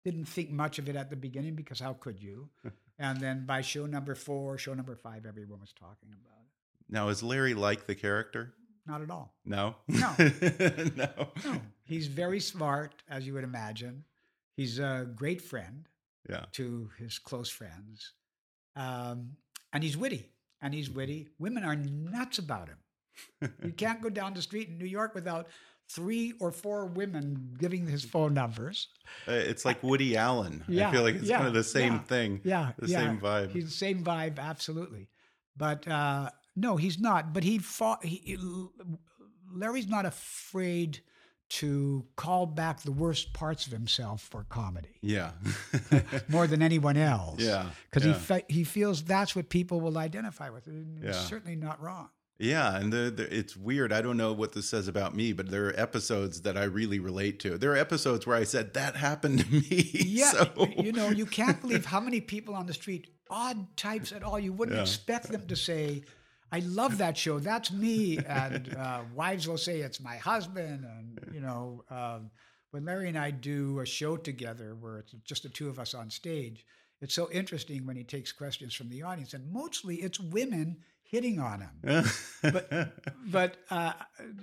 didn't 0.05 0.27
think 0.27 0.51
much 0.51 0.79
of 0.79 0.89
it 0.89 0.95
at 0.97 1.11
the 1.11 1.17
beginning 1.17 1.55
because 1.57 1.81
how 1.81 1.95
could 1.95 2.23
you? 2.23 2.49
And 3.03 3.19
then 3.19 3.47
by 3.47 3.63
show 3.63 3.87
number 3.87 4.15
four, 4.15 4.59
show 4.59 4.75
number 4.75 4.95
five, 4.95 5.25
everyone 5.25 5.59
was 5.61 5.73
talking 5.73 6.11
about 6.11 6.39
it. 6.45 6.93
Now, 6.93 7.09
is 7.09 7.23
Larry 7.23 7.55
like 7.55 7.87
the 7.87 7.95
character? 7.95 8.53
Not 8.91 9.03
at 9.03 9.11
all. 9.11 9.35
No. 9.45 9.77
No. 9.87 10.13
no. 10.97 11.09
No, 11.45 11.61
he's 11.85 12.09
very 12.09 12.41
smart, 12.41 12.93
as 13.09 13.25
you 13.27 13.35
would 13.35 13.45
imagine. 13.45 14.05
He's 14.57 14.79
a 14.81 15.07
great 15.15 15.41
friend 15.41 15.87
Yeah. 16.29 16.47
to 16.53 16.91
his 16.99 17.19
close 17.21 17.49
friends, 17.49 18.13
um, 18.77 19.37
and 19.73 19.83
he's 19.85 19.97
witty. 19.97 20.27
And 20.63 20.75
he's 20.75 20.91
witty. 20.91 21.29
Women 21.39 21.65
are 21.65 21.77
nuts 21.77 22.39
about 22.39 22.69
him. 22.69 22.79
you 23.65 23.73
can't 23.73 24.03
go 24.03 24.11
down 24.11 24.35
the 24.35 24.43
street 24.43 24.69
in 24.69 24.77
New 24.77 24.85
York 24.85 25.15
without 25.15 25.47
three 25.89 26.35
or 26.39 26.53
four 26.53 26.85
women 26.87 27.57
giving 27.59 27.87
his 27.87 28.05
phone 28.05 28.35
numbers. 28.35 28.89
Uh, 29.27 29.33
It's 29.33 29.65
like 29.65 29.83
Woody 29.83 30.17
Allen. 30.17 30.63
Yeah, 30.69 30.89
I 30.89 30.93
feel 30.93 31.03
like 31.03 31.15
it's 31.15 31.25
yeah, 31.29 31.37
kind 31.37 31.49
of 31.49 31.55
the 31.55 31.65
same 31.65 31.95
yeah, 31.95 31.99
thing. 32.03 32.41
Yeah, 32.45 32.73
The 32.79 32.89
same 32.89 33.19
vibe. 33.21 33.51
He's 33.53 33.65
the 33.65 33.71
same 33.71 34.05
vibe, 34.05 34.39
absolutely. 34.39 35.09
But 35.57 35.89
uh, 35.89 36.31
no, 36.57 36.77
he's 36.77 36.99
not. 36.99 37.33
But 37.33 37.45
he 37.45 37.59
fought. 37.59 38.05
He, 38.05 38.37
Larry's 39.53 39.89
not 39.89 40.07
afraid 40.07 41.01
to 41.51 42.07
call 42.15 42.47
back 42.47 42.81
the 42.83 42.93
worst 42.93 43.33
parts 43.33 43.67
of 43.67 43.73
himself 43.73 44.23
for 44.23 44.45
comedy 44.45 44.99
Yeah. 45.03 45.33
more 46.29 46.47
than 46.47 46.63
anyone 46.63 46.97
else. 46.97 47.41
Yeah, 47.41 47.67
because 47.91 48.07
yeah. 48.07 48.13
he 48.15 48.19
fe- 48.21 48.45
he 48.49 48.65
feels 48.65 49.03
that's 49.03 49.35
what 49.35 49.49
people 49.49 49.81
will 49.81 49.99
identify 49.99 50.51
with. 50.51 50.67
And 50.69 51.03
It's 51.05 51.17
Yeah. 51.17 51.25
certainly 51.25 51.57
not 51.57 51.81
wrong. 51.83 52.09
Yeah, 52.39 52.75
and 52.77 52.91
the, 52.93 53.11
the, 53.15 53.37
it's 53.37 53.55
weird. 53.57 53.93
I 53.93 54.01
don't 54.01 54.17
know 54.17 54.33
what 54.33 54.53
this 54.53 54.67
says 54.67 54.89
about 54.89 55.15
me, 55.15 55.33
but 55.35 55.51
there 55.51 55.67
are 55.67 55.79
episodes 55.79 56.41
that 56.43 56.57
I 56.57 56.65
really 56.65 56.99
relate 56.99 57.39
to. 57.41 57.59
There 57.59 57.73
are 57.73 57.77
episodes 57.77 58.27
where 58.27 58.37
I 58.37 58.45
said 58.45 58.73
that 58.75 58.97
happened 58.97 59.41
to 59.41 59.47
me. 59.53 59.91
Yeah, 59.93 60.31
so, 60.31 60.69
you 60.79 60.93
know, 60.93 61.09
you 61.11 61.27
can't 61.27 61.61
believe 61.61 61.85
how 61.85 62.01
many 62.01 62.21
people 62.21 62.55
on 62.55 62.65
the 62.67 62.73
street, 62.73 63.09
odd 63.29 63.77
types 63.77 64.13
at 64.13 64.23
all, 64.23 64.39
you 64.39 64.53
wouldn't 64.55 64.77
Yeah. 64.77 64.83
expect 64.83 65.29
them 65.31 65.47
to 65.49 65.57
say, 65.57 66.03
I 66.53 66.61
love 66.61 66.99
that 66.99 67.17
show. 67.17 67.39
That's 67.39 67.71
me. 67.71 68.19
And 68.19 68.75
uh, 68.75 69.03
wives 69.15 69.47
will 69.47 69.59
say, 69.59 69.81
it's 69.81 70.01
my 70.01 70.17
husband. 70.17 70.85
And, 70.85 71.35
you 71.35 71.41
know, 71.41 71.85
um, 71.91 72.31
when 72.71 72.85
Larry 72.85 73.09
and 73.09 73.19
I 73.19 73.31
do 73.31 73.81
a 73.81 73.87
show 73.87 74.17
together 74.17 74.77
where 74.79 74.99
it's 74.99 75.13
just 75.25 75.45
the 75.45 75.49
two 75.49 75.69
of 75.69 75.79
us 75.79 75.95
on 75.95 76.11
stage, 76.11 76.65
it's 77.01 77.15
so 77.15 77.31
interesting 77.31 77.87
when 77.87 77.97
he 77.97 78.05
takes 78.05 78.33
questions 78.33 78.75
from 78.75 78.89
the 78.89 79.03
audience. 79.03 79.35
And 79.35 79.53
mostly 79.53 79.97
it's 79.97 80.21
women 80.21 80.79
hitting 81.03 81.41
on 81.41 81.61
him. 81.61 82.05
but 82.43 82.93
but 83.27 83.57
uh, 83.71 83.93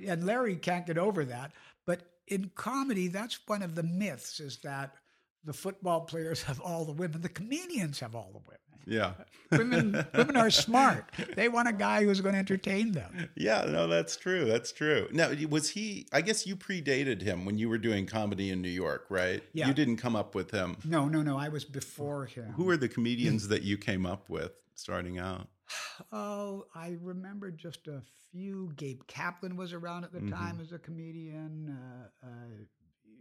and 0.05 0.26
Larry 0.26 0.55
can't 0.55 0.86
get 0.86 0.97
over 0.97 1.26
that. 1.26 1.53
But 1.86 2.01
in 2.28 2.51
comedy, 2.55 3.08
that's 3.08 3.39
one 3.47 3.62
of 3.62 3.76
the 3.76 3.84
myths: 3.84 4.39
is 4.39 4.58
that 4.64 4.95
the 5.44 5.54
football 5.54 6.02
players 6.02 6.44
have 6.44 6.60
all 6.62 6.86
the 6.86 6.92
women, 6.92 7.22
the 7.22 7.30
comedians 7.30 8.00
have 8.00 8.16
all 8.16 8.32
the 8.34 8.40
women. 8.40 8.60
yeah, 8.86 9.14
Women 9.52 10.06
women 10.14 10.36
are 10.38 10.50
smart. 10.50 11.06
They 11.36 11.48
want 11.50 11.68
a 11.70 11.74
guy 11.74 12.04
who's 12.04 12.20
going 12.22 12.34
to 12.34 12.40
entertain 12.40 12.92
them. 12.92 13.30
yeah. 13.36 13.66
No, 13.68 13.88
that's 13.88 14.18
true. 14.18 14.44
That's 14.46 14.72
true. 14.74 15.08
Now, 15.12 15.32
was 15.50 15.70
he? 15.70 16.08
I 16.12 16.22
guess 16.22 16.46
you 16.46 16.56
predated 16.58 17.22
him 17.22 17.46
when 17.46 17.58
you 17.58 17.70
were 17.70 17.78
doing 17.78 18.06
comedy 18.06 18.50
in 18.50 18.62
New 18.62 18.70
York, 18.70 19.06
right? 19.10 19.42
Yeah. 19.54 19.68
You 19.68 19.74
didn't 19.74 19.98
come 19.98 20.16
up 20.18 20.36
with 20.36 20.52
him. 20.52 20.78
No, 20.84 21.08
no, 21.08 21.22
no. 21.22 21.38
I 21.38 21.48
was 21.50 21.64
before 21.66 22.26
him. 22.26 22.54
Who 22.58 22.64
were 22.66 22.78
the 22.78 22.90
comedians 22.90 23.48
that 23.50 23.62
you 23.64 23.78
came 23.78 24.06
up 24.06 24.30
with 24.30 24.52
starting 24.76 25.18
out? 25.20 25.48
Oh, 26.14 26.66
I 26.76 26.96
remember 27.02 27.52
just 27.52 27.88
a 27.88 28.02
few. 28.32 28.72
Gabe 28.78 29.02
Kaplan 29.08 29.58
was 29.58 29.74
around 29.74 30.04
at 30.06 30.14
the 30.14 30.20
Mm-hmm. 30.20 30.34
time 30.34 30.60
as 30.62 30.72
a 30.72 30.80
comedian. 30.80 31.76
Uh, 31.78 32.26
uh, 32.26 32.30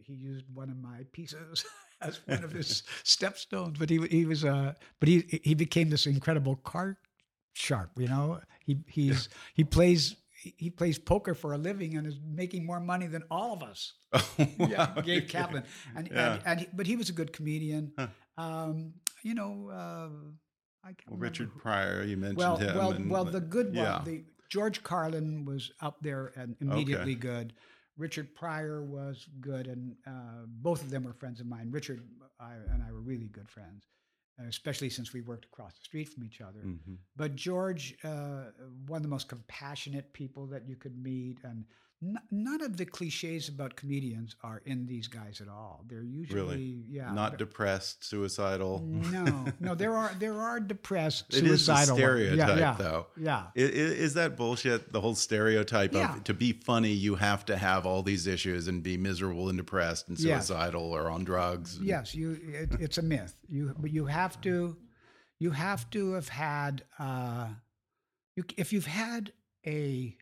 he 0.05 0.13
used 0.15 0.45
one 0.55 0.71
of 0.71 0.77
my 0.77 1.01
pieces 1.13 1.65
as 2.01 2.21
one 2.27 2.45
of 2.45 2.53
his 2.53 2.83
stepstones, 3.05 3.79
but 3.79 3.91
he 3.91 3.99
he 4.09 4.25
was 4.27 4.45
uh, 4.45 4.73
but 5.01 5.09
he 5.09 5.41
he 5.45 5.55
became 5.55 5.91
this 5.91 6.07
incredible 6.07 6.57
card 6.57 6.97
sharp. 7.55 7.91
You 7.97 8.09
know, 8.09 8.41
he 8.65 8.79
he's 8.89 9.29
he 9.55 9.65
plays. 9.65 10.17
He 10.59 10.71
plays 10.71 10.97
poker 10.97 11.35
for 11.35 11.55
a 11.55 11.59
living 11.59 11.97
and 11.97 12.07
is 12.07 12.21
making 12.25 12.67
more 12.67 12.79
money 12.79 13.09
than 13.09 13.25
all 13.33 13.53
of 13.53 13.63
us. 13.65 13.95
Oh, 14.39 14.69
yeah, 14.69 14.95
Gabe 15.03 15.27
Kaplan, 15.29 15.65
and, 15.97 16.09
Yeah. 16.13 16.35
and, 16.35 16.43
and 16.47 16.61
he, 16.61 16.67
but 16.73 16.87
he 16.87 16.95
was 16.95 17.09
a 17.09 17.13
good 17.13 17.33
comedian. 17.33 17.93
Um, 18.39 18.93
you 19.25 19.35
know, 19.35 19.71
uh, 19.73 20.09
I 20.85 20.89
can't 20.93 21.11
Well, 21.11 21.19
Richard 21.19 21.51
who- 21.53 21.59
Pryor, 21.61 22.05
you 22.05 22.17
mentioned 22.17 22.39
well, 22.39 22.57
him. 22.59 22.77
well, 22.77 22.91
and- 22.93 23.11
well. 23.11 23.25
The 23.25 23.41
good 23.41 23.67
one, 23.69 23.75
yeah. 23.77 24.03
the 24.05 24.25
George 24.49 24.85
Carlin 24.85 25.45
was 25.47 25.73
up 25.81 25.97
there 26.03 26.33
and 26.37 26.55
immediately 26.61 27.17
good. 27.17 27.53
Richard 27.97 28.35
Pryor 28.35 28.83
was 28.83 29.27
good, 29.41 29.67
and 29.67 29.97
uh, 30.07 30.45
both 30.47 30.83
of 30.83 30.91
them 30.91 31.05
were 31.05 31.13
friends 31.13 31.41
of 31.41 31.47
mine. 31.47 31.71
Richard 31.71 32.03
I, 32.39 32.55
and 32.73 32.83
I 32.87 32.93
were 32.93 33.01
really 33.01 33.29
good 33.29 33.49
friends, 33.49 33.87
especially 34.49 34.91
since 34.91 35.13
we 35.13 35.23
worked 35.23 35.47
across 35.47 35.75
the 35.75 35.81
street 35.83 36.09
from 36.11 36.25
each 36.25 36.41
other. 36.41 36.61
Mhm. 36.61 36.99
But 37.17 37.35
George, 37.37 37.97
uh, 38.05 38.51
one 38.87 38.99
of 38.99 39.03
the 39.03 39.09
most 39.09 39.29
compassionate 39.29 40.13
people 40.13 40.47
that 40.49 40.69
you 40.69 40.77
could 40.77 40.97
meet, 41.03 41.39
and 41.43 41.65
n- 42.03 42.19
none 42.31 42.61
of 42.63 42.77
the 42.77 42.85
cliches 42.85 43.49
about 43.49 43.77
comedians 43.77 44.37
are 44.43 44.63
in 44.67 44.87
these 44.87 45.09
guys 45.09 45.41
at 45.41 45.49
all. 45.49 45.85
They're 45.89 46.03
usually, 46.03 46.41
Really? 46.41 46.85
yeah, 46.89 47.13
Not 47.13 47.39
depressed, 47.39 48.05
suicidal. 48.05 48.81
no, 48.81 49.47
no. 49.61 49.75
There 49.75 49.95
are 49.97 50.13
there 50.19 50.35
are 50.41 50.61
depressed, 50.61 51.27
It 51.35 51.45
is 51.45 51.45
a 51.45 51.59
suicidal 51.59 51.95
ones. 51.95 51.99
stereotype, 52.05 52.49
yeah, 52.49 52.57
yeah, 52.59 52.75
though. 52.79 53.07
Yeah, 53.17 53.37
I- 53.37 53.51
i- 53.55 53.63
Is, 53.63 54.15
that 54.15 54.37
bullshit? 54.37 54.93
The 54.93 55.01
whole 55.01 55.15
stereotype 55.15 55.93
Yeah. 55.95 56.17
of 56.17 56.25
to 56.25 56.35
be 56.35 56.53
funny, 56.53 56.93
you 56.93 57.15
have 57.17 57.45
to 57.47 57.57
have 57.57 57.87
all 57.87 58.03
these 58.03 58.27
issues 58.27 58.69
and 58.69 58.83
be 58.83 58.97
miserable 58.97 59.49
and 59.49 59.57
depressed 59.59 60.09
and 60.09 60.19
Yes. 60.19 60.47
suicidal 60.49 60.83
or 60.95 61.11
on 61.11 61.25
drugs. 61.25 61.79
Yes, 61.81 62.15
you. 62.15 62.33
It, 62.43 62.81
it's 62.81 62.99
a 62.99 63.03
myth. 63.03 63.35
You, 63.49 63.75
but 63.79 63.91
you 63.91 64.07
have 64.07 64.41
to, 64.43 64.77
you 65.39 65.51
have 65.53 65.89
to 65.91 66.13
have 66.13 66.29
had. 66.29 66.85
Uh, 66.99 67.49
you, 68.37 68.45
if 68.59 68.73
you've 68.73 68.87
had 68.87 69.33
a 69.67 70.17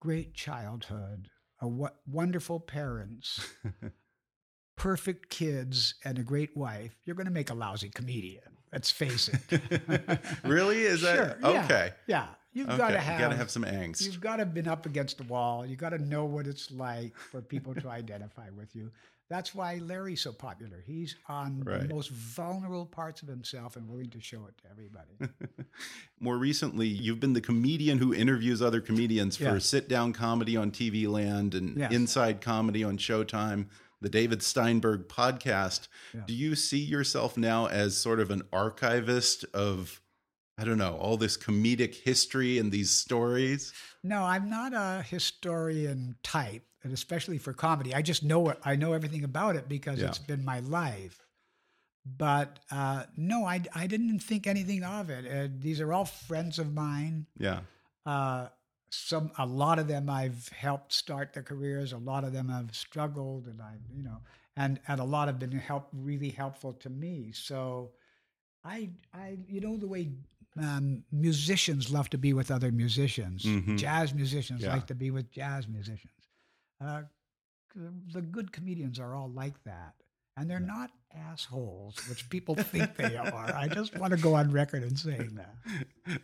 great 0.00 0.34
childhood, 0.34 1.28
a 1.60 1.64
w- 1.66 1.88
wonderful 2.06 2.60
parents, 2.60 3.40
perfect 4.76 5.28
kids, 5.30 5.94
and 6.04 6.18
a 6.18 6.22
great 6.22 6.56
wife, 6.56 6.96
you're 7.04 7.16
going 7.16 7.26
to 7.26 7.32
make 7.32 7.50
a 7.50 7.54
lousy 7.54 7.88
comedian. 7.88 8.42
Let's 8.72 8.90
face 8.90 9.28
it. 9.28 10.20
Really? 10.44 10.82
Is 10.82 11.00
that 11.02 11.16
Sure, 11.40 11.52
yeah, 11.52 11.64
okay? 11.64 11.90
Yeah, 12.06 12.26
you've 12.52 12.68
Okay, 12.68 12.76
got 12.78 12.88
to 12.88 12.94
you 12.94 12.98
have. 13.00 13.32
have 13.36 13.50
some 13.50 13.64
angst. 13.64 14.04
You've 14.04 14.20
got 14.20 14.36
to 14.36 14.44
have 14.44 14.54
been 14.54 14.68
up 14.68 14.84
against 14.86 15.16
the 15.18 15.24
wall. 15.24 15.64
You've 15.66 15.78
got 15.78 15.90
to 15.90 15.98
know 15.98 16.24
what 16.26 16.46
it's 16.46 16.70
like 16.70 17.16
for 17.16 17.40
people 17.40 17.74
to 17.76 17.88
identify 17.88 18.50
with 18.50 18.76
you. 18.76 18.90
That's 19.30 19.54
why 19.54 19.76
Larry's 19.76 20.22
so 20.22 20.32
popular. 20.32 20.82
He's 20.86 21.14
on 21.28 21.60
Right. 21.60 21.86
the 21.86 21.94
most 21.94 22.10
vulnerable 22.10 22.86
parts 22.86 23.20
of 23.22 23.28
himself 23.28 23.76
and 23.76 23.86
willing 23.88 24.08
to 24.10 24.20
show 24.20 24.46
it 24.46 24.54
to 24.62 24.70
everybody. 24.70 25.32
More 26.20 26.38
recently, 26.38 26.88
you've 26.88 27.20
been 27.20 27.34
the 27.34 27.40
comedian 27.40 27.98
who 27.98 28.14
interviews 28.14 28.62
other 28.62 28.80
comedians 28.80 29.36
for 29.36 29.44
Yeah. 29.44 29.58
sit 29.58 29.88
down 29.88 30.12
comedy 30.12 30.56
on 30.56 30.70
TV 30.70 31.06
Land 31.06 31.54
and 31.54 31.76
Yes. 31.76 31.92
inside 31.92 32.40
comedy 32.40 32.82
on 32.82 32.96
Showtime, 32.98 33.66
the 34.00 34.08
David 34.08 34.42
Steinberg 34.42 35.08
podcast. 35.08 35.88
Yeah. 36.14 36.22
Do 36.26 36.32
you 36.34 36.54
see 36.56 36.78
yourself 36.78 37.36
now 37.36 37.66
as 37.66 37.96
sort 37.96 38.20
of 38.20 38.30
an 38.30 38.42
archivist 38.52 39.44
of, 39.52 40.00
I 40.56 40.64
don't 40.64 40.78
know, 40.78 40.96
all 40.96 41.16
this 41.18 41.36
comedic 41.36 41.94
history 41.96 42.56
and 42.58 42.72
these 42.72 42.90
stories? 42.90 43.72
no, 44.02 44.22
I'm 44.22 44.48
not 44.48 44.72
a 44.74 45.02
historian 45.02 46.16
type, 46.22 46.62
and 46.82 46.92
especially 46.92 47.38
for 47.38 47.52
comedy. 47.52 47.94
I 47.94 48.02
just 48.02 48.22
know 48.22 48.48
it. 48.50 48.58
I 48.64 48.76
know 48.76 48.92
everything 48.92 49.24
about 49.24 49.56
it 49.56 49.68
because 49.68 49.98
Yeah. 50.00 50.08
it's 50.08 50.18
been 50.18 50.44
my 50.44 50.60
life. 50.60 51.24
But 52.06 52.60
uh, 52.70 53.04
no, 53.16 53.44
I, 53.44 53.62
I 53.74 53.86
didn't 53.86 54.20
think 54.20 54.46
anything 54.46 54.82
of 54.84 55.10
it. 55.10 55.26
Uh, 55.26 55.48
these 55.58 55.80
are 55.80 55.92
all 55.92 56.04
friends 56.06 56.58
of 56.58 56.72
mine. 56.72 57.26
Yeah. 57.38 57.60
uh, 58.06 58.48
some 58.90 59.30
a 59.36 59.44
lot 59.44 59.78
of 59.78 59.86
them 59.86 60.08
I've 60.08 60.48
helped 60.48 60.94
start 60.94 61.34
their 61.34 61.42
careers. 61.42 61.92
A 61.92 61.98
lot 61.98 62.24
of 62.24 62.32
them 62.32 62.48
have 62.48 62.74
struggled, 62.74 63.46
and 63.46 63.60
I, 63.60 63.74
you 63.94 64.02
know, 64.02 64.16
and 64.56 64.80
and 64.88 64.98
a 64.98 65.04
lot 65.04 65.28
have 65.28 65.38
been 65.38 65.52
help 65.52 65.88
really 65.92 66.30
helpful 66.30 66.72
to 66.72 66.88
me. 66.88 67.32
So, 67.32 67.90
I 68.64 68.88
I 69.12 69.36
you 69.46 69.60
know 69.60 69.76
the 69.76 69.86
way 69.86 70.08
um, 70.58 71.04
musicians 71.12 71.90
love 71.92 72.08
to 72.08 72.16
be 72.16 72.32
with 72.32 72.50
other 72.50 72.72
musicians. 72.72 73.44
Mhm. 73.44 73.76
Jazz 73.76 74.14
musicians 74.14 74.62
Yeah. 74.62 74.72
like 74.72 74.86
to 74.86 74.94
be 74.94 75.10
with 75.10 75.30
jazz 75.30 75.68
musicians. 75.68 76.14
Uh, 76.80 77.02
the, 77.74 77.92
the 78.12 78.22
good 78.22 78.52
comedians 78.52 78.98
are 78.98 79.14
all 79.14 79.30
like 79.30 79.62
that. 79.64 79.94
And 80.36 80.48
they're 80.48 80.60
not 80.60 80.90
assholes, 81.16 81.96
which 82.08 82.28
people 82.30 82.54
think 82.54 82.96
they 82.96 83.16
are. 83.16 83.52
I 83.54 83.68
just 83.68 83.96
want 83.98 84.12
to 84.14 84.18
go 84.18 84.34
on 84.34 84.50
record 84.52 84.82
and 84.82 84.98
saying 84.98 85.36
that. 85.36 85.54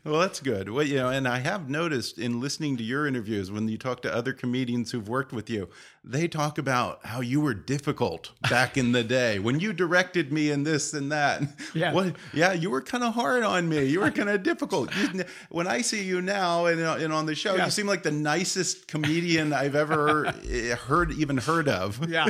Well, 0.05 0.20
that's 0.20 0.41
good. 0.41 0.70
Well, 0.70 0.87
you 0.87 0.97
know, 0.97 1.09
and 1.11 1.26
I 1.28 1.39
have 1.41 1.68
noticed 1.68 2.18
in 2.18 2.41
listening 2.41 2.76
to 2.78 2.82
your 2.85 3.07
interviews 3.07 3.51
when 3.51 3.68
you 3.68 3.76
talk 3.78 4.03
to 4.03 4.14
other 4.14 4.32
comedians 4.32 4.91
who've 4.93 5.09
worked 5.09 5.32
with 5.32 5.51
you, 5.51 5.68
they 6.03 6.28
talk 6.28 6.59
about 6.59 7.05
how 7.07 7.20
you 7.20 7.41
were 7.41 7.55
difficult 7.55 8.30
back 8.49 8.76
in 8.76 8.93
the 8.93 9.03
day 9.05 9.39
when 9.39 9.59
you 9.61 9.72
directed 9.72 10.32
me 10.32 10.51
in 10.51 10.62
this 10.64 10.93
and 10.95 11.11
that. 11.12 11.43
Yeah. 11.74 11.93
What, 11.93 12.16
yeah, 12.32 12.53
you 12.53 12.70
were 12.70 12.80
kind 12.82 13.03
of 13.05 13.14
hard 13.14 13.43
on 13.43 13.68
me. 13.68 13.85
You 13.87 14.01
were 14.01 14.11
kind 14.11 14.28
of 14.30 14.43
difficult. 14.53 14.95
You, 14.97 15.24
when 15.51 15.66
I 15.66 15.80
see 15.80 16.05
you 16.05 16.20
now 16.22 16.66
and, 16.66 16.80
uh, 16.80 16.97
and 16.99 17.12
on 17.12 17.26
the 17.26 17.35
show, 17.35 17.55
Yeah. 17.57 17.64
you 17.64 17.70
seem 17.70 17.87
like 17.87 18.03
the 18.03 18.11
nicest 18.12 18.87
comedian 18.87 19.53
I've 19.53 19.74
ever 19.74 20.26
eh, 20.49 20.74
heard, 20.76 21.12
even 21.12 21.37
heard 21.39 21.68
of. 21.68 22.09
yeah. 22.09 22.28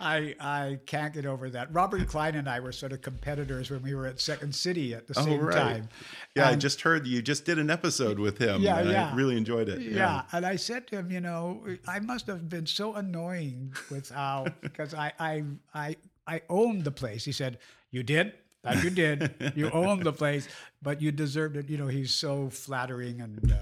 I 0.00 0.34
I 0.38 0.78
can't 0.86 1.14
get 1.14 1.24
over 1.24 1.48
that. 1.50 1.72
Robert 1.72 1.83
Klein 2.06 2.34
and 2.34 2.48
I 2.48 2.60
were 2.60 2.72
sort 2.72 2.92
of 2.92 3.00
competitors 3.02 3.70
when 3.70 3.82
we 3.82 3.94
were 3.94 4.06
at 4.06 4.20
Second 4.20 4.54
City 4.54 4.94
at 4.94 5.06
the 5.06 5.14
same 5.14 5.24
Oh, 5.24 5.30
same 5.36 5.40
right. 5.46 5.56
time. 5.56 5.88
Yeah, 6.34 6.48
I 6.48 6.56
just 6.56 6.80
heard 6.82 7.06
you 7.06 7.22
just 7.22 7.44
did 7.44 7.58
an 7.58 7.70
episode 7.70 8.18
with 8.18 8.38
him. 8.38 8.60
Yeah, 8.62 8.78
and 8.80 8.90
yeah. 8.90 9.10
I 9.10 9.14
really 9.14 9.36
enjoyed 9.36 9.68
it. 9.68 9.80
Yeah. 9.82 10.22
and 10.32 10.44
I 10.46 10.56
said 10.56 10.86
to 10.88 10.96
him, 10.96 11.10
you 11.10 11.20
know, 11.20 11.64
I 11.86 11.98
must 12.00 12.26
have 12.26 12.48
been 12.48 12.66
so 12.66 12.94
annoying 12.94 13.72
with 13.90 14.10
how 14.10 14.46
because 14.60 14.94
I 14.94 15.12
I 15.18 15.42
I 15.74 15.96
I 16.26 16.40
owned 16.48 16.84
the 16.84 16.90
place. 16.92 17.24
He 17.24 17.32
said, 17.32 17.58
"You 17.90 18.02
did." 18.02 18.32
That 18.62 18.82
you 18.82 18.88
did. 18.88 19.52
You 19.54 19.70
owned 19.72 20.04
the 20.04 20.12
place, 20.12 20.48
but 20.80 21.02
you 21.02 21.12
deserved 21.12 21.56
it. 21.58 21.68
You 21.68 21.76
know, 21.76 21.86
he's 21.86 22.12
so 22.14 22.48
flattering, 22.48 23.20
and 23.20 23.52
uh, 23.52 23.56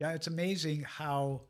yeah, 0.00 0.12
it's 0.12 0.28
amazing 0.28 0.82
how 0.86 1.40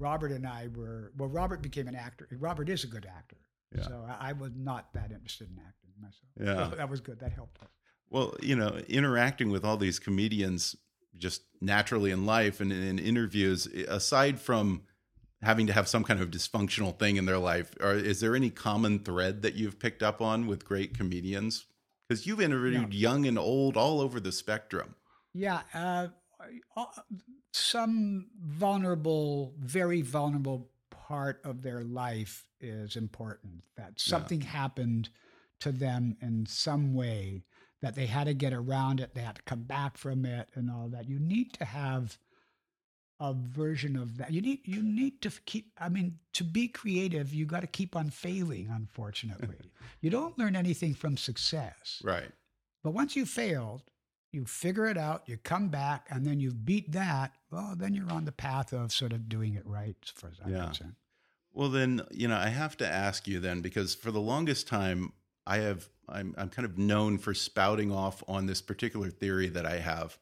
Robert 0.00 0.32
and 0.32 0.44
I 0.44 0.68
were. 0.74 1.12
Well, 1.16 1.28
Robert 1.28 1.62
became 1.62 1.86
an 1.86 1.94
actor. 1.94 2.26
Robert 2.40 2.68
is 2.68 2.82
a 2.82 2.88
good 2.88 3.06
actor, 3.06 3.36
Yeah. 3.76 3.82
so 3.84 4.06
I, 4.08 4.30
I 4.30 4.32
was 4.32 4.52
not 4.56 4.92
that 4.94 5.10
interested 5.10 5.48
in 5.50 5.58
acting 5.58 5.90
myself. 6.00 6.30
Yeah. 6.40 6.70
So 6.70 6.76
that 6.76 6.88
was 6.88 7.00
good. 7.00 7.20
That 7.20 7.32
helped 7.32 7.60
us. 7.62 7.68
Well, 8.10 8.34
you 8.40 8.54
know, 8.54 8.78
interacting 8.88 9.50
with 9.50 9.64
all 9.64 9.76
these 9.76 9.98
comedians 9.98 10.76
just 11.16 11.42
naturally 11.60 12.10
in 12.10 12.26
life 12.26 12.60
and 12.60 12.72
in 12.72 12.98
interviews, 12.98 13.66
aside 13.66 14.40
from 14.40 14.82
having 15.42 15.66
to 15.66 15.72
have 15.72 15.86
some 15.88 16.04
kind 16.04 16.20
of 16.20 16.30
dysfunctional 16.30 16.98
thing 16.98 17.16
in 17.16 17.26
their 17.26 17.38
life, 17.38 17.74
or 17.80 17.94
is 17.94 18.20
there 18.20 18.34
any 18.34 18.50
common 18.50 18.98
thread 18.98 19.42
that 19.42 19.54
you've 19.54 19.78
picked 19.78 20.02
up 20.02 20.20
on 20.20 20.46
with 20.46 20.64
great 20.64 20.96
comedians? 20.96 21.66
Because 22.08 22.26
you've 22.26 22.40
interviewed 22.40 22.92
young 22.92 23.26
and 23.26 23.38
old 23.38 23.76
all 23.76 24.00
over 24.00 24.20
the 24.20 24.32
spectrum. 24.32 24.94
Yeah, 25.32 25.60
uh, 25.72 26.08
uh, 26.76 26.84
some 27.52 28.26
vulnerable, 28.38 29.54
very 29.58 30.02
vulnerable 30.02 30.70
part 31.06 31.40
of 31.44 31.62
their 31.62 31.84
life 31.84 32.46
is 32.60 32.96
important. 32.96 33.62
That 33.76 34.00
something 34.00 34.40
happened 34.40 35.10
to 35.60 35.70
them 35.70 36.16
in 36.20 36.46
some 36.46 36.94
way 36.94 37.44
that 37.82 37.94
they 37.94 38.06
had 38.06 38.24
to 38.24 38.34
get 38.34 38.54
around 38.54 39.00
it, 39.00 39.14
they 39.14 39.20
had 39.20 39.36
to 39.36 39.42
come 39.42 39.62
back 39.62 39.98
from 39.98 40.24
it, 40.24 40.48
and 40.54 40.70
all 40.70 40.88
that. 40.88 41.08
You 41.08 41.18
need 41.18 41.52
to 41.54 41.66
have 41.66 42.18
a 43.20 43.34
version 43.34 43.96
of 43.96 44.16
that. 44.16 44.32
You 44.32 44.40
need 44.40 44.60
you 44.64 44.82
need 44.82 45.20
to 45.20 45.30
keep. 45.44 45.70
I 45.78 45.90
mean, 45.90 46.18
to 46.32 46.44
be 46.44 46.68
creative, 46.68 47.34
you 47.34 47.44
got 47.44 47.60
to 47.60 47.66
keep 47.66 47.94
on 47.94 48.08
failing. 48.08 48.70
Unfortunately, 48.72 49.70
you 50.00 50.08
don't 50.08 50.38
learn 50.38 50.56
anything 50.56 50.94
from 50.94 51.18
success. 51.18 52.00
Right. 52.02 52.30
But 52.82 52.92
once 52.92 53.14
you 53.16 53.26
failed, 53.26 53.82
you 54.34 54.44
figure 54.44 54.86
it 54.86 54.98
out, 54.98 55.22
you 55.26 55.36
come 55.36 55.68
back, 55.68 56.06
and 56.10 56.26
then 56.26 56.40
you 56.40 56.52
beat 56.52 56.92
that. 56.92 57.32
Well, 57.50 57.74
then 57.76 57.94
you're 57.94 58.10
on 58.10 58.24
the 58.24 58.32
path 58.32 58.72
of 58.72 58.92
sort 58.92 59.12
of 59.12 59.28
doing 59.28 59.54
it 59.54 59.64
right, 59.64 59.96
as 60.02 60.10
far 60.10 60.30
as 60.30 60.36
I'm 60.44 60.52
Yeah. 60.52 60.64
concerned. 60.66 60.96
Well, 61.52 61.70
then, 61.70 62.02
you 62.10 62.26
know, 62.26 62.36
I 62.36 62.48
have 62.48 62.76
to 62.78 62.86
ask 62.86 63.28
you 63.28 63.38
then, 63.38 63.60
because 63.60 63.94
for 63.94 64.10
the 64.10 64.20
longest 64.20 64.66
time, 64.66 65.12
I 65.46 65.58
have, 65.58 65.88
I'm, 66.08 66.34
I'm 66.36 66.48
kind 66.50 66.66
of 66.66 66.76
known 66.76 67.16
for 67.18 67.32
spouting 67.32 67.92
off 67.92 68.24
on 68.26 68.46
this 68.46 68.60
particular 68.60 69.08
theory 69.08 69.48
that 69.48 69.64
I 69.64 69.78
have. 69.78 70.18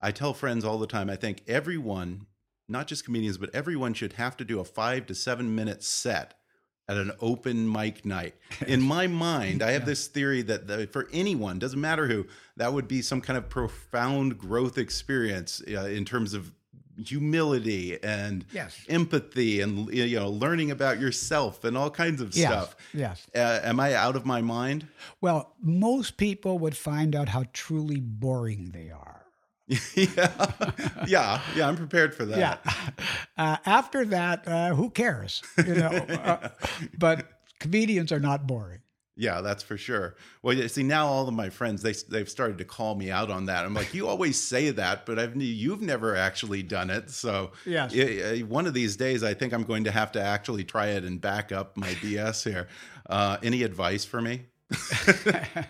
I 0.00 0.10
tell 0.10 0.34
friends 0.34 0.64
all 0.64 0.78
the 0.78 0.86
time, 0.86 1.08
I 1.08 1.16
think 1.16 1.42
everyone, 1.48 2.26
not 2.68 2.86
just 2.86 3.04
comedians, 3.04 3.38
but 3.38 3.54
everyone 3.54 3.94
should 3.94 4.14
have 4.14 4.36
to 4.36 4.44
do 4.44 4.60
a 4.60 4.64
five 4.64 5.06
to 5.06 5.14
seven 5.14 5.54
minute 5.54 5.82
set 5.82 6.34
at 6.92 6.98
an 6.98 7.12
open 7.20 7.70
mic 7.70 8.04
night. 8.04 8.34
In 8.66 8.80
my 8.96 9.06
mind, 9.06 9.62
I 9.62 9.72
have 9.72 9.86
this 9.86 10.06
theory 10.06 10.42
that, 10.42 10.66
that 10.68 10.92
for 10.92 11.08
anyone, 11.12 11.58
doesn't 11.58 11.80
matter 11.80 12.06
who, 12.06 12.26
that 12.56 12.72
would 12.72 12.86
be 12.86 13.02
some 13.02 13.20
kind 13.20 13.36
of 13.36 13.48
profound 13.48 14.38
growth 14.38 14.78
experience 14.78 15.62
uh, 15.68 15.86
in 15.86 16.04
terms 16.04 16.34
of 16.34 16.52
humility 17.12 17.98
and 18.02 18.44
Yes. 18.52 18.76
empathy 18.88 19.60
and 19.62 19.88
you 19.92 20.18
know 20.20 20.28
learning 20.28 20.70
about 20.70 21.00
yourself 21.00 21.64
and 21.64 21.76
all 21.76 21.90
kinds 21.90 22.20
of 22.20 22.34
Yes, 22.36 22.48
stuff. 22.50 22.76
yes. 22.92 23.26
Uh, 23.34 23.60
am 23.64 23.80
I 23.80 23.94
out 23.94 24.14
of 24.14 24.26
my 24.26 24.40
mind? 24.42 24.86
Well, 25.20 25.54
most 25.60 26.16
people 26.18 26.58
would 26.58 26.76
find 26.76 27.16
out 27.16 27.30
how 27.30 27.44
truly 27.52 27.98
boring 28.00 28.70
they 28.72 28.90
are. 28.90 29.21
yeah, 29.94 30.52
yeah, 31.06 31.40
yeah. 31.54 31.68
I'm 31.68 31.76
prepared 31.76 32.14
for 32.14 32.24
that. 32.26 32.38
Yeah. 32.38 32.72
Uh, 33.36 33.56
after 33.64 34.04
that, 34.06 34.46
uh, 34.46 34.74
who 34.74 34.90
cares? 34.90 35.42
You 35.56 35.74
know, 35.74 35.88
uh, 36.08 36.48
but 36.98 37.26
comedians 37.60 38.12
are 38.12 38.20
not 38.20 38.46
boring. 38.46 38.80
Yeah, 39.14 39.42
that's 39.42 39.62
for 39.62 39.76
sure. 39.76 40.16
Well, 40.42 40.56
you 40.56 40.66
see, 40.68 40.82
now 40.82 41.06
all 41.06 41.28
of 41.28 41.34
my 41.34 41.50
friends 41.50 41.82
they 41.82 41.92
they've 42.08 42.28
started 42.28 42.58
to 42.58 42.64
call 42.64 42.94
me 42.94 43.10
out 43.10 43.30
on 43.30 43.46
that. 43.46 43.64
I'm 43.64 43.74
like, 43.74 43.92
you 43.94 44.08
always 44.08 44.42
say 44.42 44.70
that, 44.70 45.04
but 45.06 45.18
I've 45.18 45.36
you've 45.40 45.82
never 45.82 46.16
actually 46.16 46.62
done 46.62 46.90
it. 46.90 47.10
So 47.10 47.52
Yes. 47.66 47.94
yeah, 47.94 48.04
yeah, 48.06 48.42
one 48.44 48.66
of 48.66 48.74
these 48.74 48.96
days, 48.96 49.22
I 49.22 49.34
think 49.34 49.52
I'm 49.52 49.64
going 49.64 49.84
to 49.84 49.90
have 49.90 50.12
to 50.12 50.20
actually 50.20 50.64
try 50.64 50.86
it 50.88 51.04
and 51.04 51.20
back 51.20 51.52
up 51.52 51.76
my 51.76 51.88
BS 51.94 52.42
here. 52.50 52.68
Uh, 53.08 53.36
any 53.42 53.62
advice 53.62 54.04
for 54.04 54.20
me? 54.20 54.46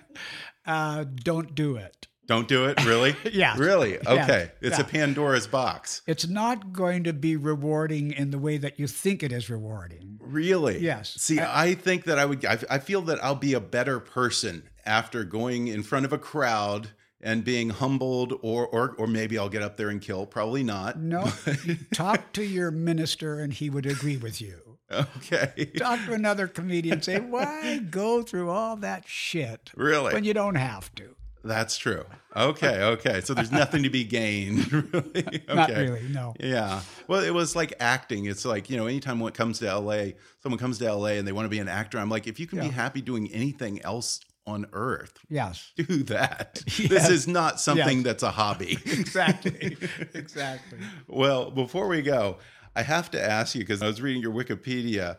Uh, 0.65 1.05
don't 1.25 1.57
do 1.57 1.75
it. 1.75 2.07
Don't 2.33 2.49
do 2.49 2.65
it, 2.65 2.83
really? 2.87 3.15
yeah. 3.31 3.55
really? 3.59 3.99
Okay, 3.99 4.53
it's 4.63 4.79
a 4.79 4.85
Pandora's 4.85 5.47
box. 5.47 6.01
It's 6.07 6.27
not 6.27 6.73
going 6.73 7.05
to 7.05 7.13
be 7.13 7.37
rewarding 7.37 8.11
in 8.11 8.31
the 8.31 8.39
way 8.39 8.57
that 8.57 8.81
you 8.81 8.87
think 8.87 9.23
it 9.23 9.33
is 9.33 9.51
rewarding. 9.51 10.19
Really? 10.19 10.79
Yes. 10.79 11.13
See, 11.21 11.39
I 11.41 11.75
think 11.75 12.05
that 12.05 12.19
I 12.19 12.25
would. 12.25 12.43
I, 12.47 12.57
I 12.71 12.79
feel 12.79 13.03
that 13.03 13.23
I'll 13.23 13.35
be 13.35 13.53
a 13.53 13.61
better 13.61 14.01
person 14.01 14.71
after 14.87 15.25
going 15.25 15.69
in 15.69 15.83
front 15.83 16.07
of 16.07 16.13
a 16.15 16.19
crowd 16.19 16.89
and 17.21 17.45
being 17.45 17.69
humbled, 17.69 18.33
or 18.41 18.67
or 18.67 18.95
or 18.97 19.07
maybe 19.07 19.37
I'll 19.37 19.51
get 19.51 19.63
up 19.63 19.77
there 19.77 19.91
and 19.91 20.01
kill. 20.01 20.25
Probably 20.25 20.63
not. 20.63 20.99
No, 20.99 21.31
talk 21.93 22.33
to 22.33 22.43
your 22.43 22.71
minister 22.71 23.41
and 23.41 23.53
he 23.53 23.69
would 23.69 23.85
agree 23.85 24.17
with 24.17 24.41
you. 24.41 24.79
Okay. 24.91 25.71
Talk 25.77 26.01
to 26.07 26.15
another 26.15 26.49
comedian, 26.49 27.03
say, 27.03 27.21
why 27.21 27.79
go 27.79 28.23
through 28.23 28.51
all 28.51 28.77
that 28.77 29.07
shit 29.07 29.71
Really? 29.75 30.13
when 30.13 30.25
you 30.25 30.35
don't 30.35 30.55
have 30.57 30.95
to? 30.95 31.15
That's 31.45 31.77
true. 31.77 32.05
Okay. 32.37 32.83
Okay. 32.83 33.21
So 33.21 33.35
there's 33.35 33.53
nothing 33.53 33.83
to 33.83 33.91
be 33.91 34.05
gained. 34.05 34.71
Really? 34.93 35.43
Okay. 35.49 35.55
Not 35.55 35.69
really, 35.71 36.09
no. 36.09 36.35
Yeah. 36.41 36.81
Well, 37.09 37.23
it 37.23 37.33
was 37.35 37.55
like 37.57 37.75
acting. 37.81 38.27
It's 38.27 38.45
like, 38.45 38.71
you 38.71 38.77
know, 38.77 38.87
anytime 38.87 39.21
when 39.21 39.29
it 39.33 39.37
comes 39.37 39.59
to 39.61 39.75
LA, 39.79 40.13
someone 40.43 40.59
comes 40.59 40.79
to 40.79 40.93
LA 40.93 41.09
and 41.19 41.27
they 41.27 41.33
want 41.33 41.45
to 41.47 41.51
be 41.51 41.59
an 41.59 41.69
actor, 41.69 41.99
I'm 41.99 42.09
like, 42.09 42.27
if 42.27 42.39
you 42.41 42.47
can 42.47 42.61
be 42.61 42.69
happy 42.69 43.01
doing 43.01 43.31
anything 43.33 43.83
else 43.83 44.21
on 44.47 44.67
earth, 44.73 45.19
Yes, 45.29 45.71
do 45.77 46.03
that. 46.05 46.63
Yes. 46.79 46.89
This 46.89 47.09
is 47.11 47.29
not 47.29 47.61
something 47.61 47.99
Yes. 47.99 48.05
that's 48.05 48.23
a 48.23 48.31
hobby. 48.31 48.73
exactly. 48.87 49.77
exactly. 50.15 50.79
well, 51.07 51.51
before 51.51 51.87
we 51.89 52.03
go, 52.03 52.39
I 52.75 52.83
have 52.83 53.11
to 53.13 53.23
ask 53.23 53.55
you 53.55 53.61
because 53.61 53.83
I 53.83 53.87
was 53.87 54.01
reading 54.01 54.23
your 54.23 54.33
Wikipedia. 54.33 55.19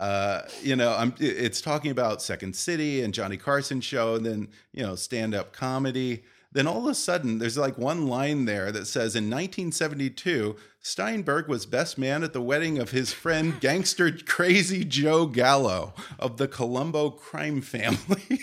Uh, 0.00 0.48
you 0.62 0.74
know, 0.76 0.94
I'm 0.96 1.14
it's 1.20 1.60
talking 1.60 1.90
about 1.90 2.22
Second 2.22 2.56
City 2.56 3.02
and 3.02 3.12
Johnny 3.12 3.36
Carson 3.36 3.82
show, 3.82 4.14
and 4.14 4.24
then 4.24 4.48
you 4.72 4.82
know 4.82 4.94
stand 4.96 5.34
up 5.34 5.52
comedy. 5.52 6.24
Then 6.52 6.66
all 6.66 6.84
of 6.84 6.90
a 6.90 6.94
sudden, 6.94 7.38
there's 7.38 7.56
like 7.56 7.78
one 7.78 8.06
line 8.06 8.44
there 8.44 8.72
that 8.72 8.86
says, 8.86 9.14
"In 9.14 9.30
1972, 9.30 10.56
Steinberg 10.80 11.48
was 11.48 11.66
best 11.66 11.96
man 11.98 12.22
at 12.24 12.32
the 12.32 12.42
wedding 12.42 12.78
of 12.78 12.90
his 12.90 13.12
friend 13.12 13.60
gangster 13.60 14.10
Crazy 14.10 14.84
Joe 14.84 15.26
Gallo 15.26 15.94
of 16.18 16.36
the 16.38 16.48
Colombo 16.48 17.10
crime 17.10 17.60
family." 17.60 18.40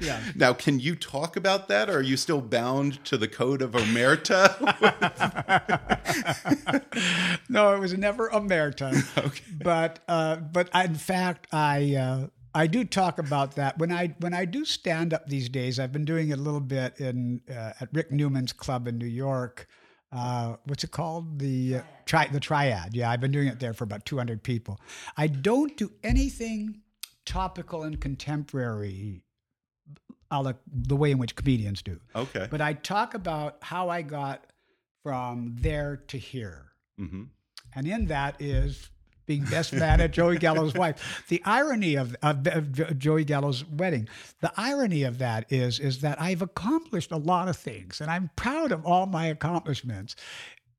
Yeah. 0.00 0.20
Now, 0.34 0.52
can 0.52 0.80
you 0.80 0.96
talk 0.96 1.36
about 1.36 1.68
that, 1.68 1.88
or 1.88 1.98
are 1.98 2.02
you 2.02 2.16
still 2.16 2.40
bound 2.40 3.02
to 3.04 3.16
the 3.16 3.28
code 3.28 3.62
of 3.62 3.70
omerta? 3.72 4.50
No, 7.48 7.74
it 7.74 7.78
was 7.78 7.96
never 7.96 8.28
Omerta. 8.30 9.18
Okay. 9.18 9.44
But 9.62 10.00
uh, 10.08 10.36
but 10.36 10.68
in 10.74 10.94
fact, 10.96 11.46
I 11.52 11.94
uh, 11.94 12.26
I 12.54 12.66
do 12.68 12.84
talk 12.84 13.18
about 13.18 13.56
that 13.56 13.78
when 13.78 13.90
I 13.92 14.14
when 14.20 14.32
I 14.32 14.44
do 14.44 14.64
stand 14.64 15.12
up 15.12 15.26
these 15.26 15.48
days. 15.48 15.78
I've 15.80 15.92
been 15.92 16.04
doing 16.04 16.28
it 16.30 16.38
a 16.38 16.42
little 16.42 16.60
bit 16.60 17.00
in 17.00 17.40
uh, 17.50 17.72
at 17.80 17.88
Rick 17.92 18.12
Newman's 18.12 18.52
club 18.52 18.86
in 18.86 18.98
New 18.98 19.06
York. 19.06 19.66
Uh, 20.12 20.56
what's 20.66 20.84
it 20.84 20.92
called? 20.92 21.40
The 21.40 21.76
uh, 21.78 21.82
tri- 22.06 22.28
the 22.28 22.38
Triad. 22.38 22.94
Yeah, 22.94 23.10
I've 23.10 23.20
been 23.20 23.32
doing 23.32 23.48
it 23.48 23.58
there 23.58 23.74
for 23.74 23.82
about 23.82 24.06
200 24.06 24.42
people. 24.44 24.78
I 25.16 25.26
don't 25.26 25.76
do 25.76 25.90
anything 26.04 26.82
topical 27.26 27.82
and 27.82 28.00
contemporary, 28.00 29.24
a 30.30 30.40
la 30.40 30.52
the 30.66 30.94
way 30.94 31.10
in 31.10 31.18
which 31.18 31.34
comedians 31.34 31.82
do. 31.82 31.98
okay. 32.14 32.46
But 32.48 32.60
I 32.60 32.74
talk 32.74 33.14
about 33.14 33.56
how 33.62 33.88
I 33.88 34.02
got 34.02 34.46
from 35.02 35.56
there 35.58 35.96
to 36.08 36.18
here. 36.18 36.72
hmm 36.96 37.24
And 37.74 37.88
in 37.88 38.06
that 38.06 38.40
is 38.40 38.88
being 39.26 39.44
best 39.44 39.72
man 39.72 40.00
at 40.00 40.12
Joey 40.12 40.38
Gallo's 40.38 40.74
wife. 40.74 41.24
The 41.28 41.42
irony 41.44 41.94
of, 41.94 42.16
of, 42.22 42.46
of 42.46 42.98
Joey 42.98 43.24
Gallo's 43.24 43.64
wedding, 43.64 44.08
the 44.40 44.52
irony 44.56 45.02
of 45.02 45.18
that 45.18 45.50
is, 45.50 45.78
is 45.78 46.00
that 46.00 46.20
I've 46.20 46.42
accomplished 46.42 47.12
a 47.12 47.16
lot 47.16 47.48
of 47.48 47.56
things 47.56 48.00
and 48.00 48.10
I'm 48.10 48.30
proud 48.36 48.72
of 48.72 48.84
all 48.84 49.06
my 49.06 49.26
accomplishments. 49.26 50.16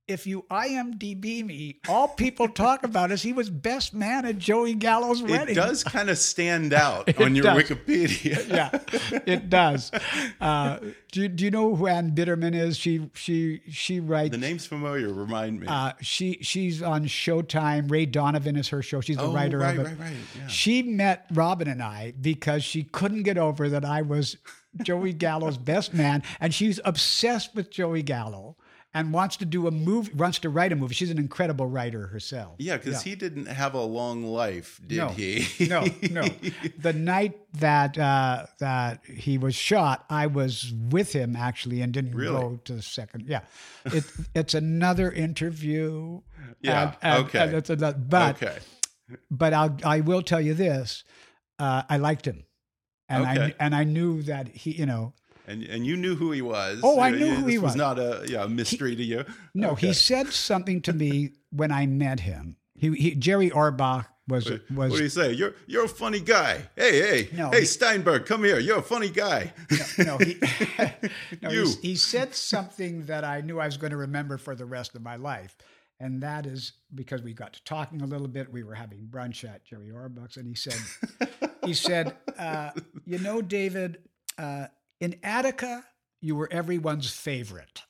If 0.07 0.27
you 0.27 0.43
IMDb 0.51 1.43
me, 1.43 1.79
all 1.89 2.07
people 2.09 2.47
talk 2.47 2.83
about 2.83 3.11
is 3.11 3.23
he 3.23 3.33
was 3.33 3.49
best 3.49 3.91
man 3.95 4.23
at 4.25 4.37
Joey 4.37 4.75
Gallo's 4.75 5.23
wedding. 5.23 5.49
It 5.49 5.55
does 5.55 5.83
kind 5.83 6.11
of 6.11 6.19
stand 6.19 6.73
out 6.73 7.19
on 7.19 7.33
your 7.33 7.43
does. 7.45 7.63
Wikipedia. 7.63 8.47
yeah, 9.11 9.19
it 9.25 9.49
does. 9.49 9.91
Uh, 10.39 10.77
do, 11.11 11.21
you- 11.23 11.27
do 11.29 11.43
you 11.43 11.49
know 11.49 11.75
who 11.75 11.87
Ann 11.87 12.11
Biderman 12.11 12.53
is? 12.53 12.77
She 12.77 13.09
she 13.15 13.61
she 13.67 13.99
writes. 13.99 14.29
The 14.29 14.37
name's 14.37 14.67
familiar. 14.67 15.11
Remind 15.11 15.59
me. 15.61 15.65
Uh, 15.67 15.93
she 16.01 16.37
she's 16.41 16.83
on 16.83 17.05
Showtime. 17.05 17.89
Ray 17.89 18.05
Donovan 18.05 18.57
is 18.57 18.69
her 18.69 18.83
show. 18.83 19.01
She's 19.01 19.17
the 19.17 19.23
Oh, 19.23 19.33
writer 19.33 19.57
right, 19.57 19.75
of 19.79 19.87
it. 19.87 19.89
right, 19.89 19.99
right, 19.99 20.13
yeah. 20.37 20.45
She 20.47 20.83
met 20.83 21.25
Robin 21.33 21.67
and 21.67 21.81
I 21.81 22.13
because 22.21 22.63
she 22.63 22.83
couldn't 22.83 23.23
get 23.23 23.39
over 23.39 23.69
that 23.69 23.83
I 23.83 24.03
was 24.03 24.37
Joey 24.83 25.13
Gallo's 25.13 25.57
best 25.57 25.95
man, 25.95 26.21
and 26.39 26.53
she's 26.53 26.79
obsessed 26.85 27.55
with 27.55 27.71
Joey 27.71 28.03
Gallo 28.03 28.55
and 28.95 29.13
wants 29.13 29.35
to 29.37 29.45
do 29.45 29.67
a 29.67 29.71
movie. 29.71 30.11
Wants 30.13 30.39
to 30.39 30.49
write 30.49 30.71
a 30.71 30.75
movie. 30.75 30.95
She's 30.95 31.11
an 31.11 31.19
incredible 31.19 31.67
writer 31.67 32.07
herself. 32.07 32.55
yeah, 32.57 32.77
because 32.77 33.03
he 33.03 33.13
didn't 33.13 33.45
have 33.47 33.73
a 33.75 33.81
long 33.81 34.23
life, 34.23 34.79
did 34.87 34.97
no, 34.97 35.09
he? 35.09 35.45
no, 35.69 35.85
no. 36.09 36.23
The 36.79 36.93
night 36.93 37.37
that 37.59 37.97
uh, 37.97 38.45
that 38.59 39.05
he 39.05 39.37
was 39.37 39.53
shot, 39.53 40.05
I 40.09 40.27
was 40.27 40.71
with 40.89 41.11
him 41.13 41.35
actually, 41.35 41.81
and 41.81 41.93
didn't 41.93 42.15
Really? 42.15 42.39
go 42.39 42.59
to 42.65 42.73
the 42.73 42.81
second. 42.81 43.25
Yeah, 43.27 43.41
it, 43.85 44.05
it's 44.33 44.53
another 44.53 45.11
interview. 45.11 46.21
Yeah, 46.61 46.81
and- 46.83 46.95
and- 47.01 47.25
okay. 47.25 47.39
and 47.39 47.53
it's 47.53 47.69
another- 47.69 47.97
but 47.99 48.41
okay. 48.41 48.57
but 49.29 49.53
I'll 49.53 49.77
I 49.83 49.99
will 49.99 50.21
tell 50.21 50.41
you 50.41 50.53
this: 50.53 51.03
uh, 51.59 51.83
I 51.89 51.97
liked 51.97 52.25
him, 52.25 52.45
and 53.09 53.25
I 53.25 53.53
and 53.59 53.75
I 53.75 53.83
knew 53.83 54.21
that 54.23 54.47
he, 54.47 54.71
you 54.71 54.85
know, 54.85 55.13
And 55.47 55.63
and 55.63 55.85
you 55.85 55.95
knew 55.97 56.15
who 56.15 56.31
he 56.31 56.41
was. 56.41 56.79
Oh, 56.83 56.99
I 56.99 57.11
knew 57.11 57.25
you- 57.25 57.35
who 57.35 57.47
he 57.47 57.57
was 57.57 57.69
was. 57.71 57.75
not 57.75 57.99
a 57.99 58.25
yeah, 58.27 58.43
a 58.43 58.49
mystery 58.49 58.95
to 58.95 59.03
you. 59.03 59.25
no, 59.53 59.71
Okay. 59.71 59.87
he 59.87 59.93
said 59.93 60.27
something 60.33 60.81
to 60.83 60.93
me 60.93 61.33
when 61.51 61.71
I 61.71 61.85
met 61.85 62.19
him. 62.21 62.57
He, 62.75 62.93
he 62.95 63.15
Jerry 63.15 63.49
Orbach 63.51 64.07
was 64.27 64.49
was 64.49 64.59
What 64.69 64.91
do 64.97 65.03
you 65.03 65.09
say? 65.09 65.31
You're 65.33 65.53
you're 65.67 65.85
a 65.85 65.89
funny 65.89 66.19
guy. 66.19 66.63
Hey, 66.75 66.99
hey, 66.99 67.29
No, 67.31 67.51
hey, 67.51 67.59
he- 67.61 67.65
Steinberg, 67.65 68.25
come 68.25 68.43
here. 68.43 68.59
You're 68.59 68.79
a 68.79 68.81
funny 68.83 69.09
guy. 69.09 69.53
no, 69.99 70.17
he, 70.17 70.37
no, 71.41 71.49
You. 71.51 71.65
he, 71.81 71.89
he 71.89 71.95
said 71.95 72.33
something 72.33 73.05
that 73.05 73.23
I 73.23 73.41
knew 73.41 73.59
I 73.59 73.65
was 73.67 73.77
going 73.77 73.91
to 73.91 73.97
remember 73.97 74.37
for 74.37 74.55
the 74.55 74.65
rest 74.65 74.95
of 74.95 75.01
my 75.03 75.15
life. 75.15 75.55
And 76.01 76.21
that 76.23 76.45
is 76.45 76.73
because 76.93 77.21
we 77.21 77.33
got 77.33 77.53
to 77.53 77.63
talking 77.63 78.01
a 78.01 78.05
little 78.05 78.27
bit. 78.27 78.51
We 78.51 78.63
were 78.63 78.73
having 78.75 79.07
brunch 79.09 79.45
at 79.45 79.63
Jerry 79.63 79.91
Orbach's, 79.91 80.35
and 80.35 80.45
he 80.45 80.53
said, 80.53 80.75
he 81.63 81.73
said, 81.73 82.17
uh, 82.37 82.71
you 83.05 83.17
know, 83.19 83.41
David, 83.41 83.99
uh, 84.37 84.65
in 84.99 85.15
Attica, 85.23 85.85
you 86.21 86.35
were 86.35 86.51
everyone's 86.51 87.09
favorite. 87.09 87.83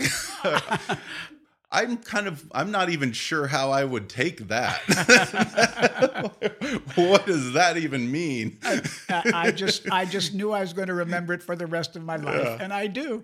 I'm 1.72 1.98
kind 1.98 2.26
of 2.26 2.44
I'm 2.52 2.72
not 2.72 2.90
even 2.90 3.12
sure 3.12 3.46
how 3.46 3.70
I 3.70 3.84
would 3.84 4.08
take 4.08 4.48
that. 4.48 4.80
what 6.96 7.26
does 7.26 7.52
that 7.52 7.76
even 7.76 8.10
mean? 8.10 8.58
I, 8.64 8.82
I 9.32 9.50
just, 9.52 9.88
I 9.90 10.04
just 10.04 10.34
knew 10.34 10.50
I 10.50 10.62
was 10.62 10.72
going 10.72 10.88
to 10.88 10.94
remember 10.94 11.32
it 11.32 11.42
for 11.42 11.54
the 11.54 11.66
rest 11.66 11.94
of 11.94 12.02
my 12.02 12.16
life, 12.16 12.60
and 12.60 12.72
I 12.72 12.88
do. 12.88 13.22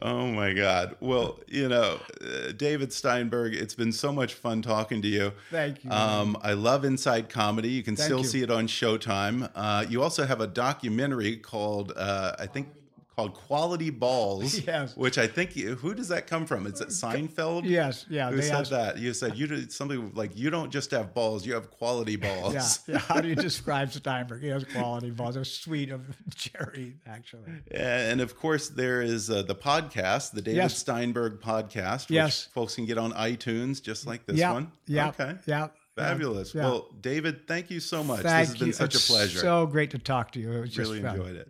Oh 0.00 0.26
my 0.28 0.54
God. 0.54 0.96
Well, 1.00 1.40
you 1.48 1.68
know, 1.68 2.00
uh, 2.22 2.52
David 2.52 2.94
Steinberg, 2.94 3.54
it's 3.54 3.74
been 3.74 3.92
so 3.92 4.10
much 4.10 4.34
fun 4.34 4.62
talking 4.62 5.02
to 5.02 5.08
you. 5.08 5.32
Thank 5.50 5.84
you. 5.84 5.90
Um, 5.90 6.38
I 6.42 6.54
love 6.54 6.86
Inside 6.86 7.28
Comedy. 7.28 7.68
You 7.68 7.82
can 7.82 7.96
Thank 7.96 8.06
still 8.06 8.20
you. 8.20 8.24
see 8.24 8.42
it 8.42 8.50
on 8.50 8.68
Showtime. 8.68 9.50
Uh, 9.54 9.84
you 9.86 10.02
also 10.02 10.24
have 10.24 10.40
a 10.40 10.46
documentary 10.46 11.36
called, 11.36 11.92
uh, 11.94 12.36
I 12.38 12.46
think, 12.46 12.68
called 13.14 13.34
Quality 13.34 13.90
Balls. 13.90 14.60
Yes. 14.66 14.96
Which 14.96 15.18
I 15.18 15.26
think, 15.26 15.52
who 15.52 15.92
does 15.94 16.08
that 16.08 16.26
come 16.26 16.46
from? 16.46 16.66
Is 16.66 16.80
it 16.80 16.88
Seinfeld? 16.88 17.62
Yes, 17.64 18.06
yeah, 18.08 18.30
Who 18.30 18.36
they 18.36 18.42
said 18.42 18.54
asked- 18.60 18.70
that? 18.70 18.98
You 18.98 19.12
said 19.12 19.36
you 19.36 19.46
did 19.46 19.72
something 19.72 20.12
like 20.14 20.36
you 20.36 20.50
don't 20.50 20.70
just 20.70 20.90
have 20.92 21.12
balls, 21.14 21.44
you 21.44 21.54
have 21.54 21.70
quality 21.70 22.16
balls. 22.28 22.54
Yeah, 22.86 22.94
yeah. 22.94 22.98
How 22.98 23.20
do 23.20 23.28
you 23.28 23.34
describe 23.34 23.92
Steinberg? 23.92 24.42
He 24.42 24.48
has 24.48 24.64
quality 24.64 25.10
balls. 25.10 25.34
They're 25.34 25.44
sweet 25.44 25.90
of 25.90 26.00
Jerry, 26.34 26.96
actually. 27.06 27.50
And 27.70 28.20
of 28.20 28.36
course, 28.36 28.68
there 28.68 29.02
is 29.02 29.30
uh, 29.30 29.42
the 29.42 29.54
podcast, 29.54 30.32
the 30.32 30.42
David 30.42 30.56
Yes. 30.58 30.78
Steinberg 30.78 31.40
podcast, 31.40 32.08
which 32.08 32.14
Yes. 32.16 32.48
folks 32.54 32.74
can 32.76 32.86
get 32.86 32.98
on 32.98 33.12
iTunes, 33.12 33.82
just 33.82 34.06
like 34.06 34.24
this 34.26 34.36
yeah, 34.38 34.52
one. 34.52 34.72
Yeah. 34.86 35.08
Okay. 35.08 35.34
Yeah. 35.46 35.68
Fabulous. 35.96 36.54
Yeah. 36.54 36.62
Well, 36.62 36.88
David, 37.02 37.46
thank 37.46 37.70
you 37.70 37.78
so 37.80 38.02
much. 38.02 38.22
Thank 38.22 38.48
this 38.48 38.58
has 38.58 38.58
been 38.58 38.72
such 38.72 38.94
It's 38.94 39.08
a 39.08 39.12
pleasure. 39.12 39.38
So 39.40 39.66
great 39.66 39.90
to 39.90 39.98
talk 39.98 40.30
to 40.32 40.40
you. 40.40 40.50
It 40.52 40.60
was 40.60 40.70
just 40.70 40.90
really 40.90 41.02
fun. 41.02 41.16
enjoyed 41.16 41.36
it. 41.36 41.48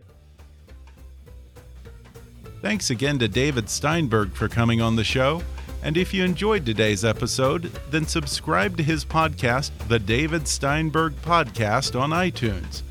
Thanks 2.62 2.90
again 2.90 3.18
to 3.18 3.26
David 3.26 3.68
Steinberg 3.68 4.32
for 4.34 4.48
coming 4.48 4.80
on 4.80 4.94
the 4.94 5.02
show. 5.02 5.42
And 5.82 5.96
if 5.96 6.14
you 6.14 6.22
enjoyed 6.22 6.64
today's 6.64 7.04
episode, 7.04 7.64
then 7.90 8.06
subscribe 8.06 8.76
to 8.76 8.84
his 8.84 9.04
podcast, 9.04 9.72
The 9.88 9.98
David 9.98 10.46
Steinberg 10.46 11.14
Podcast, 11.22 12.00
on 12.00 12.10
iTunes. 12.10 12.82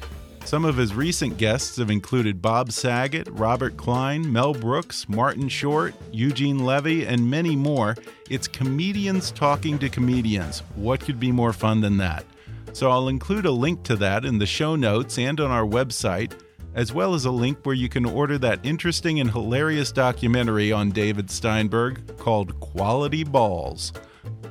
Some 0.43 0.65
of 0.65 0.75
his 0.75 0.93
recent 0.93 1.37
guests 1.37 1.77
have 1.77 1.89
included 1.89 2.41
Bob 2.41 2.73
Saget, 2.73 3.29
Robert 3.31 3.77
Klein, 3.77 4.29
Mel 4.29 4.53
Brooks, 4.53 5.07
Martin 5.07 5.47
Short, 5.47 5.95
Eugene 6.11 6.59
Levy, 6.65 7.05
and 7.05 7.31
many 7.31 7.55
more. 7.55 7.95
It's 8.29 8.49
comedians 8.49 9.31
talking 9.31 9.79
to 9.79 9.87
comedians. 9.87 10.63
What 10.75 10.99
could 10.99 11.17
be 11.17 11.31
more 11.31 11.53
fun 11.53 11.79
than 11.79 11.95
that? 11.95 12.25
So 12.73 12.91
I'll 12.91 13.07
include 13.07 13.45
a 13.45 13.51
link 13.51 13.83
to 13.83 13.95
that 13.95 14.25
in 14.25 14.37
the 14.37 14.45
show 14.45 14.75
notes 14.75 15.17
and 15.17 15.39
on 15.39 15.49
our 15.49 15.65
website, 15.65 16.33
as 16.73 16.93
well 16.93 17.13
as 17.13 17.25
a 17.25 17.31
link 17.31 17.59
where 17.63 17.75
you 17.75 17.89
can 17.89 18.05
order 18.05 18.37
that 18.37 18.65
interesting 18.65 19.19
and 19.19 19.31
hilarious 19.31 19.91
documentary 19.91 20.71
on 20.71 20.91
David 20.91 21.29
Steinberg 21.29 22.17
called 22.17 22.59
Quality 22.59 23.23
Balls. 23.23 23.93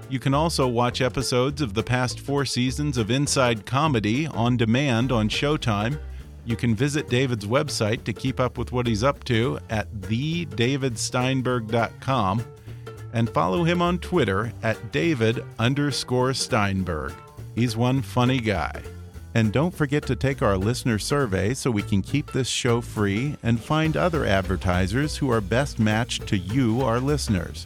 You 0.08 0.18
can 0.18 0.34
also 0.34 0.66
watch 0.66 1.00
episodes 1.00 1.62
of 1.62 1.74
the 1.74 1.82
past 1.82 2.20
four 2.20 2.44
seasons 2.44 2.98
of 2.98 3.10
Inside 3.10 3.64
Comedy 3.64 4.26
on 4.26 4.56
demand 4.56 5.12
on 5.12 5.28
Showtime. 5.28 6.00
You 6.44 6.56
can 6.56 6.74
visit 6.74 7.08
David's 7.08 7.46
website 7.46 8.04
to 8.04 8.12
keep 8.12 8.40
up 8.40 8.58
with 8.58 8.72
what 8.72 8.86
he's 8.86 9.04
up 9.04 9.24
to 9.24 9.58
at 9.70 9.90
thedavidsteinberg.com 9.92 12.44
and 13.12 13.28
follow 13.30 13.64
him 13.64 13.82
on 13.82 13.98
Twitter 13.98 14.52
at 14.62 14.92
David 14.92 15.44
underscore 15.58 16.32
Steinberg. 16.34 17.12
He's 17.54 17.76
one 17.76 18.02
funny 18.02 18.40
guy. 18.40 18.82
And 19.34 19.52
don't 19.52 19.74
forget 19.74 20.06
to 20.06 20.16
take 20.16 20.40
our 20.42 20.56
listener 20.56 20.98
survey 20.98 21.54
so 21.54 21.70
we 21.70 21.82
can 21.82 22.02
keep 22.02 22.32
this 22.32 22.48
show 22.48 22.80
free 22.80 23.36
and 23.42 23.60
find 23.60 23.96
other 23.96 24.24
advertisers 24.24 25.16
who 25.16 25.30
are 25.30 25.40
best 25.40 25.78
matched 25.78 26.26
to 26.28 26.36
you, 26.36 26.82
our 26.82 26.98
listeners. 26.98 27.64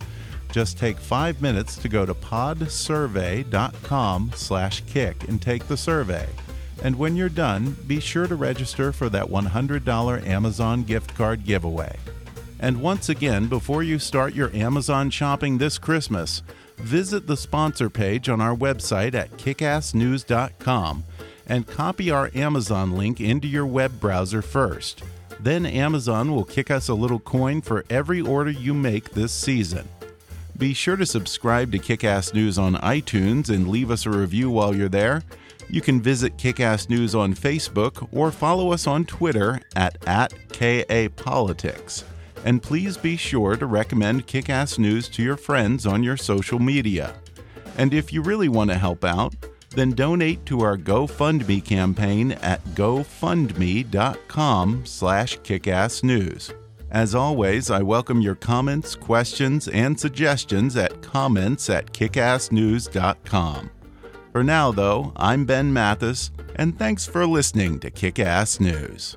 Just 0.52 0.76
take 0.78 0.98
five 0.98 1.40
minutes 1.40 1.78
to 1.78 1.88
go 1.88 2.04
to 2.04 2.12
podsurvey.com 2.14 4.32
slash 4.34 4.82
kick 4.86 5.26
and 5.28 5.40
take 5.40 5.66
the 5.66 5.76
survey. 5.76 6.28
And 6.82 6.96
when 6.96 7.16
you're 7.16 7.30
done, 7.30 7.76
be 7.86 7.98
sure 7.98 8.26
to 8.26 8.34
register 8.34 8.92
for 8.92 9.08
that 9.08 9.26
$100 9.26 10.26
Amazon 10.26 10.82
gift 10.84 11.14
card 11.14 11.44
giveaway. 11.44 11.96
And 12.60 12.82
once 12.82 13.08
again, 13.08 13.48
before 13.48 13.82
you 13.82 13.98
start 13.98 14.34
your 14.34 14.54
Amazon 14.54 15.10
shopping 15.10 15.58
this 15.58 15.78
Christmas, 15.78 16.42
visit 16.76 17.26
the 17.26 17.36
sponsor 17.36 17.90
page 17.90 18.28
on 18.28 18.40
our 18.40 18.54
website 18.54 19.14
at 19.14 19.32
kickassnews.com 19.32 21.04
and 21.46 21.66
copy 21.66 22.10
our 22.10 22.30
Amazon 22.34 22.92
link 22.92 23.20
into 23.20 23.48
your 23.48 23.66
web 23.66 24.00
browser 24.00 24.42
first. 24.42 25.02
Then 25.40 25.66
Amazon 25.66 26.34
will 26.34 26.44
kick 26.44 26.70
us 26.70 26.88
a 26.88 26.94
little 26.94 27.20
coin 27.20 27.60
for 27.60 27.84
every 27.90 28.20
order 28.20 28.50
you 28.50 28.72
make 28.72 29.10
this 29.10 29.32
season. 29.32 29.88
Be 30.56 30.72
sure 30.72 30.96
to 30.96 31.04
subscribe 31.04 31.72
to 31.72 31.78
Kickass 31.78 32.32
News 32.32 32.58
on 32.58 32.76
iTunes 32.76 33.50
and 33.50 33.68
leave 33.68 33.90
us 33.90 34.06
a 34.06 34.10
review 34.10 34.50
while 34.50 34.74
you're 34.74 34.88
there. 34.88 35.22
You 35.68 35.80
can 35.80 36.00
visit 36.00 36.36
Kickass 36.36 36.88
News 36.88 37.14
on 37.14 37.34
Facebook 37.34 38.08
or 38.12 38.30
follow 38.30 38.72
us 38.72 38.86
on 38.86 39.04
Twitter 39.04 39.60
at, 39.74 39.96
at 40.06 40.32
KAPolitics. 40.48 42.04
And 42.44 42.62
please 42.62 42.96
be 42.96 43.16
sure 43.16 43.56
to 43.56 43.66
recommend 43.66 44.26
Kickass 44.26 44.78
News 44.78 45.08
to 45.10 45.22
your 45.22 45.36
friends 45.36 45.86
on 45.86 46.02
your 46.02 46.16
social 46.16 46.58
media. 46.58 47.14
And 47.76 47.92
if 47.92 48.12
you 48.12 48.22
really 48.22 48.48
want 48.48 48.70
to 48.70 48.78
help 48.78 49.04
out, 49.04 49.34
then 49.74 49.90
donate 49.90 50.44
to 50.46 50.60
our 50.60 50.76
GoFundMe 50.76 51.64
campaign 51.64 52.32
at 52.32 52.64
gofundme.com 52.74 53.92
slash 54.86 55.38
kickassnews. 55.38 56.54
As 56.90 57.14
always, 57.14 57.70
I 57.70 57.82
welcome 57.82 58.20
your 58.20 58.36
comments, 58.36 58.94
questions, 58.94 59.66
and 59.68 59.98
suggestions 59.98 60.76
at 60.76 61.02
comments 61.02 61.68
at 61.68 61.92
kickassnews.com. 61.92 63.70
For 64.32 64.44
now, 64.44 64.70
though, 64.72 65.12
I'm 65.16 65.44
Ben 65.44 65.72
Mathis, 65.72 66.30
and 66.56 66.78
thanks 66.78 67.06
for 67.06 67.26
listening 67.26 67.80
to 67.80 67.90
Kickass 67.90 68.60
News. 68.60 69.16